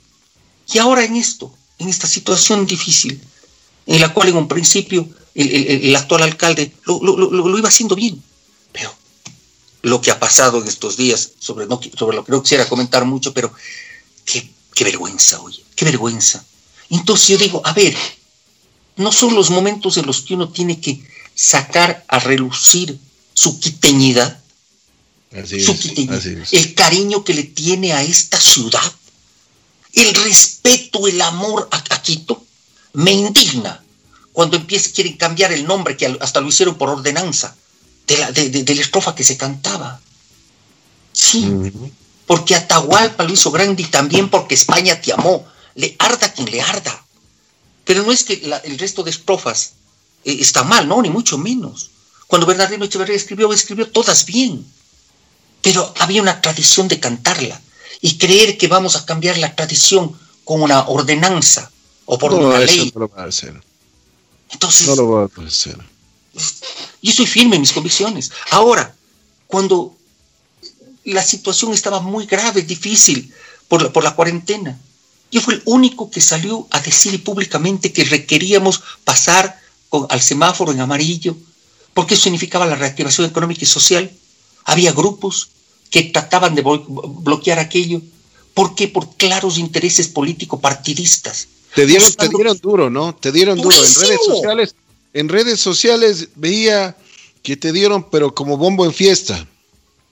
Y 0.73 0.79
ahora 0.79 1.05
en 1.05 1.17
esto, 1.17 1.53
en 1.79 1.89
esta 1.89 2.07
situación 2.07 2.67
difícil, 2.67 3.21
en 3.89 4.01
la 4.01 4.13
cual 4.13 4.29
en 4.29 4.37
un 4.37 4.49
principio 4.49 5.09
el, 5.35 5.51
el, 5.51 5.85
el 5.87 5.97
actual 5.97 6.23
alcalde 6.23 6.73
lo, 6.85 7.03
lo, 7.03 7.17
lo, 7.17 7.49
lo 7.49 7.59
iba 7.59 7.69
haciendo 7.69 7.97
bien, 7.97 8.23
pero 8.71 8.95
lo 9.83 10.01
que 10.01 10.11
ha 10.11 10.21
pasado 10.21 10.61
en 10.61 10.69
estos 10.69 10.97
días, 10.97 11.31
sobre, 11.39 11.67
no, 11.67 11.81
sobre 11.97 12.17
lo 12.17 12.25
que 12.25 12.33
no 12.33 12.43
quisiera 12.43 12.69
comentar 12.69 13.05
mucho, 13.07 13.33
pero 13.33 13.53
qué, 14.25 14.49
qué 14.75 14.85
vergüenza, 14.85 15.41
oye, 15.41 15.65
qué 15.75 15.87
vergüenza. 15.87 16.45
Entonces 16.91 17.29
yo 17.29 17.39
digo, 17.39 17.63
a 17.65 17.73
ver, 17.73 17.97
no 18.97 19.11
son 19.11 19.35
los 19.35 19.51
momentos 19.51 19.97
en 19.97 20.07
los 20.07 20.21
que 20.21 20.35
uno 20.35 20.51
tiene 20.51 20.81
que 20.81 21.03
sacar 21.35 22.05
a 22.09 22.19
relucir 22.19 22.99
su 23.33 23.59
quiteñidad, 23.59 24.39
así 25.33 25.61
su 25.61 25.73
es, 25.73 25.81
quiteñidad 25.81 26.19
así 26.19 26.37
es. 26.43 26.53
el 26.53 26.75
cariño 26.75 27.25
que 27.25 27.33
le 27.33 27.45
tiene 27.45 27.93
a 27.95 28.03
esta 28.03 28.39
ciudad, 28.39 28.93
el 29.95 30.13
respeto, 30.15 31.07
el 31.09 31.23
amor 31.23 31.69
a, 31.71 31.77
a 31.95 32.03
Quito, 32.03 32.45
me 32.99 33.13
indigna 33.13 33.81
cuando 34.33 34.57
empieza, 34.57 34.91
quieren 34.93 35.17
cambiar 35.17 35.53
el 35.53 35.65
nombre, 35.65 35.97
que 35.97 36.19
hasta 36.21 36.41
lo 36.41 36.49
hicieron 36.49 36.75
por 36.77 36.89
ordenanza 36.91 37.55
de 38.09 38.19
la, 38.19 38.33
de, 38.33 38.51
de, 38.51 38.65
de 38.65 38.75
la 38.75 38.81
estrofa 38.81 39.15
que 39.15 39.23
se 39.23 39.37
cantaba. 39.37 40.01
Sí, 41.13 41.45
-huh. 41.45 41.93
porque 42.27 42.57
Atahualpa 42.57 43.23
lo 43.23 43.33
hizo 43.33 43.51
grande 43.53 43.83
y 43.83 43.87
también 43.87 44.29
porque 44.29 44.57
España 44.57 45.01
te 45.01 45.13
amó. 45.13 45.47
Le 45.77 45.95
arda 45.99 46.33
quien 46.33 46.51
le 46.51 46.61
arda. 46.61 47.05
Pero 47.85 48.03
no 48.03 48.11
es 48.11 48.25
que 48.25 48.37
la, 48.51 48.57
el 48.59 48.77
resto 48.79 49.05
de 49.05 49.11
estrofas 49.11 49.59
eh, 50.25 50.37
está 50.41 50.65
mal, 50.65 50.89
no, 50.89 51.01
ni 51.01 51.11
mucho 51.11 51.39
menos. 51.39 51.91
Cuando 52.27 52.47
Bernardino 52.47 52.85
Echeverría 52.85 53.17
escribió, 53.17 53.53
escribió 53.53 53.87
todas 53.91 54.25
bien. 54.25 54.67
Pero 55.63 55.95
había 56.01 56.23
una 56.23 56.41
tradición 56.41 56.89
de 56.89 56.99
cantarla. 56.99 57.61
Y 58.01 58.19
creer 58.19 58.59
que 58.59 58.67
vamos 58.67 58.97
a 58.97 59.05
cambiar 59.05 59.39
la 59.39 59.55
tradición 59.55 60.19
con 60.45 60.63
una 60.63 60.89
ordenanza 60.89 61.71
o 62.11 62.19
por 62.19 62.33
no, 62.33 62.49
una 62.49 62.59
ley. 62.59 62.91
No 62.95 63.01
lo 63.01 63.09
va 63.09 63.25
a 63.25 63.27
hacer. 63.27 63.55
Entonces, 64.51 64.87
No 64.87 64.97
lo 64.97 65.11
va 65.11 65.23
a 65.25 65.47
hacer. 65.47 65.77
yo 67.03 67.13
soy 67.13 67.27
firme 67.27 67.57
en 67.57 67.61
mis 67.61 67.73
convicciones. 67.73 68.31
Ahora, 68.51 68.95
cuando 69.47 69.95
la 71.05 71.23
situación 71.23 71.75
estaba 71.75 72.01
muy 72.01 72.25
grave, 72.25 72.63
difícil, 72.63 73.33
por 73.69 73.83
la, 73.83 73.93
por 73.93 74.05
la 74.05 74.15
cuarentena, 74.15 74.79
yo 75.31 75.43
fui 75.43 75.57
el 75.57 75.63
único 75.67 76.11
que 76.11 76.23
salió 76.23 76.67
a 76.71 76.81
decir 76.81 77.23
públicamente 77.23 77.93
que 77.93 78.05
requeríamos 78.05 78.81
pasar 79.05 79.61
con, 79.91 80.07
al 80.09 80.23
semáforo 80.23 80.73
en 80.73 80.81
amarillo, 80.81 81.37
porque 81.93 82.15
eso 82.15 82.23
significaba 82.25 82.65
la 82.65 82.77
reactivación 82.77 83.29
económica 83.29 83.65
y 83.65 83.67
social. 83.67 84.11
Había 84.65 84.93
grupos 84.93 85.51
que 85.91 86.05
trataban 86.05 86.55
de 86.55 86.63
bloquear 86.63 87.59
aquello. 87.59 88.01
¿Por 88.55 88.75
qué? 88.75 88.89
Por 88.89 89.15
claros 89.17 89.59
intereses 89.59 90.09
político-partidistas. 90.09 91.49
Te 91.75 91.87
dieron, 91.87 92.13
te 92.13 92.29
dieron 92.29 92.59
duro, 92.59 92.91
¿no? 92.91 93.15
Te 93.15 93.33
dieron 93.33 93.61
duro. 93.61 93.77
En 93.77 93.95
redes 93.95 94.21
sociales, 94.25 94.75
en 95.13 95.29
redes 95.29 95.61
sociales 95.61 96.29
veía 96.35 96.97
que 97.43 97.57
te 97.57 97.73
dieron, 97.73 98.09
pero 98.11 98.35
como 98.35 98.57
bombo 98.57 98.85
en 98.85 98.93
fiesta. 98.93 99.47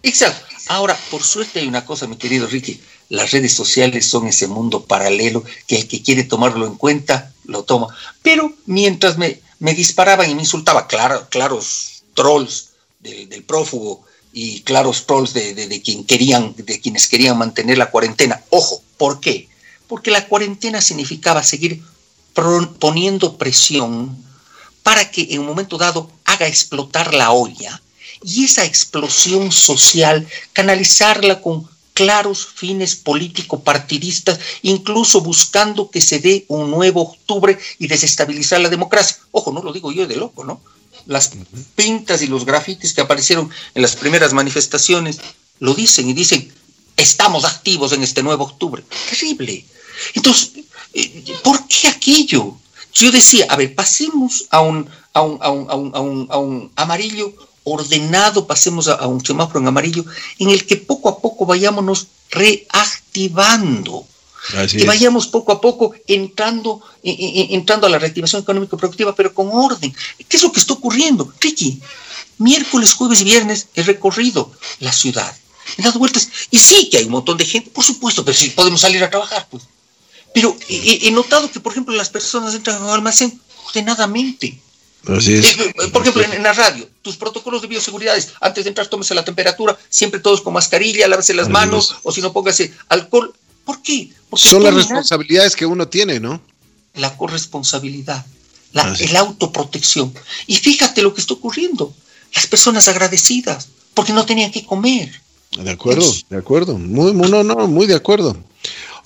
Exacto. 0.03 0.45
Ahora, 0.69 0.99
por 1.11 1.23
suerte 1.23 1.61
hay 1.61 1.69
una 1.69 1.85
cosa, 1.85 2.07
mi 2.07 2.17
querido 2.17 2.47
Ricky. 2.47 2.81
Las 3.09 3.31
redes 3.31 3.53
sociales 3.53 4.07
son 4.07 4.27
ese 4.27 4.49
mundo 4.49 4.85
paralelo 4.85 5.45
que 5.67 5.77
el 5.77 5.89
que 5.89 6.03
quiere 6.03 6.25
tomarlo 6.25 6.67
en 6.67 6.75
cuenta, 6.75 7.33
lo 7.45 7.63
toma. 7.63 7.89
Pero 8.23 8.53
mientras 8.67 9.17
me, 9.17 9.41
me 9.61 9.75
disparaban 9.75 10.31
y 10.31 10.35
me 10.35 10.43
insultaba, 10.43 10.87
claro, 10.89 11.29
claros 11.31 12.03
trolls 12.15 12.71
del, 13.01 13.29
del 13.29 13.45
prófugo 13.45 14.05
y 14.33 14.61
claros 14.63 15.07
trolls 15.07 15.33
de, 15.35 15.55
de, 15.55 15.69
de, 15.69 15.83
quien 15.83 16.05
querían, 16.05 16.55
de 16.57 16.81
quienes 16.81 17.09
querían 17.09 17.39
mantener 17.39 17.79
la 17.79 17.91
cuarentena. 17.91 18.43
Ojo, 18.51 18.83
¿por 18.99 19.21
qué? 19.21 19.49
Porque 19.89 20.11
la 20.11 20.26
cuarentena 20.26 20.80
significaba 20.80 21.43
seguir 21.43 21.82
poniendo 22.78 23.39
presión 23.39 24.16
para 24.82 25.11
que 25.11 25.28
en 25.30 25.41
un 25.41 25.47
momento 25.47 25.78
dado 25.78 26.11
haga 26.24 26.47
explotar 26.47 27.14
la 27.14 27.32
olla 27.32 27.80
y 28.22 28.45
esa 28.45 28.64
explosión 28.64 29.53
social 29.53 30.26
canalizarla 30.53 31.41
con 31.41 31.68
claros 31.95 32.47
fines 32.47 32.95
político-partidistas, 32.95 34.39
incluso 34.62 35.22
buscando 35.22 35.91
que 35.91 36.03
se 36.03 36.18
dé 36.18 36.45
un 36.49 36.70
nuevo 36.70 37.01
octubre 37.03 37.59
y 37.78 37.87
desestabilizar 37.87 38.61
la 38.61 38.68
democracia. 38.68 39.16
Ojo, 39.30 39.51
no 39.51 39.62
lo 39.62 39.72
digo 39.72 39.91
yo 39.93 40.07
de 40.07 40.16
loco, 40.16 40.45
¿no? 40.45 40.61
Las 41.07 41.32
pintas 41.74 42.20
y 42.20 42.26
los 42.26 42.45
grafitis 42.45 42.93
que 42.93 43.01
aparecieron 43.01 43.51
en 43.74 43.80
las 43.80 43.97
primeras 43.97 44.34
manifestaciones 44.34 45.20
lo 45.59 45.72
dicen 45.72 46.09
y 46.11 46.12
dicen, 46.12 46.53
estamos 46.97 47.45
activos 47.45 47.93
en 47.93 48.03
este 48.03 48.22
nuevo 48.22 48.45
octubre. 48.45 48.84
Terrible. 49.09 49.64
Entonces, 50.15 50.53
¿por 51.43 51.67
qué 51.69 51.89
aquello? 51.89 52.57
Yo 52.93 53.11
decía, 53.11 53.47
a 53.49 53.57
ver, 53.57 53.75
pasemos 53.75 54.47
a 54.51 54.61
un, 54.61 54.89
a 55.13 55.21
un, 55.23 55.39
a 55.43 55.51
un, 55.51 55.71
a 55.71 56.01
un, 56.01 56.27
a 56.31 56.39
un, 56.39 56.73
amarillo 56.77 57.33
ordenado, 57.65 58.47
pasemos 58.47 58.89
a, 58.89 59.07
un 59.07 59.25
semáforo 59.25 59.61
en 59.61 59.69
amarillo, 59.69 60.05
en 60.39 60.51
el 60.51 60.65
que 60.67 60.77
poco 60.77 61.09
a 61.09 61.19
poco 61.21 61.45
vayámonos 61.45 62.07
reactivando. 62.31 64.07
Así 64.57 64.77
que 64.77 64.85
es. 64.85 64.87
vayamos 64.87 65.27
poco 65.27 65.53
a 65.53 65.61
poco 65.61 65.95
entrando, 66.07 66.81
en, 67.03 67.17
en, 67.19 67.55
entrando 67.57 67.87
a 67.87 67.91
la 67.91 67.99
reactivación 67.99 68.43
económica 68.43 68.77
productiva, 68.77 69.15
pero 69.15 69.35
con 69.35 69.49
orden. 69.53 69.95
¿Qué 70.29 70.37
es 70.37 70.43
lo 70.43 70.53
que 70.53 70.61
está 70.61 70.73
ocurriendo? 70.73 71.33
Ricky, 71.41 71.81
miércoles, 72.39 72.95
jueves 72.95 73.21
y 73.21 73.25
viernes 73.25 73.69
he 73.75 73.83
recorrido 73.83 74.53
la 74.81 74.93
ciudad. 74.93 75.37
he 75.77 75.83
dado 75.83 75.99
vueltas. 75.99 76.29
Y 76.51 76.59
sí, 76.59 76.89
que 76.89 76.99
hay 76.99 77.05
un 77.05 77.13
montón 77.13 77.37
de 77.37 77.45
gente, 77.45 77.71
por 77.71 77.85
supuesto, 77.85 78.25
pero 78.25 78.37
sí 78.37 78.51
podemos 78.51 78.81
salir 78.81 79.03
a 79.03 79.11
trabajar, 79.11 79.47
pues. 79.51 79.65
Pero 80.37 80.55
he, 80.68 81.11
notado 81.12 81.51
que, 81.51 81.61
por 81.61 81.72
ejemplo, 81.72 81.95
las 81.95 82.11
personas 82.11 82.55
entran 82.55 82.82
al 82.82 82.91
almacén 82.91 83.41
ordenadamente. 83.68 84.61
Así 85.07 85.32
es. 85.32 85.59
Eh, 85.59 85.72
por 85.91 86.03
ejemplo, 86.03 86.22
en, 86.22 86.43
la 86.43 86.53
radio, 86.53 86.87
tus 87.01 87.16
protocolos 87.16 87.62
de 87.62 87.68
bioseguridad, 87.68 88.22
antes 88.43 88.64
de 88.64 88.68
entrar, 88.68 88.87
tómese 88.87 89.14
la 89.14 89.24
temperatura, 89.24 89.78
siempre 89.89 90.20
todos 90.20 90.43
con 90.43 90.53
mascarilla, 90.53 91.09
lávese 91.09 91.32
las 91.32 91.49
manos, 91.49 91.97
o 92.03 92.12
si 92.12 92.20
no, 92.20 92.34
póngase 92.34 92.70
alcohol. 92.91 93.32
¿Por 93.64 93.80
qué? 93.80 94.11
Son 94.34 94.62
las 94.62 94.74
responsabilidades 94.74 95.57
que 95.57 95.64
uno 95.64 95.89
tiene, 95.89 96.20
¿no? 96.20 96.43
La 96.93 97.16
corresponsabilidad, 97.16 98.26
la, 98.74 98.95
la 99.12 99.20
autoprotección. 99.20 100.12
Y 100.47 100.57
fíjate 100.57 101.01
lo 101.01 101.14
que 101.14 101.22
está 101.22 101.32
ocurriendo. 101.32 101.95
Las 102.34 102.47
personas 102.47 102.89
agradecidas, 102.89 103.68
porque 103.95 104.12
no 104.12 104.26
tenían 104.26 104.53
que 104.53 104.66
comer. 104.66 105.18
De 105.57 105.70
acuerdo, 105.70 106.12
de 106.28 106.37
acuerdo. 106.37 106.76
Muy, 106.76 107.14
muy, 107.14 107.30
no, 107.30 107.43
no, 107.43 107.66
muy 107.66 107.87
de 107.87 107.95
acuerdo. 107.95 108.37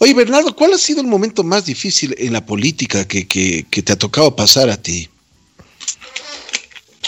Oye, 0.03 0.15
Bernardo, 0.15 0.57
¿cuál 0.57 0.73
ha 0.73 0.79
sido 0.79 1.03
el 1.03 1.07
momento 1.07 1.45
más 1.45 1.67
difícil 1.67 2.15
en 2.17 2.33
la 2.33 2.47
política 2.47 3.07
que, 3.07 3.27
te 3.71 3.93
ha 3.93 3.99
tocado 3.99 4.35
pasar 4.35 4.71
a 4.71 4.81
ti? 4.81 5.11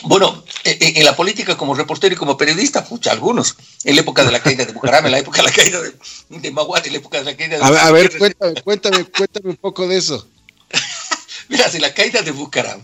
Bueno, 0.02 0.44
e, 0.62 0.72
e, 0.72 1.00
en 1.00 1.04
la 1.06 1.16
política 1.16 1.56
como 1.56 1.74
reportero 1.74 2.14
y 2.14 2.18
como 2.18 2.36
periodista, 2.36 2.84
pucha, 2.84 3.10
algunos. 3.10 3.56
En 3.84 3.94
la 3.94 4.02
época 4.02 4.26
de 4.26 4.32
la 4.32 4.42
caída 4.42 4.66
de 4.66 4.74
Bucaram, 4.74 5.06
en 5.06 5.12
la 5.12 5.20
época 5.20 5.38
de 5.38 5.48
la 5.48 5.54
caída 5.54 5.80
de, 5.80 5.94
de 6.28 6.50
Maguán, 6.50 6.82
en 6.84 6.92
la 6.92 6.98
época 6.98 7.18
de 7.18 7.24
la 7.24 7.34
caída 7.34 7.56
de... 7.56 7.64
A, 7.64 7.86
a 7.86 7.90
ver, 7.92 8.18
cuéntame, 8.18 8.60
cuéntame, 8.60 9.04
cuéntame 9.06 9.48
un 9.48 9.56
poco 9.56 9.88
de 9.88 9.96
eso. 9.96 10.28
Mira, 11.48 11.70
en 11.72 11.80
la 11.80 11.94
caída 11.94 12.20
de 12.20 12.30
Bucaram, 12.32 12.82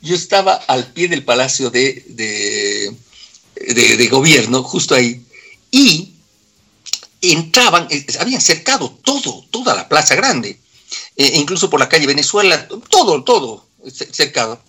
yo 0.00 0.16
estaba 0.16 0.54
al 0.54 0.86
pie 0.94 1.08
del 1.08 1.24
palacio 1.24 1.68
de, 1.68 2.02
de, 2.08 3.96
de 3.98 4.06
gobierno, 4.06 4.62
justo 4.62 4.94
ahí, 4.94 5.20
y 5.70 6.15
entraban, 7.20 7.86
eh, 7.90 8.06
habían 8.20 8.40
cercado 8.40 8.90
todo, 9.02 9.44
toda 9.50 9.74
la 9.74 9.88
Plaza 9.88 10.14
Grande, 10.14 10.58
eh, 11.16 11.32
incluso 11.34 11.70
por 11.70 11.80
la 11.80 11.88
calle 11.88 12.06
Venezuela, 12.06 12.68
todo, 12.88 13.22
todo 13.24 13.66
cercado. 14.12 14.60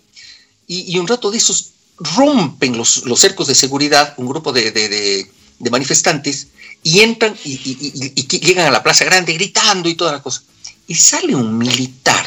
Y, 0.66 0.98
un 0.98 1.08
rato 1.08 1.30
de 1.30 1.38
esos 1.38 1.70
rompen 1.98 2.76
los, 2.76 3.04
los, 3.06 3.18
cercos 3.18 3.46
de 3.46 3.54
seguridad, 3.54 4.14
un 4.18 4.26
grupo 4.26 4.52
de, 4.52 5.26
manifestantes, 5.70 6.48
y 6.82 7.00
entran 7.00 7.34
y, 7.42 7.56
llegan 8.38 8.66
a 8.66 8.70
la 8.70 8.82
Plaza 8.82 9.04
Grande 9.04 9.32
gritando 9.32 9.88
y 9.88 9.94
toda 9.94 10.12
la 10.12 10.22
cosa. 10.22 10.42
Y 10.86 10.94
sale 10.94 11.34
un 11.34 11.56
militar, 11.56 12.26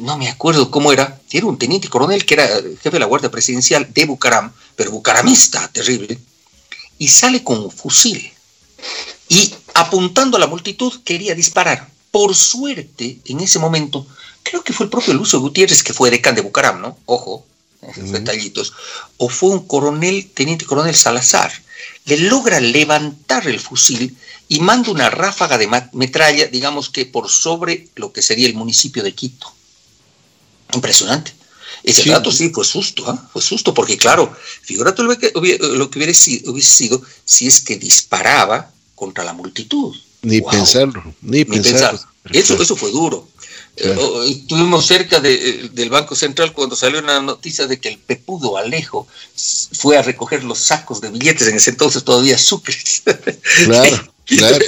no 0.00 0.16
me 0.16 0.28
acuerdo 0.28 0.70
cómo 0.70 0.92
era, 0.92 1.20
era 1.30 1.46
un 1.46 1.58
teniente 1.58 1.88
coronel 1.88 2.24
que 2.24 2.34
era 2.34 2.46
jefe 2.46 2.90
de 2.90 2.98
la 2.98 3.06
Guardia 3.06 3.30
Presidencial 3.30 3.92
de 3.92 4.04
Bucaram, 4.06 4.52
pero 4.74 4.90
bucaramista, 4.90 5.68
terrible, 5.68 6.18
y 6.98 7.08
sale 7.08 7.44
con 7.44 7.58
un 7.58 7.70
fusil 7.70 8.32
y 9.28 9.54
apuntando 9.74 10.36
a 10.36 10.40
la 10.40 10.46
multitud 10.46 10.92
quería 11.04 11.34
disparar. 11.34 11.88
Por 12.10 12.34
suerte, 12.34 13.20
en 13.26 13.40
ese 13.40 13.58
momento, 13.58 14.06
creo 14.42 14.64
que 14.64 14.72
fue 14.72 14.84
el 14.84 14.90
propio 14.90 15.14
Lucio 15.14 15.40
Gutiérrez, 15.40 15.82
que 15.82 15.94
fue 15.94 16.10
decán 16.10 16.34
de 16.34 16.42
Bucaram, 16.42 16.80
¿no? 16.80 16.98
Ojo, 17.06 17.46
esos 17.82 18.10
detallitos. 18.10 18.72
O 19.16 19.28
fue 19.28 19.50
un 19.50 19.66
coronel, 19.66 20.28
teniente 20.34 20.66
coronel 20.66 20.94
Salazar. 20.94 21.52
Le 22.04 22.18
logra 22.18 22.60
levantar 22.60 23.46
el 23.46 23.60
fusil 23.60 24.16
y 24.48 24.60
manda 24.60 24.90
una 24.90 25.10
ráfaga 25.10 25.56
de 25.58 25.68
metralla, 25.92 26.46
digamos 26.46 26.90
que 26.90 27.06
por 27.06 27.30
sobre 27.30 27.88
lo 27.94 28.12
que 28.12 28.22
sería 28.22 28.48
el 28.48 28.54
municipio 28.54 29.02
de 29.02 29.14
Quito. 29.14 29.52
Impresionante. 30.74 31.32
Ese 31.82 32.04
rato 32.04 32.30
sí 32.30 32.50
fue 32.50 32.64
susto, 32.64 33.08
¿ah? 33.08 33.28
fue 33.32 33.40
susto, 33.42 33.72
porque 33.72 33.96
claro, 33.96 34.34
figúrate 34.62 35.02
lo 35.02 35.18
que, 35.18 35.32
lo 35.60 35.90
que 35.90 35.98
hubiera 35.98 36.14
sido, 36.14 36.52
hubiese 36.52 36.70
sido 36.70 37.02
si 37.24 37.46
es 37.46 37.60
que 37.60 37.76
disparaba 37.76 38.70
contra 38.94 39.24
la 39.24 39.32
multitud. 39.32 39.96
Ni 40.22 40.42
pensarlo, 40.42 41.02
ni, 41.22 41.44
pensarlo. 41.44 42.00
Eso, 42.32 42.60
eso 42.60 42.76
fue 42.76 42.90
duro. 42.90 43.26
Eh, 43.76 43.96
estuvimos 44.28 44.86
cerca 44.86 45.20
del 45.20 45.88
Banco 45.88 46.14
Central 46.14 46.52
cuando 46.52 46.76
salió 46.76 46.98
una 46.98 47.20
noticia 47.22 47.66
de 47.66 47.80
que 47.80 47.88
el 47.88 47.98
pepudo 47.98 48.58
Alejo 48.58 49.06
fue 49.72 49.96
a 49.96 50.02
recoger 50.02 50.44
los 50.44 50.58
sacos 50.58 51.00
de 51.00 51.08
billetes, 51.08 51.48
en 51.48 51.56
ese 51.56 51.70
entonces 51.70 52.04
todavía 52.04 52.36
sucres. 52.36 53.02
Claro, 53.64 54.12
claro. 54.26 54.58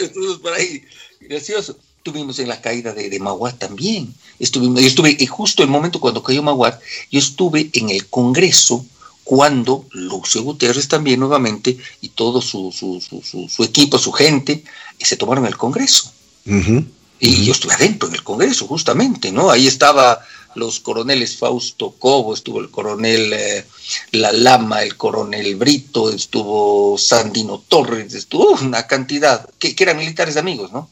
Por 0.41 0.55
ahí, 0.55 0.83
gracioso. 1.21 1.77
Estuvimos 2.03 2.41
en 2.41 2.49
la 2.49 2.61
caída 2.61 2.93
de, 2.93 3.09
de 3.09 3.21
Maguat 3.21 3.59
también. 3.59 4.13
Estuvimos, 4.41 4.81
yo 4.81 4.89
estuve, 4.89 5.17
y 5.17 5.27
justo 5.27 5.63
el 5.63 5.69
momento 5.69 6.01
cuando 6.01 6.21
cayó 6.21 6.43
Maguat, 6.43 6.81
yo 7.13 7.21
estuve 7.21 7.71
en 7.75 7.91
el 7.91 8.09
Congreso 8.09 8.85
cuando 9.23 9.85
Lucio 9.93 10.43
Gutiérrez 10.43 10.89
también 10.89 11.21
nuevamente 11.21 11.79
y 12.01 12.09
todo 12.09 12.43
su, 12.43 12.73
su, 12.73 13.01
su, 13.01 13.49
su 13.49 13.63
equipo, 13.63 13.99
su 13.99 14.11
gente, 14.11 14.65
se 14.99 15.17
tomaron 15.17 15.47
el 15.47 15.57
Congreso. 15.57 16.13
y 16.45 17.45
yo 17.45 17.53
estuve 17.53 17.75
adentro 17.75 18.09
en 18.09 18.15
el 18.15 18.25
Congreso, 18.25 18.67
justamente, 18.67 19.31
¿no? 19.31 19.53
Ahí 19.53 19.69
estaba 19.69 20.21
los 20.57 20.81
coroneles 20.81 21.37
Fausto 21.37 21.95
Cobo, 21.99 22.35
estuvo 22.35 22.59
el 22.59 22.71
coronel 22.71 23.33
eh, 23.33 23.65
La 24.11 24.33
Lama, 24.33 24.83
el 24.83 24.97
coronel 24.97 25.55
Brito, 25.55 26.11
estuvo 26.11 26.99
Sandino 26.99 27.63
Torres, 27.69 28.13
estuvo 28.15 28.59
una 28.61 28.89
cantidad, 28.89 29.49
que, 29.59 29.77
eran 29.79 29.99
militares 29.99 30.37
amigos, 30.37 30.73
¿no? 30.73 30.91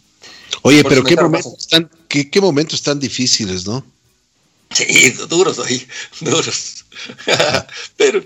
Oye, 0.62 0.82
pero 0.84 1.04
qué 1.04 1.16
momentos, 1.16 1.68
tan, 1.68 1.90
qué, 2.08 2.30
qué 2.30 2.40
momentos 2.40 2.82
tan 2.82 2.98
difíciles, 2.98 3.66
¿no? 3.66 3.84
Sí, 4.74 5.10
duros 5.28 5.58
hoy, 5.58 5.86
duros. 6.20 6.84
Pero 7.96 8.24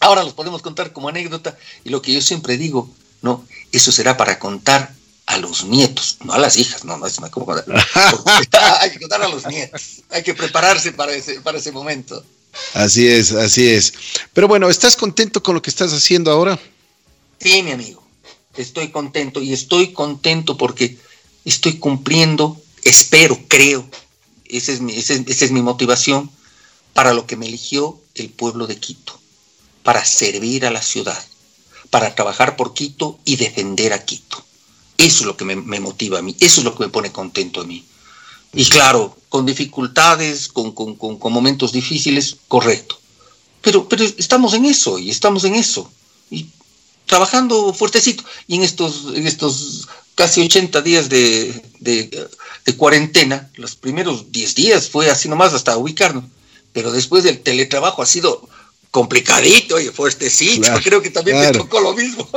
ahora 0.00 0.24
los 0.24 0.32
podemos 0.32 0.62
contar 0.62 0.92
como 0.92 1.08
anécdota 1.08 1.56
y 1.84 1.90
lo 1.90 2.02
que 2.02 2.12
yo 2.12 2.20
siempre 2.20 2.56
digo, 2.56 2.90
no, 3.22 3.46
eso 3.72 3.92
será 3.92 4.16
para 4.16 4.38
contar 4.38 4.94
a 5.26 5.38
los 5.38 5.64
nietos, 5.64 6.18
no 6.24 6.32
a 6.32 6.38
las 6.38 6.56
hijas, 6.56 6.84
no, 6.84 6.96
no 6.96 7.06
es 7.06 7.16
como 7.30 7.52
hay 8.80 8.90
que 8.90 9.00
contar 9.00 9.22
a 9.22 9.28
los 9.28 9.46
nietos, 9.46 10.02
hay 10.10 10.22
que 10.22 10.34
prepararse 10.34 10.92
para 10.92 11.12
ese, 11.12 11.40
para 11.40 11.58
ese 11.58 11.72
momento. 11.72 12.24
Así 12.72 13.06
es, 13.06 13.32
así 13.32 13.68
es. 13.68 13.92
Pero 14.32 14.48
bueno, 14.48 14.70
¿estás 14.70 14.96
contento 14.96 15.42
con 15.42 15.56
lo 15.56 15.62
que 15.62 15.70
estás 15.70 15.92
haciendo 15.92 16.30
ahora? 16.30 16.58
Sí, 17.40 17.62
mi 17.62 17.72
amigo, 17.72 18.06
estoy 18.56 18.88
contento 18.88 19.42
y 19.42 19.52
estoy 19.52 19.92
contento 19.92 20.56
porque 20.56 20.96
estoy 21.46 21.78
cumpliendo, 21.78 22.60
espero, 22.82 23.38
creo, 23.48 23.88
esa 24.48 24.72
es, 24.72 24.80
mi, 24.80 25.62
motivación 25.62 26.30
para 26.92 27.14
lo 27.14 27.26
que 27.26 27.36
me 27.36 27.46
eligió 27.46 27.98
el 28.14 28.28
pueblo 28.28 28.66
de 28.66 28.78
Quito, 28.78 29.18
para 29.82 30.04
servir 30.04 30.66
a 30.66 30.70
la 30.70 30.82
ciudad, 30.82 31.24
para 31.90 32.14
trabajar 32.14 32.56
por 32.56 32.74
Quito 32.74 33.18
y 33.24 33.36
defender 33.36 33.92
a 33.92 34.04
Quito. 34.04 34.44
Eso 34.98 35.20
es 35.20 35.26
lo 35.26 35.36
que 35.36 35.44
me, 35.44 35.80
motiva 35.80 36.18
a 36.18 36.22
mí, 36.22 36.36
eso 36.40 36.60
es 36.60 36.64
lo 36.64 36.74
que 36.74 36.84
me 36.84 36.90
pone 36.90 37.12
contento 37.12 37.60
a 37.60 37.64
mí. 37.64 37.84
Y 38.52 38.64
claro, 38.66 39.16
con 39.28 39.46
dificultades, 39.46 40.48
con, 40.48 40.74
momentos 41.32 41.72
difíciles, 41.72 42.36
correcto. 42.48 42.98
Pero, 43.62 43.88
pero 43.88 44.04
estamos 44.04 44.54
en 44.54 44.64
eso 44.64 44.98
y 44.98 45.10
estamos 45.10 45.44
en 45.44 45.54
eso. 45.54 45.90
Trabajando 47.06 47.72
fuertecito. 47.72 48.24
Y 48.46 48.56
en 48.56 48.62
estos, 48.62 49.06
en 49.14 49.26
estos 49.26 49.88
casi 50.16 50.40
80 50.40 50.82
días 50.82 51.08
de, 51.08 51.62
de, 51.78 52.28
cuarentena, 52.76 53.48
los 53.54 53.76
primeros 53.76 54.32
10 54.32 54.54
días 54.54 54.90
fue 54.90 55.08
así 55.08 55.28
nomás 55.28 55.54
hasta 55.54 55.76
ubicarnos, 55.76 56.24
pero 56.72 56.90
después 56.90 57.22
del 57.22 57.40
teletrabajo 57.40 58.02
ha 58.02 58.06
sido 58.06 58.48
complicadito 58.90 59.78
y 59.78 59.86
fuertecito, 59.88 60.72
creo 60.82 61.02
que 61.02 61.10
también 61.10 61.38
me 61.38 61.50
tocó 61.52 61.80
lo 61.80 61.94
mismo. 61.94 62.28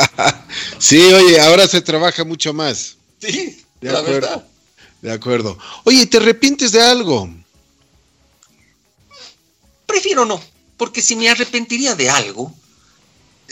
sí, 0.78 1.00
oye, 1.00 1.40
ahora 1.40 1.66
se 1.66 1.80
trabaja 1.80 2.24
mucho 2.24 2.54
más. 2.54 2.96
Sí, 3.20 3.60
de 3.80 3.92
la 3.92 3.98
acuerdo, 3.98 4.20
verdad. 4.20 4.46
De 5.02 5.12
acuerdo. 5.12 5.58
Oye, 5.84 6.06
¿te 6.06 6.18
arrepientes 6.18 6.72
de 6.72 6.80
algo? 6.80 7.28
Prefiero 9.84 10.24
no, 10.24 10.40
porque 10.76 11.02
si 11.02 11.16
me 11.16 11.28
arrepentiría 11.28 11.96
de 11.96 12.08
algo, 12.08 12.54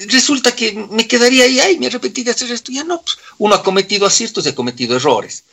resulta 0.06 0.54
que 0.54 0.72
me 0.90 1.06
quedaría 1.06 1.44
ahí, 1.44 1.60
ay, 1.60 1.78
me 1.78 1.86
arrepentí 1.86 2.22
de 2.22 2.30
hacer 2.30 2.50
esto, 2.50 2.70
ya 2.70 2.84
no, 2.84 3.02
pues, 3.02 3.18
uno 3.38 3.54
ha 3.54 3.62
cometido 3.62 4.06
aciertos 4.06 4.46
y 4.46 4.50
ha 4.50 4.54
cometido 4.54 4.96
errores. 4.96 5.44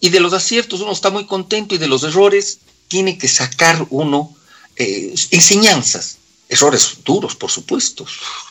Y 0.00 0.10
de 0.10 0.20
los 0.20 0.32
aciertos 0.32 0.80
uno 0.80 0.92
está 0.92 1.10
muy 1.10 1.26
contento 1.26 1.74
y 1.74 1.78
de 1.78 1.88
los 1.88 2.04
errores 2.04 2.58
tiene 2.86 3.18
que 3.18 3.28
sacar 3.28 3.86
uno 3.90 4.34
eh, 4.76 5.14
enseñanzas. 5.30 6.16
Errores 6.48 6.98
duros, 7.04 7.34
por 7.34 7.50
supuesto, 7.50 8.06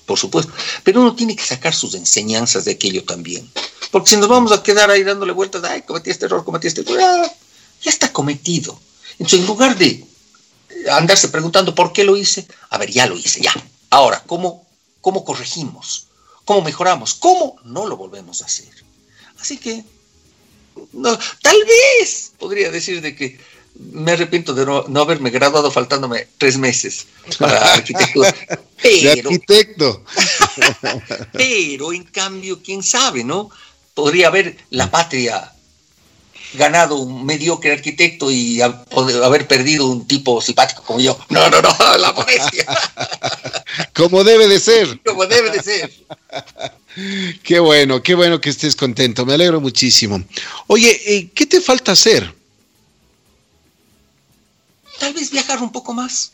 por 0.05 0.19
supuesto. 0.19 0.53
Pero 0.83 1.01
uno 1.01 1.15
tiene 1.15 1.35
que 1.35 1.43
sacar 1.43 1.73
sus 1.73 1.95
enseñanzas 1.95 2.65
de 2.65 2.73
aquello 2.73 3.03
también. 3.03 3.49
Porque 3.89 4.11
si 4.11 4.17
nos 4.17 4.27
vamos 4.27 4.51
a 4.51 4.61
quedar 4.61 4.91
ahí 4.91 5.03
dándole 5.03 5.31
vueltas, 5.31 5.63
ay, 5.63 5.81
cometí 5.81 6.11
este 6.11 6.25
error, 6.25 6.43
cometí 6.43 6.67
este 6.67 6.81
error, 6.81 6.99
ah, 7.01 7.31
ya 7.81 7.89
está 7.89 8.11
cometido. 8.11 8.79
Entonces, 9.13 9.39
en 9.39 9.47
lugar 9.47 9.77
de 9.77 10.05
andarse 10.91 11.29
preguntando 11.29 11.73
por 11.73 11.91
qué 11.91 12.03
lo 12.03 12.17
hice, 12.17 12.45
a 12.69 12.77
ver, 12.77 12.91
ya 12.91 13.07
lo 13.07 13.17
hice, 13.17 13.41
ya. 13.41 13.53
Ahora, 13.89 14.21
¿cómo 14.27 14.66
¿Cómo 15.01 15.23
corregimos? 15.23 16.07
¿Cómo 16.45 16.61
mejoramos? 16.61 17.13
¿Cómo 17.13 17.57
no 17.63 17.87
lo 17.87 17.97
volvemos 17.97 18.41
a 18.41 18.45
hacer? 18.45 18.69
Así 19.39 19.57
que, 19.57 19.83
tal 21.41 21.57
vez 21.65 22.31
podría 22.39 22.71
decir 22.71 23.01
de 23.01 23.15
que 23.15 23.39
me 23.79 24.13
arrepiento 24.13 24.53
de 24.53 24.65
no, 24.65 25.01
haberme 25.01 25.29
graduado 25.29 25.69
faltándome 25.69 26.27
tres 26.37 26.57
meses 26.57 27.07
para 27.37 27.73
arquitectura. 27.73 28.33
Pero, 28.81 29.11
arquitecto. 29.11 30.03
pero, 31.33 31.93
en 31.93 32.03
cambio, 32.05 32.61
quién 32.63 32.81
sabe, 32.81 33.23
¿no? 33.23 33.49
Podría 33.93 34.27
haber 34.27 34.57
la 34.69 34.89
patria 34.89 35.51
ganado 36.58 36.97
un 36.97 37.26
mediocre 37.26 37.72
arquitecto 37.72 38.30
y 38.32 38.60
haber 38.62 39.47
perdido 39.47 39.88
un 39.88 40.08
tipo 40.08 40.41
simpático 40.41 40.84
como 40.84 40.99
yo. 40.99 41.18
No, 41.30 41.49
no, 41.49 41.62
no, 41.62 41.70
la 41.97 42.12
modestia. 42.12 42.66
Como 43.93 44.24
debe 44.24 44.47
de 44.47 44.60
ser. 44.60 44.99
Como 45.05 45.26
debe 45.26 45.51
de 45.51 45.62
ser. 45.62 45.91
Qué 47.43 47.60
bueno, 47.60 48.01
qué 48.01 48.16
bueno 48.16 48.41
que 48.41 48.49
estés 48.49 48.76
contento. 48.76 49.26
Me 49.26 49.36
alegro 49.36 49.62
muchísimo. 49.62 50.22
Oye, 50.66 50.99
eh, 51.05 51.30
¿qué 51.34 51.45
te 51.45 51.62
falta 51.62 51.91
hacer? 51.91 52.34
Tal 54.99 55.14
vez 55.14 55.30
viajar 55.30 55.62
un 55.62 55.72
poco 55.72 55.93
más. 55.93 56.32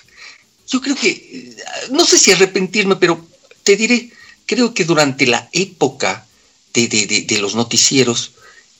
Yo 0.67 0.81
creo 0.81 0.95
que, 0.95 1.09
eh, 1.09 1.57
no 1.91 2.05
sé 2.05 2.17
si 2.17 2.31
arrepentirme, 2.31 2.95
pero 2.95 3.27
te 3.63 3.75
diré, 3.75 4.09
creo 4.45 4.73
que 4.73 4.85
durante 4.85 5.27
la 5.27 5.49
época 5.51 6.25
de, 6.73 6.87
de 6.87 7.37
los 7.39 7.55
noticieros 7.55 8.31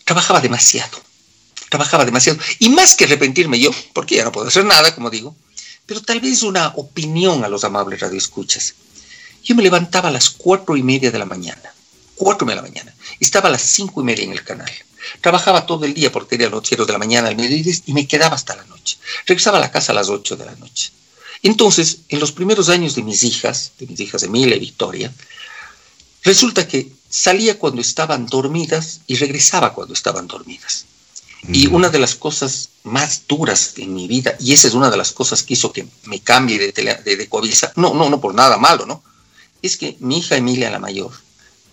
trabajaba 0.05 0.39
demasiado 0.41 1.02
trabajaba 1.73 2.05
demasiado. 2.05 2.37
Y 2.59 2.69
más 2.69 2.95
que 2.95 3.05
arrepentirme 3.05 3.59
yo, 3.59 3.71
porque 3.93 4.17
ya 4.17 4.23
no 4.23 4.31
puedo 4.31 4.47
hacer 4.47 4.63
nada, 4.63 4.93
como 4.93 5.09
digo, 5.09 5.35
pero 5.87 6.01
tal 6.01 6.19
vez 6.19 6.43
una 6.43 6.67
opinión 6.75 7.43
a 7.43 7.47
los 7.47 7.63
amables 7.63 7.99
radioescuchas. 7.99 8.75
Yo 9.43 9.55
me 9.55 9.63
levantaba 9.63 10.09
a 10.09 10.11
las 10.11 10.29
cuatro 10.29 10.77
y 10.77 10.83
media 10.83 11.09
de 11.09 11.17
la 11.17 11.25
mañana, 11.25 11.73
cuatro 12.13 12.47
de 12.47 12.53
la 12.53 12.61
mañana, 12.61 12.93
estaba 13.19 13.49
a 13.49 13.51
las 13.51 13.63
cinco 13.63 14.01
y 14.01 14.03
media 14.03 14.23
en 14.23 14.33
el 14.33 14.43
canal. 14.43 14.71
Trabajaba 15.19 15.65
todo 15.65 15.85
el 15.85 15.95
día 15.95 16.11
porque 16.11 16.35
era 16.35 16.47
noticiero 16.47 16.85
de 16.85 16.93
la 16.93 16.99
mañana 16.99 17.29
al 17.29 17.35
mediodía 17.35 17.73
y 17.87 17.93
me 17.93 18.07
quedaba 18.07 18.35
hasta 18.35 18.55
la 18.55 18.65
noche. 18.65 18.99
Regresaba 19.25 19.57
a 19.57 19.61
la 19.61 19.71
casa 19.71 19.93
a 19.93 19.95
las 19.95 20.09
ocho 20.09 20.35
de 20.35 20.45
la 20.45 20.55
noche. 20.55 20.91
Entonces, 21.41 22.01
en 22.07 22.19
los 22.19 22.31
primeros 22.31 22.69
años 22.69 22.93
de 22.93 23.01
mis 23.01 23.23
hijas, 23.23 23.71
de 23.79 23.87
mis 23.87 23.99
hijas 23.99 24.21
Emilia 24.21 24.57
y 24.57 24.59
Victoria, 24.59 25.11
resulta 26.23 26.67
que 26.67 26.91
salía 27.09 27.57
cuando 27.57 27.81
estaban 27.81 28.27
dormidas 28.27 29.01
y 29.07 29.15
regresaba 29.15 29.73
cuando 29.73 29.95
estaban 29.95 30.27
dormidas. 30.27 30.85
Y 31.49 31.67
una 31.67 31.89
de 31.89 31.99
las 31.99 32.15
cosas 32.15 32.69
más 32.83 33.23
duras 33.27 33.73
en 33.77 33.93
mi 33.93 34.07
vida, 34.07 34.35
y 34.39 34.53
esa 34.53 34.67
es 34.67 34.73
una 34.73 34.89
de 34.89 34.97
las 34.97 35.11
cosas 35.11 35.43
que 35.43 35.53
hizo 35.55 35.73
que 35.73 35.85
me 36.05 36.21
cambie 36.21 36.57
de, 36.57 36.71
de, 36.71 37.15
de 37.15 37.29
no, 37.75 37.93
no, 37.93 38.09
no 38.09 38.21
por 38.21 38.33
nada 38.33 38.57
malo, 38.57 38.85
¿no? 38.85 39.03
Es 39.61 39.75
que 39.77 39.97
mi 39.99 40.19
hija 40.19 40.37
Emilia, 40.37 40.69
la 40.69 40.79
mayor, 40.79 41.11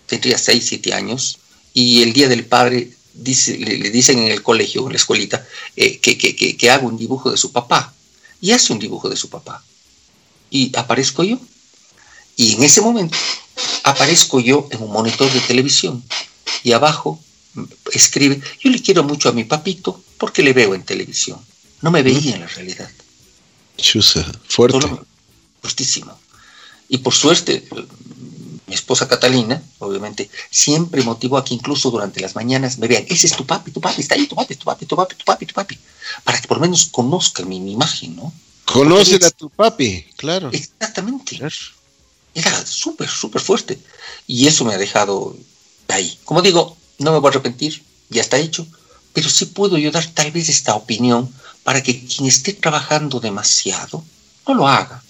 tendría 0.07 0.37
6, 0.37 0.65
7 0.67 0.93
años, 0.93 1.39
y 1.73 2.03
el 2.03 2.11
día 2.11 2.27
del 2.27 2.45
padre 2.45 2.91
dice, 3.13 3.57
le, 3.57 3.89
dicen 3.89 4.19
en 4.19 4.31
el 4.31 4.43
colegio, 4.43 4.85
en 4.85 4.93
la 4.93 4.97
escuelita, 4.97 5.45
eh, 5.75 5.99
que, 5.99 6.17
que, 6.17 6.35
que, 6.35 6.57
que 6.57 6.69
haga 6.69 6.85
un 6.85 6.97
dibujo 6.97 7.31
de 7.31 7.37
su 7.37 7.51
papá. 7.51 7.93
Y 8.41 8.51
hace 8.51 8.73
un 8.73 8.79
dibujo 8.79 9.09
de 9.09 9.15
su 9.15 9.29
papá. 9.29 9.63
Y 10.49 10.75
aparezco 10.75 11.23
yo. 11.23 11.39
Y 12.35 12.55
en 12.55 12.63
ese 12.63 12.81
momento 12.81 13.17
aparezco 13.83 14.39
yo 14.39 14.67
en 14.71 14.81
un 14.81 14.91
monitor 14.91 15.31
de 15.31 15.39
televisión. 15.41 16.03
Y 16.63 16.71
abajo 16.71 17.19
escribe, 17.91 18.41
yo 18.59 18.69
le 18.69 18.81
quiero 18.81 19.03
mucho 19.03 19.29
a 19.29 19.33
mi 19.33 19.43
papito 19.43 20.01
porque 20.17 20.43
le 20.43 20.53
veo 20.53 20.75
en 20.75 20.83
televisión. 20.83 21.39
No 21.81 21.91
me 21.91 22.03
veía 22.03 22.35
en 22.35 22.41
la 22.41 22.47
realidad. 22.47 22.89
Chusa, 23.77 24.25
fuerte. 24.47 24.87
Fuertísimo. 25.61 26.17
Y 26.89 26.99
por 26.99 27.13
suerte, 27.13 27.67
mi 28.67 28.75
esposa 28.75 29.07
Catalina, 29.07 29.61
obviamente, 29.79 30.29
siempre 30.49 31.03
motivó 31.03 31.37
a 31.37 31.43
que 31.43 31.53
incluso 31.53 31.91
durante 31.91 32.21
las 32.21 32.35
mañanas 32.35 32.77
me 32.77 32.87
vean, 32.87 33.05
ese 33.09 33.27
es 33.27 33.35
tu 33.35 33.45
papi, 33.45 33.71
tu 33.71 33.81
papi, 33.81 34.01
está 34.01 34.15
ahí, 34.15 34.27
tu 34.27 34.35
papi, 34.35 34.55
tu 34.55 34.65
papi, 34.65 34.85
tu 34.85 34.95
papi, 34.95 35.15
tu 35.15 35.25
papi, 35.25 35.45
tu 35.45 35.53
papi, 35.53 35.77
para 36.23 36.39
que 36.39 36.47
por 36.47 36.57
lo 36.57 36.61
menos 36.61 36.85
conozcan 36.85 37.47
mi, 37.47 37.57
imagen, 37.71 38.15
¿no? 38.15 38.33
Conocen 38.65 39.23
a 39.23 39.29
tu 39.31 39.49
papi, 39.49 40.05
claro. 40.15 40.49
Exactamente. 40.51 41.39
Era 42.33 42.65
súper, 42.65 43.09
súper 43.09 43.41
fuerte. 43.41 43.77
Y 44.27 44.47
eso 44.47 44.63
me 44.63 44.73
ha 44.73 44.77
dejado 44.77 45.35
ahí. 45.89 46.17
Como 46.23 46.41
digo, 46.41 46.77
no 47.01 47.11
me 47.11 47.19
voy 47.19 47.29
a 47.29 47.31
arrepentir, 47.31 47.83
ya 48.09 48.21
está 48.21 48.37
hecho, 48.37 48.65
pero 49.13 49.29
sí 49.29 49.45
puedo 49.45 49.77
yo 49.77 49.91
dar 49.91 50.05
tal 50.07 50.31
vez 50.31 50.49
esta 50.49 50.75
opinión 50.75 51.31
para 51.63 51.83
que 51.83 52.05
quien 52.05 52.27
esté 52.27 52.53
trabajando 52.53 53.19
demasiado 53.19 54.03
no 54.47 54.53
lo 54.53 54.67
haga. 54.67 55.03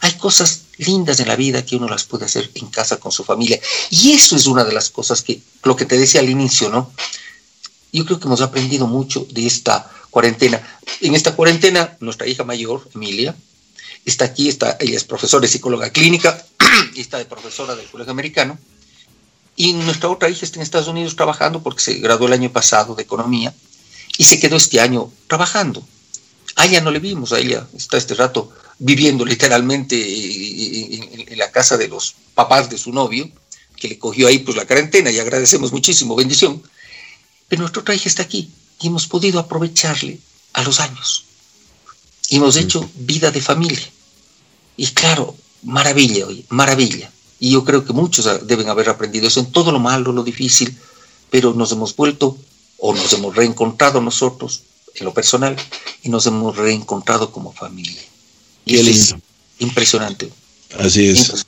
Hay 0.00 0.12
cosas 0.18 0.62
lindas 0.78 1.20
en 1.20 1.28
la 1.28 1.36
vida 1.36 1.64
que 1.64 1.76
uno 1.76 1.88
las 1.88 2.04
puede 2.04 2.26
hacer 2.26 2.50
en 2.54 2.66
casa 2.66 2.98
con 2.98 3.12
su 3.12 3.24
familia. 3.24 3.58
Y 3.90 4.12
eso 4.12 4.36
es 4.36 4.46
una 4.46 4.64
de 4.64 4.72
las 4.72 4.90
cosas 4.90 5.22
que, 5.22 5.40
lo 5.62 5.76
que 5.76 5.86
te 5.86 5.98
decía 5.98 6.20
al 6.20 6.28
inicio, 6.28 6.68
¿no? 6.68 6.92
Yo 7.92 8.04
creo 8.04 8.18
que 8.18 8.26
hemos 8.26 8.40
aprendido 8.40 8.86
mucho 8.86 9.26
de 9.30 9.46
esta 9.46 9.88
cuarentena. 10.10 10.60
En 11.00 11.14
esta 11.14 11.34
cuarentena, 11.34 11.96
nuestra 12.00 12.26
hija 12.26 12.44
mayor, 12.44 12.88
Emilia, 12.94 13.34
está 14.04 14.26
aquí, 14.26 14.48
está, 14.48 14.76
ella 14.80 14.96
es 14.96 15.04
profesora 15.04 15.42
de 15.42 15.48
psicóloga 15.48 15.90
clínica 15.90 16.44
y 16.94 17.00
está 17.00 17.18
de 17.18 17.24
profesora 17.24 17.74
del 17.74 17.86
Colegio 17.86 18.12
Americano. 18.12 18.58
Y 19.56 19.72
nuestra 19.74 20.08
otra 20.10 20.28
hija 20.28 20.44
está 20.44 20.58
en 20.58 20.62
Estados 20.62 20.88
Unidos 20.88 21.16
trabajando 21.16 21.62
porque 21.62 21.82
se 21.82 21.94
graduó 21.94 22.26
el 22.26 22.32
año 22.32 22.50
pasado 22.50 22.94
de 22.94 23.02
economía 23.02 23.54
y 24.18 24.24
se 24.24 24.40
quedó 24.40 24.56
este 24.56 24.80
año 24.80 25.10
trabajando. 25.26 25.86
A 26.56 26.66
ella 26.66 26.80
no 26.80 26.90
le 26.90 26.98
vimos, 26.98 27.32
a 27.32 27.38
ella 27.38 27.66
está 27.76 27.96
este 27.96 28.14
rato 28.14 28.52
viviendo 28.78 29.24
literalmente 29.24 29.96
en, 29.96 31.38
la 31.38 31.50
casa 31.50 31.76
de 31.76 31.88
los 31.88 32.14
papás 32.34 32.70
de 32.70 32.78
su 32.78 32.92
novio, 32.92 33.28
que 33.76 33.88
le 33.88 33.98
cogió 33.98 34.28
ahí 34.28 34.38
pues 34.38 34.56
la 34.56 34.66
cuarentena 34.66 35.10
y 35.10 35.18
agradecemos 35.18 35.72
muchísimo, 35.72 36.14
bendición. 36.14 36.62
Pero 37.48 37.62
nuestra 37.62 37.82
otra 37.82 37.94
hija 37.94 38.08
está 38.08 38.22
aquí 38.22 38.50
y 38.80 38.86
hemos 38.86 39.06
podido 39.06 39.40
aprovecharle 39.40 40.18
a 40.52 40.62
los 40.62 40.80
años. 40.80 41.24
Y 42.28 42.36
hemos 42.36 42.56
hecho 42.56 42.88
vida 42.94 43.30
de 43.30 43.40
familia. 43.40 43.90
Y 44.76 44.86
claro, 44.88 45.36
maravilla, 45.62 46.26
oye, 46.26 46.44
maravilla. 46.48 47.10
Y 47.44 47.50
yo 47.50 47.62
creo 47.62 47.84
que 47.84 47.92
muchos 47.92 48.26
deben 48.46 48.70
haber 48.70 48.88
aprendido 48.88 49.28
eso 49.28 49.38
en 49.38 49.52
todo 49.52 49.70
lo 49.70 49.78
malo, 49.78 50.12
lo 50.12 50.24
difícil, 50.24 50.74
pero 51.28 51.52
nos 51.52 51.72
hemos 51.72 51.94
vuelto 51.94 52.38
o 52.78 52.94
nos 52.94 53.12
hemos 53.12 53.36
reencontrado 53.36 54.00
nosotros 54.00 54.62
en 54.94 55.04
lo 55.04 55.12
personal 55.12 55.54
y 56.02 56.08
nos 56.08 56.24
hemos 56.24 56.56
reencontrado 56.56 57.30
como 57.30 57.52
familia. 57.52 58.00
Y 58.64 58.76
es 58.76 59.14
impresionante. 59.58 60.32
Así 60.78 61.10
es. 61.10 61.44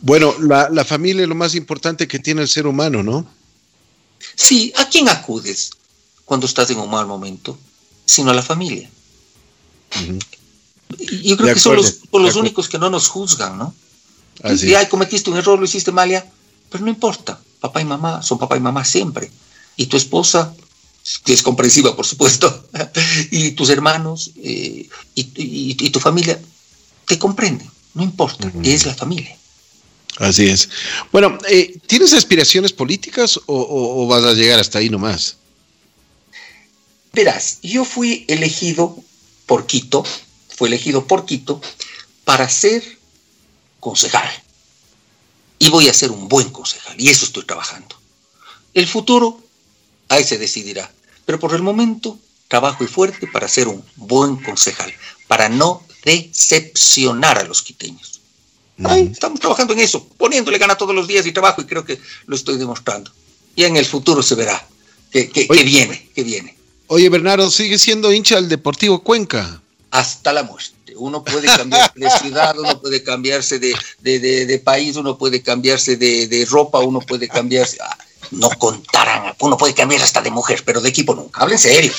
Bueno, 0.00 0.34
la, 0.40 0.68
la, 0.70 0.84
familia 0.84 1.22
es 1.22 1.28
lo 1.28 1.36
más 1.36 1.54
importante 1.54 2.08
que 2.08 2.18
tiene 2.18 2.42
el 2.42 2.48
ser 2.48 2.66
humano, 2.66 3.04
¿no? 3.04 3.24
Sí, 4.34 4.72
¿a 4.76 4.88
quién 4.88 5.08
acudes 5.08 5.70
cuando 6.24 6.46
estás 6.46 6.68
en 6.70 6.80
un 6.80 6.90
mal 6.90 7.06
momento? 7.06 7.56
Sino 8.04 8.32
a 8.32 8.34
la 8.34 8.42
familia. 8.42 8.90
Yo 11.22 11.36
creo 11.36 11.54
que 11.54 11.60
son 11.60 11.76
los, 11.76 12.00
los 12.10 12.34
únicos 12.34 12.68
que 12.68 12.80
no 12.80 12.90
nos 12.90 13.06
juzgan, 13.06 13.56
¿no? 13.56 13.72
Y 14.62 14.74
ay, 14.74 14.86
cometiste 14.88 15.30
un 15.30 15.36
error, 15.36 15.58
lo 15.58 15.64
hiciste 15.64 15.92
mal 15.92 16.10
ya. 16.10 16.24
Pero 16.70 16.84
no 16.84 16.90
importa, 16.90 17.38
papá 17.60 17.80
y 17.80 17.84
mamá 17.84 18.22
son 18.22 18.38
papá 18.38 18.56
y 18.56 18.60
mamá 18.60 18.84
siempre. 18.84 19.30
Y 19.76 19.86
tu 19.86 19.96
esposa, 19.96 20.54
que 21.24 21.32
es 21.32 21.42
comprensiva, 21.42 21.94
por 21.94 22.06
supuesto, 22.06 22.68
y 23.30 23.52
tus 23.52 23.70
hermanos 23.70 24.32
eh, 24.42 24.88
y, 25.14 25.90
tu 25.90 26.00
familia 26.00 26.40
te 27.06 27.18
comprenden. 27.18 27.70
No 27.94 28.02
importa, 28.02 28.50
es 28.64 28.86
la 28.86 28.94
familia. 28.94 29.36
Así 30.18 30.46
es. 30.46 30.68
Bueno, 31.10 31.38
eh, 31.48 31.78
¿tienes 31.86 32.12
aspiraciones 32.12 32.72
políticas 32.72 33.38
o, 33.46 34.06
vas 34.06 34.24
a 34.24 34.34
llegar 34.34 34.58
hasta 34.58 34.78
ahí 34.78 34.88
nomás? 34.88 35.36
Verás, 37.12 37.58
yo 37.62 37.84
fui 37.84 38.24
elegido 38.28 38.96
por 39.46 39.66
Quito, 39.66 40.04
fui 40.56 40.68
elegido 40.68 41.06
por 41.06 41.26
Quito 41.26 41.60
para 42.24 42.48
ser 42.48 42.98
concejal. 43.82 44.30
Y 45.58 45.68
voy 45.68 45.88
a 45.88 45.92
ser 45.92 46.12
un 46.12 46.28
buen 46.28 46.50
concejal, 46.50 46.98
y 47.00 47.08
eso 47.08 47.24
estoy 47.24 47.44
trabajando. 47.44 47.96
El 48.74 48.86
futuro, 48.86 49.40
ahí 50.08 50.22
se 50.22 50.38
decidirá. 50.38 50.88
Pero 51.26 51.40
por 51.40 51.52
el 51.52 51.62
momento, 51.62 52.16
trabajo 52.46 52.84
y 52.84 52.86
fuerte 52.86 53.26
para 53.26 53.48
ser 53.48 53.66
un 53.66 53.84
buen 53.96 54.36
concejal, 54.36 54.94
para 55.26 55.48
no 55.48 55.82
decepcionar 56.04 57.38
a 57.38 57.44
los 57.44 57.60
quiteños. 57.62 58.20
Ahí 58.84 59.10
estamos 59.12 59.40
trabajando 59.40 59.72
en 59.72 59.80
eso, 59.80 60.06
poniéndole 60.16 60.58
gana 60.58 60.76
todos 60.76 60.94
los 60.94 61.08
días 61.08 61.26
y 61.26 61.32
trabajo, 61.32 61.60
y 61.60 61.66
creo 61.66 61.84
que 61.84 62.00
lo 62.26 62.36
estoy 62.36 62.58
demostrando. 62.58 63.10
Y 63.56 63.64
en 63.64 63.76
el 63.76 63.84
futuro 63.84 64.22
se 64.22 64.36
verá 64.36 64.64
que, 65.10 65.28
viene, 65.64 66.08
que 66.14 66.22
viene. 66.22 66.56
Oye, 66.86 67.08
Bernardo, 67.08 67.50
¿sigue 67.50 67.78
siendo 67.78 68.12
hincha 68.12 68.36
del 68.36 68.48
Deportivo 68.48 69.02
Cuenca? 69.02 69.60
Hasta 69.90 70.32
la 70.32 70.44
muerte. 70.44 70.81
Uno 71.02 71.24
puede 71.24 71.46
cambiarse 71.48 71.98
de 71.98 72.10
ciudad, 72.10 72.58
uno 72.58 72.80
puede 72.80 73.02
cambiarse 73.02 73.58
de, 73.58 74.62
país, 74.64 74.96
uno 74.96 75.18
puede 75.18 75.42
cambiarse 75.42 75.96
de, 75.96 76.46
ropa, 76.48 76.78
uno 76.78 77.00
puede 77.00 77.28
cambiarse... 77.28 77.78
Ah, 77.80 77.98
no 78.30 78.48
contarán, 78.50 79.34
uno 79.40 79.58
puede 79.58 79.74
cambiar 79.74 80.00
hasta 80.00 80.22
de 80.22 80.30
mujer, 80.30 80.62
pero 80.64 80.80
de 80.80 80.88
equipo 80.88 81.14
nunca. 81.14 81.42
Hablen 81.42 81.58
serio. 81.58 81.92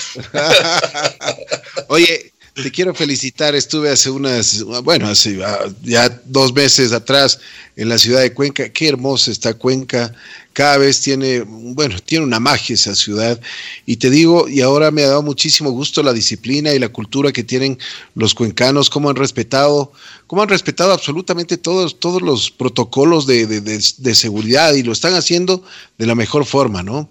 Oye, 1.89 2.32
te 2.53 2.71
quiero 2.71 2.93
felicitar. 2.93 3.55
Estuve 3.55 3.89
hace 3.89 4.09
unas, 4.09 4.63
bueno, 4.84 5.07
hace 5.07 5.43
ah, 5.43 5.65
ya 5.81 6.09
dos 6.25 6.53
meses 6.53 6.91
atrás 6.91 7.39
en 7.75 7.89
la 7.89 7.97
ciudad 7.97 8.21
de 8.21 8.34
Cuenca. 8.34 8.69
Qué 8.69 8.88
hermosa 8.88 9.31
está 9.31 9.53
Cuenca. 9.55 10.13
Cada 10.53 10.77
vez 10.77 11.01
tiene, 11.01 11.41
bueno, 11.41 11.99
tiene 11.99 12.25
una 12.25 12.39
magia 12.39 12.75
esa 12.75 12.95
ciudad. 12.95 13.39
Y 13.85 13.97
te 13.97 14.09
digo, 14.11 14.47
y 14.47 14.61
ahora 14.61 14.91
me 14.91 15.03
ha 15.03 15.07
dado 15.07 15.23
muchísimo 15.23 15.71
gusto 15.71 16.03
la 16.03 16.13
disciplina 16.13 16.71
y 16.73 16.80
la 16.80 16.89
cultura 16.89 17.31
que 17.31 17.43
tienen 17.43 17.80
los 18.13 18.35
cuencanos, 18.35 18.89
cómo 18.89 19.09
han 19.09 19.15
respetado, 19.15 19.91
cómo 20.27 20.43
han 20.43 20.49
respetado 20.49 20.93
absolutamente 20.93 21.57
todos, 21.57 21.99
todos 21.99 22.21
los 22.21 22.51
protocolos 22.51 23.25
de, 23.25 23.47
de 23.47 24.15
seguridad 24.15 24.73
y 24.75 24.84
lo 24.84 24.91
están 24.91 25.15
haciendo 25.15 25.63
de 25.97 26.05
la 26.05 26.13
mejor 26.13 26.45
forma, 26.45 26.84
¿no? 26.84 27.09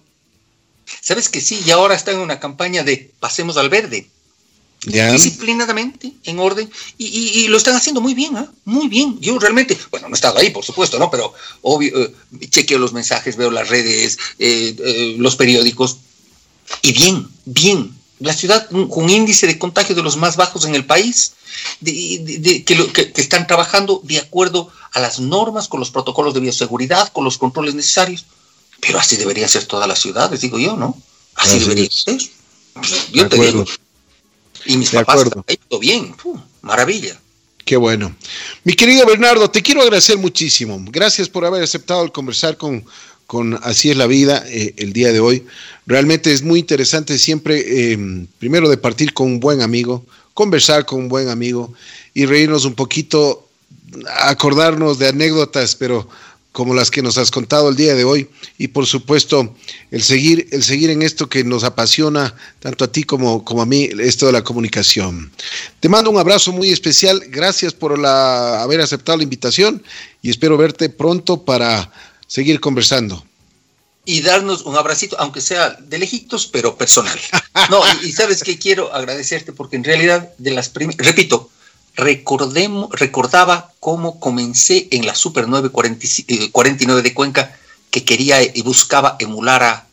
Sabes 1.00 1.28
que 1.28 1.40
sí, 1.40 1.60
y 1.66 1.70
ahora 1.70 1.94
están 1.94 2.16
en 2.16 2.20
una 2.20 2.38
campaña 2.38 2.84
de 2.84 3.10
pasemos 3.18 3.56
al 3.56 3.70
verde. 3.70 4.08
Disciplinadamente, 4.84 6.12
en 6.24 6.40
orden, 6.40 6.68
y, 6.98 7.46
lo 7.46 7.56
están 7.56 7.76
haciendo 7.76 8.00
muy 8.00 8.14
bien, 8.14 8.36
¿ah? 8.36 8.50
muy 8.64 8.88
bien. 8.88 9.16
Yo 9.20 9.38
realmente, 9.38 9.78
bueno, 9.92 10.08
no 10.08 10.14
he 10.14 10.16
estado 10.16 10.38
ahí, 10.38 10.50
por 10.50 10.64
supuesto, 10.64 10.98
¿no? 10.98 11.08
Pero 11.08 11.32
obvio, 11.60 11.96
eh, 12.02 12.12
chequeo 12.48 12.80
los 12.80 12.92
mensajes, 12.92 13.36
veo 13.36 13.52
las 13.52 13.68
redes, 13.68 14.18
eh, 14.40 14.74
eh, 14.76 15.14
los 15.18 15.36
periódicos, 15.36 15.98
y 16.82 16.92
bien, 16.92 17.28
bien. 17.44 17.96
La 18.18 18.32
ciudad 18.32 18.68
con 18.70 18.88
un 18.90 19.10
índice 19.10 19.46
de 19.46 19.58
contagio 19.58 19.94
de 19.94 20.02
los 20.02 20.16
más 20.16 20.36
bajos 20.36 20.64
en 20.64 20.74
el 20.74 20.84
país, 20.84 21.34
de, 21.80 22.64
que, 22.64 23.12
están 23.16 23.46
trabajando 23.46 24.00
de 24.04 24.18
acuerdo 24.18 24.68
a 24.92 25.00
las 25.00 25.20
normas, 25.20 25.68
con 25.68 25.78
los 25.78 25.90
protocolos 25.90 26.34
de 26.34 26.40
bioseguridad, 26.40 27.12
con 27.12 27.24
los 27.24 27.38
controles 27.38 27.74
necesarios. 27.74 28.26
Pero 28.80 28.98
así 28.98 29.16
debería 29.16 29.46
ser 29.46 29.66
todas 29.66 29.86
las 29.86 30.00
ciudades, 30.00 30.40
digo 30.40 30.58
yo, 30.58 30.76
¿no? 30.76 30.96
Así, 31.34 31.60
debería 31.60 31.88
ser. 31.90 32.20
Yo 33.12 33.28
te 33.28 33.38
digo. 33.38 33.64
Y 34.66 34.76
mis 34.76 34.90
papás 34.90 35.22
están 35.22 35.44
bien. 35.80 36.14
maravilla. 36.62 37.18
Qué 37.64 37.76
bueno. 37.76 38.14
Mi 38.64 38.72
querido 38.72 39.06
Bernardo, 39.06 39.50
te 39.50 39.62
quiero 39.62 39.82
agradecer 39.82 40.18
muchísimo. 40.18 40.82
Gracias 40.90 41.28
por 41.28 41.44
haber 41.44 41.62
aceptado 41.62 42.04
el 42.04 42.10
conversar 42.10 42.56
con, 42.56 42.84
con 43.26 43.58
Así 43.62 43.90
es 43.90 43.96
la 43.96 44.06
vida 44.06 44.42
eh, 44.46 44.74
el 44.78 44.92
día 44.92 45.12
de 45.12 45.20
hoy. 45.20 45.46
Realmente 45.86 46.32
es 46.32 46.42
muy 46.42 46.60
interesante 46.60 47.18
siempre, 47.18 47.92
eh, 47.92 48.26
primero 48.38 48.68
de 48.68 48.76
partir 48.76 49.14
con 49.14 49.28
un 49.28 49.40
buen 49.40 49.62
amigo, 49.62 50.04
conversar 50.34 50.84
con 50.84 51.00
un 51.00 51.08
buen 51.08 51.28
amigo 51.28 51.72
y 52.14 52.26
reírnos 52.26 52.64
un 52.64 52.74
poquito, 52.74 53.48
acordarnos 54.20 54.98
de 54.98 55.08
anécdotas, 55.08 55.76
pero 55.76 56.08
como 56.52 56.74
las 56.74 56.90
que 56.90 57.02
nos 57.02 57.16
has 57.18 57.30
contado 57.30 57.68
el 57.68 57.76
día 57.76 57.94
de 57.94 58.04
hoy 58.04 58.28
y 58.58 58.68
por 58.68 58.86
supuesto 58.86 59.54
el 59.90 60.02
seguir 60.02 60.48
el 60.52 60.62
seguir 60.62 60.90
en 60.90 61.02
esto 61.02 61.28
que 61.28 61.44
nos 61.44 61.64
apasiona 61.64 62.34
tanto 62.60 62.84
a 62.84 62.92
ti 62.92 63.04
como, 63.04 63.44
como 63.44 63.62
a 63.62 63.66
mí 63.66 63.88
esto 63.98 64.26
de 64.26 64.32
la 64.32 64.44
comunicación. 64.44 65.32
Te 65.80 65.88
mando 65.88 66.10
un 66.10 66.18
abrazo 66.18 66.52
muy 66.52 66.70
especial, 66.70 67.22
gracias 67.28 67.72
por 67.72 67.98
la, 67.98 68.62
haber 68.62 68.80
aceptado 68.80 69.16
la 69.18 69.24
invitación 69.24 69.82
y 70.20 70.30
espero 70.30 70.56
verte 70.56 70.90
pronto 70.90 71.44
para 71.44 71.90
seguir 72.26 72.60
conversando. 72.60 73.24
Y 74.04 74.20
darnos 74.20 74.62
un 74.62 74.76
abracito, 74.76 75.16
aunque 75.20 75.40
sea 75.40 75.76
de 75.80 75.98
lejitos, 75.98 76.48
pero 76.48 76.76
personal. 76.76 77.18
No, 77.70 77.80
y, 78.02 78.08
y 78.08 78.12
sabes 78.12 78.42
que 78.42 78.58
quiero 78.58 78.92
agradecerte 78.92 79.52
porque 79.52 79.76
en 79.76 79.84
realidad 79.84 80.30
de 80.38 80.50
las 80.50 80.72
repito, 80.72 81.51
recordemos, 81.96 82.90
recordaba 82.92 83.72
cómo 83.80 84.18
comencé 84.20 84.88
en 84.90 85.06
la 85.06 85.14
Super 85.14 85.48
949 85.48 87.00
eh, 87.00 87.02
de 87.02 87.14
Cuenca, 87.14 87.58
que 87.90 88.04
quería 88.04 88.42
y 88.42 88.62
buscaba 88.62 89.16
emular 89.18 89.62
a 89.62 89.86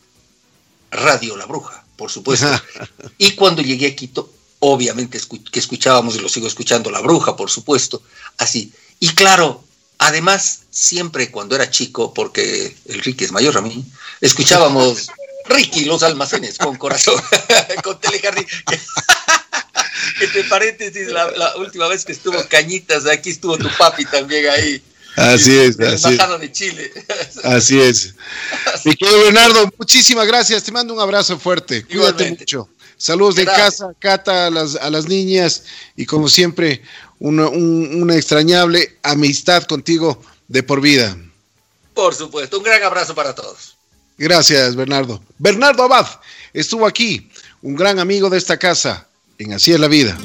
Radio 0.90 1.36
La 1.36 1.46
Bruja, 1.46 1.84
por 1.96 2.10
supuesto. 2.10 2.48
y 3.18 3.32
cuando 3.32 3.62
llegué 3.62 3.88
a 3.88 3.96
Quito, 3.96 4.32
obviamente 4.60 5.20
que 5.52 5.58
escuchábamos 5.58 6.16
y 6.16 6.20
lo 6.20 6.28
sigo 6.28 6.46
escuchando 6.46 6.90
La 6.90 7.00
Bruja, 7.00 7.36
por 7.36 7.50
supuesto, 7.50 8.02
así. 8.38 8.72
Y 8.98 9.08
claro, 9.10 9.62
además, 9.98 10.60
siempre 10.70 11.30
cuando 11.30 11.54
era 11.54 11.70
chico, 11.70 12.14
porque 12.14 12.76
el 12.86 13.02
Ricky 13.02 13.24
es 13.24 13.32
mayor 13.32 13.58
a 13.58 13.60
mí, 13.60 13.84
escuchábamos 14.20 15.08
Ricky 15.46 15.84
los 15.84 16.02
almacenes 16.02 16.58
con 16.58 16.76
corazón, 16.76 17.20
con 17.82 17.98
Telejardín. 18.00 18.46
Entre 20.20 20.44
paréntesis, 20.44 21.08
la, 21.08 21.56
última 21.56 21.88
vez 21.88 22.04
que 22.04 22.12
estuvo 22.12 22.36
Cañitas, 22.48 23.06
aquí 23.06 23.30
estuvo 23.30 23.56
tu 23.58 23.68
papi 23.78 24.04
también 24.04 24.48
ahí. 24.48 24.82
Así 25.16 25.56
es, 25.56 25.78
así 25.80 26.14
es. 26.14 26.40
de 26.40 26.52
Chile. 26.52 26.92
Así 27.44 27.80
es. 27.80 28.14
Mi 28.84 28.94
querido 28.94 29.22
Leonardo, 29.24 29.68
muchísimas 29.76 30.26
gracias. 30.26 30.62
Te 30.62 30.70
mando 30.70 30.94
un 30.94 31.00
abrazo 31.00 31.38
fuerte. 31.38 31.84
Cuídate 31.84 32.30
mucho. 32.30 32.68
Saludos 32.96 33.34
de 33.34 33.44
casa, 33.44 33.92
Cata, 33.98 34.46
a 34.46 34.50
las, 34.50 34.76
a 34.76 34.88
las 34.88 35.08
niñas 35.08 35.64
y 35.96 36.06
como 36.06 36.28
siempre, 36.28 36.82
una, 37.18 37.48
una 37.48 38.14
extrañable 38.14 38.98
amistad 39.02 39.64
contigo 39.64 40.22
de 40.48 40.62
por 40.62 40.80
vida. 40.80 41.16
Por 41.94 42.14
supuesto, 42.14 42.58
un 42.58 42.64
gran 42.64 42.82
abrazo 42.82 43.14
para 43.14 43.34
todos. 43.34 43.76
Gracias, 44.16 44.76
Bernardo. 44.76 45.22
Bernardo 45.38 45.82
Abad 45.82 46.06
estuvo 46.52 46.86
aquí, 46.86 47.30
un 47.62 47.74
gran 47.74 47.98
amigo 47.98 48.30
de 48.30 48.38
esta 48.38 48.58
casa 48.58 49.08
en 49.44 49.54
Así 49.54 49.72
es 49.72 49.80
la 49.80 49.88
vida. 49.88 50.18